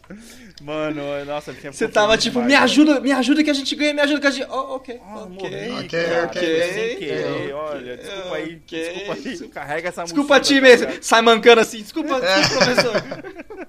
[0.62, 4.02] Mano, nossa, tinha Você tava tipo, me ajuda, me ajuda que a gente ganha, me
[4.02, 4.50] ajuda que a gente.
[4.50, 5.02] Oh, ok.
[5.04, 5.28] Ah, ok.
[5.30, 8.80] morri, Ok, cara, sem querer, ok, olha, desculpa aí, ok.
[8.80, 10.86] desculpa aí, carrega essa Desculpa, mochila, time.
[10.88, 11.82] tá sai mancando assim.
[11.82, 13.68] Desculpa, desculpa, professor.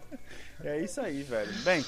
[0.65, 1.53] É isso aí, velho.
[1.65, 1.85] Bem,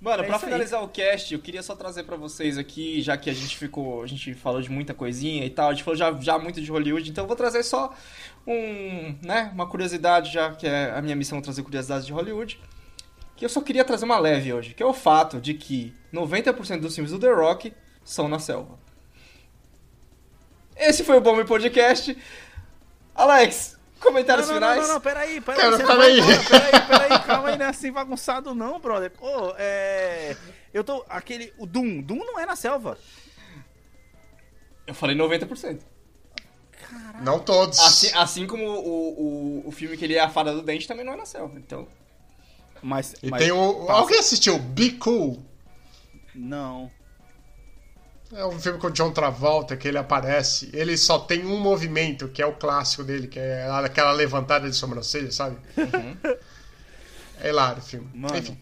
[0.00, 0.52] Mano, É pra isso aí.
[0.52, 4.02] finalizar o cast, eu queria só trazer pra vocês aqui, já que a gente ficou,
[4.02, 6.70] a gente falou de muita coisinha e tal, a gente falou já, já muito de
[6.70, 7.92] Hollywood, então eu vou trazer só
[8.46, 12.60] um, né, uma curiosidade, já que é a minha missão trazer curiosidades de Hollywood,
[13.36, 16.80] que eu só queria trazer uma leve hoje, que é o fato de que 90%
[16.80, 17.72] dos filmes do The Rock
[18.04, 18.78] são na selva.
[20.76, 22.16] Esse foi o Bom Podcast.
[23.14, 24.86] Alex, comentários não, não, não, finais?
[24.88, 26.20] não, não, peraí, peraí, Cara, você não peraí.
[26.20, 29.12] vai peraí, peraí, calma aí, não é assim bagunçado não, brother.
[29.20, 30.36] Ô, é,
[30.72, 32.98] eu tô, aquele, o Doom, Doom não é na selva.
[34.86, 35.80] Eu falei 90%.
[37.20, 37.78] Não todos.
[37.80, 41.04] Assim, assim como o, o, o filme que ele é a fada do dente também
[41.04, 41.86] não é na selva, então...
[42.80, 43.86] Mas, E mas tem o.
[43.86, 45.42] passa- Alguém assistiu Be Cool?
[46.32, 46.88] Não.
[48.32, 50.68] É um filme com o John Travolta que ele aparece.
[50.74, 54.76] Ele só tem um movimento, que é o clássico dele, que é aquela levantada de
[54.76, 55.56] sobrancelha, sabe?
[57.40, 58.08] É hilário o filme.
[58.12, 58.58] Mano, Enfim.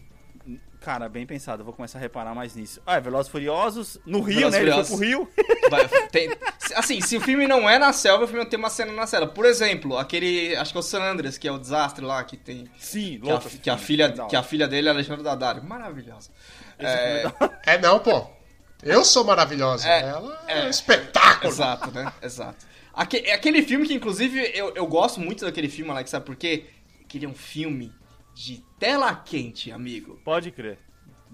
[0.79, 2.81] cara, bem pensado, eu vou começar a reparar mais nisso.
[2.85, 4.95] Ah, é Velozes e Furiosos, no Rio, Velozes né, e ele foi Furiosos.
[4.95, 5.29] pro Rio.
[5.69, 6.29] Vai, tem-
[6.75, 9.27] assim, se o filme não é na selva, o filme tem uma cena na selva.
[9.27, 10.55] Por exemplo, aquele.
[10.55, 12.69] Acho que é o San Andreas, que é o desastre lá, que tem.
[12.79, 15.63] Sim, Que a, que a filha, que a filha dele é a Alexandra Daddario.
[15.65, 16.29] Maravilhosa.
[16.79, 17.23] É,
[17.65, 18.36] É não, pô.
[18.83, 19.87] Eu sou maravilhosa.
[19.87, 20.65] É, Ela é, é.
[20.65, 21.51] um espetáculo.
[21.51, 22.11] exato, né?
[22.21, 22.65] Exato.
[22.93, 26.35] Aque- é aquele filme que, inclusive, eu, eu gosto muito daquele filme, Alex, sabe por
[26.35, 26.65] quê?
[27.07, 27.93] Que ele é um filme
[28.33, 30.19] de tela quente, amigo.
[30.23, 30.77] Pode crer.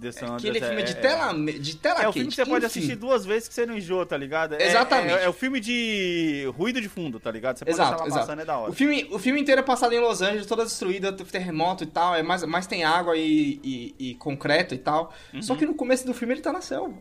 [0.01, 2.09] The Sun Aquele filme é- de é- tela, me- de tela É quente.
[2.09, 2.79] o filme que você pode enfim.
[2.79, 4.55] assistir duas vezes que você não enjoa, tá ligado?
[4.55, 5.13] É- Exatamente.
[5.19, 7.59] É, é o filme de ruído de fundo, tá ligado?
[7.59, 8.21] Você pode Exato, deixar exato.
[8.25, 8.71] passando, é da hora.
[8.71, 12.15] O filme, o filme inteiro é passado em Los Angeles, toda destruída, terremoto e tal,
[12.15, 15.13] é mais, mais tem água e, e- e concreto e tal.
[15.31, 15.43] Uhum.
[15.43, 16.95] Só que no começo do filme ele tá na selva.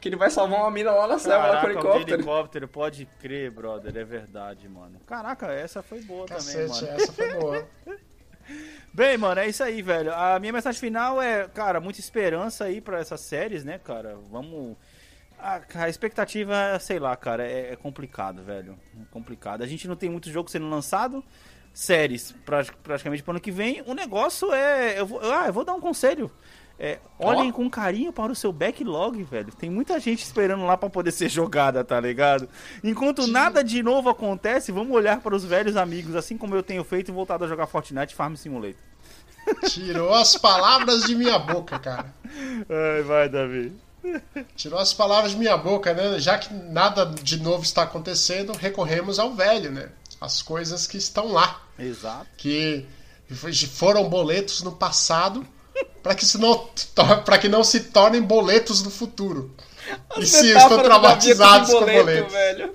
[0.00, 1.88] Que ele vai salvar uma mina lá na selva, lá com o Caraca, o de
[1.88, 2.14] helicóptero.
[2.16, 5.00] helicóptero, pode crer, brother, é verdade, mano.
[5.06, 6.96] Caraca, essa foi boa também, Cacete, mano.
[6.96, 7.68] essa foi boa.
[8.94, 10.14] Bem, mano, é isso aí, velho.
[10.14, 14.16] A minha mensagem final é, cara, muita esperança aí pra essas séries, né, cara?
[14.30, 14.76] Vamos.
[15.38, 18.78] A, a expectativa, sei lá, cara, é, é complicado, velho.
[19.00, 19.62] É complicado.
[19.62, 21.22] A gente não tem muito jogo sendo lançado.
[21.74, 23.82] Séries, pra- praticamente pro ano que vem.
[23.86, 24.98] O negócio é.
[24.98, 26.30] Eu vou, ah, eu vou dar um conselho.
[26.80, 27.52] É, olhem Ó.
[27.52, 29.52] com carinho para o seu backlog, velho.
[29.52, 32.48] Tem muita gente esperando lá pra poder ser jogada, tá ligado?
[32.84, 36.84] Enquanto nada de novo acontece, vamos olhar para os velhos amigos, assim como eu tenho
[36.84, 38.80] feito e voltado a jogar Fortnite Farm Simulator.
[39.68, 42.14] Tirou as palavras de minha boca, cara.
[42.24, 43.72] Ai, vai, Davi.
[44.54, 46.18] Tirou as palavras de minha boca, né?
[46.20, 49.88] Já que nada de novo está acontecendo, recorremos ao velho, né?
[50.20, 52.26] As coisas que estão lá, Exato.
[52.36, 52.86] que
[53.72, 55.46] foram boletos no passado,
[56.02, 56.24] para que,
[57.24, 59.54] para que não se tornem boletos no futuro.
[60.18, 62.32] E se estão traumatizados Davi com boleto, boletos.
[62.32, 62.74] velho.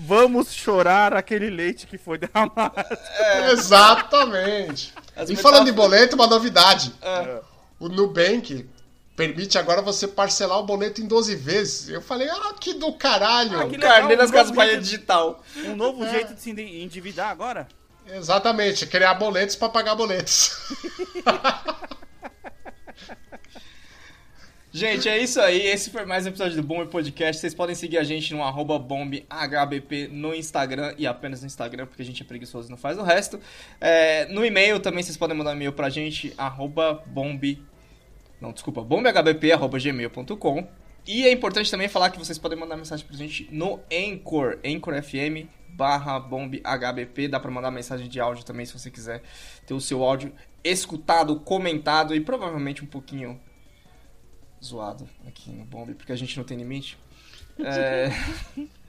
[0.00, 2.74] Vamos chorar aquele leite que foi derramado.
[3.52, 4.94] Exatamente.
[5.16, 6.94] As e falando em metáforas- boleto, uma novidade.
[7.02, 7.40] É.
[7.80, 8.68] O Nubank
[9.16, 11.88] permite agora você parcelar o boleto em 12 vezes.
[11.88, 13.60] Eu falei, ah, que do caralho.
[13.60, 15.42] Ah, que O Carneiro das um Digital.
[15.56, 17.66] Um novo jeito de se endividar agora?
[18.10, 20.56] Exatamente, criar boletos para pagar boletos.
[24.70, 25.66] Gente, é isso aí.
[25.66, 27.40] Esse foi mais um episódio do Bomb Podcast.
[27.40, 32.02] Vocês podem seguir a gente no arroba bombhbp no Instagram e apenas no Instagram, porque
[32.02, 33.40] a gente é preguiçoso e não faz o resto.
[33.80, 37.58] É, no e-mail também vocês podem mandar um e-mail pra gente, arroba bomb...
[38.40, 39.48] Não, desculpa, bombhbp.
[41.06, 45.02] E é importante também falar que vocês podem mandar mensagem pra gente no Anchor, Anchor
[45.02, 45.48] FM
[45.78, 47.28] barra bombhbp.
[47.28, 49.22] Dá pra mandar mensagem de áudio também, se você quiser
[49.64, 50.32] ter o seu áudio
[50.64, 53.40] escutado, comentado e provavelmente um pouquinho
[54.62, 56.98] zoado aqui no Bomb, porque a gente não tem limite.
[57.60, 58.10] É,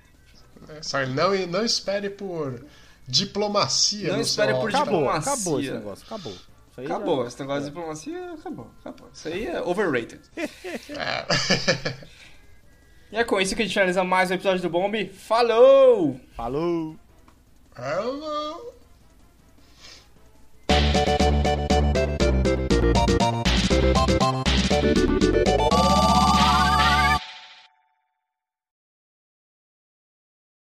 [0.81, 2.65] Só não, não espere por
[3.07, 4.11] diplomacia.
[4.11, 4.69] Não espere por.
[4.69, 5.31] Acabou, Diplomacia.
[5.33, 6.33] acabou esse negócio, acabou.
[6.33, 9.09] Já- acabou, esse negócio de diplomacia acabou, acabou.
[9.13, 10.21] Isso aí é overrated.
[10.35, 11.25] É.
[13.11, 15.09] E é com isso que a gente finaliza mais um episódio do Bomb.
[15.13, 16.19] Falou!
[16.35, 16.95] Falou!
[17.75, 18.69] Hello.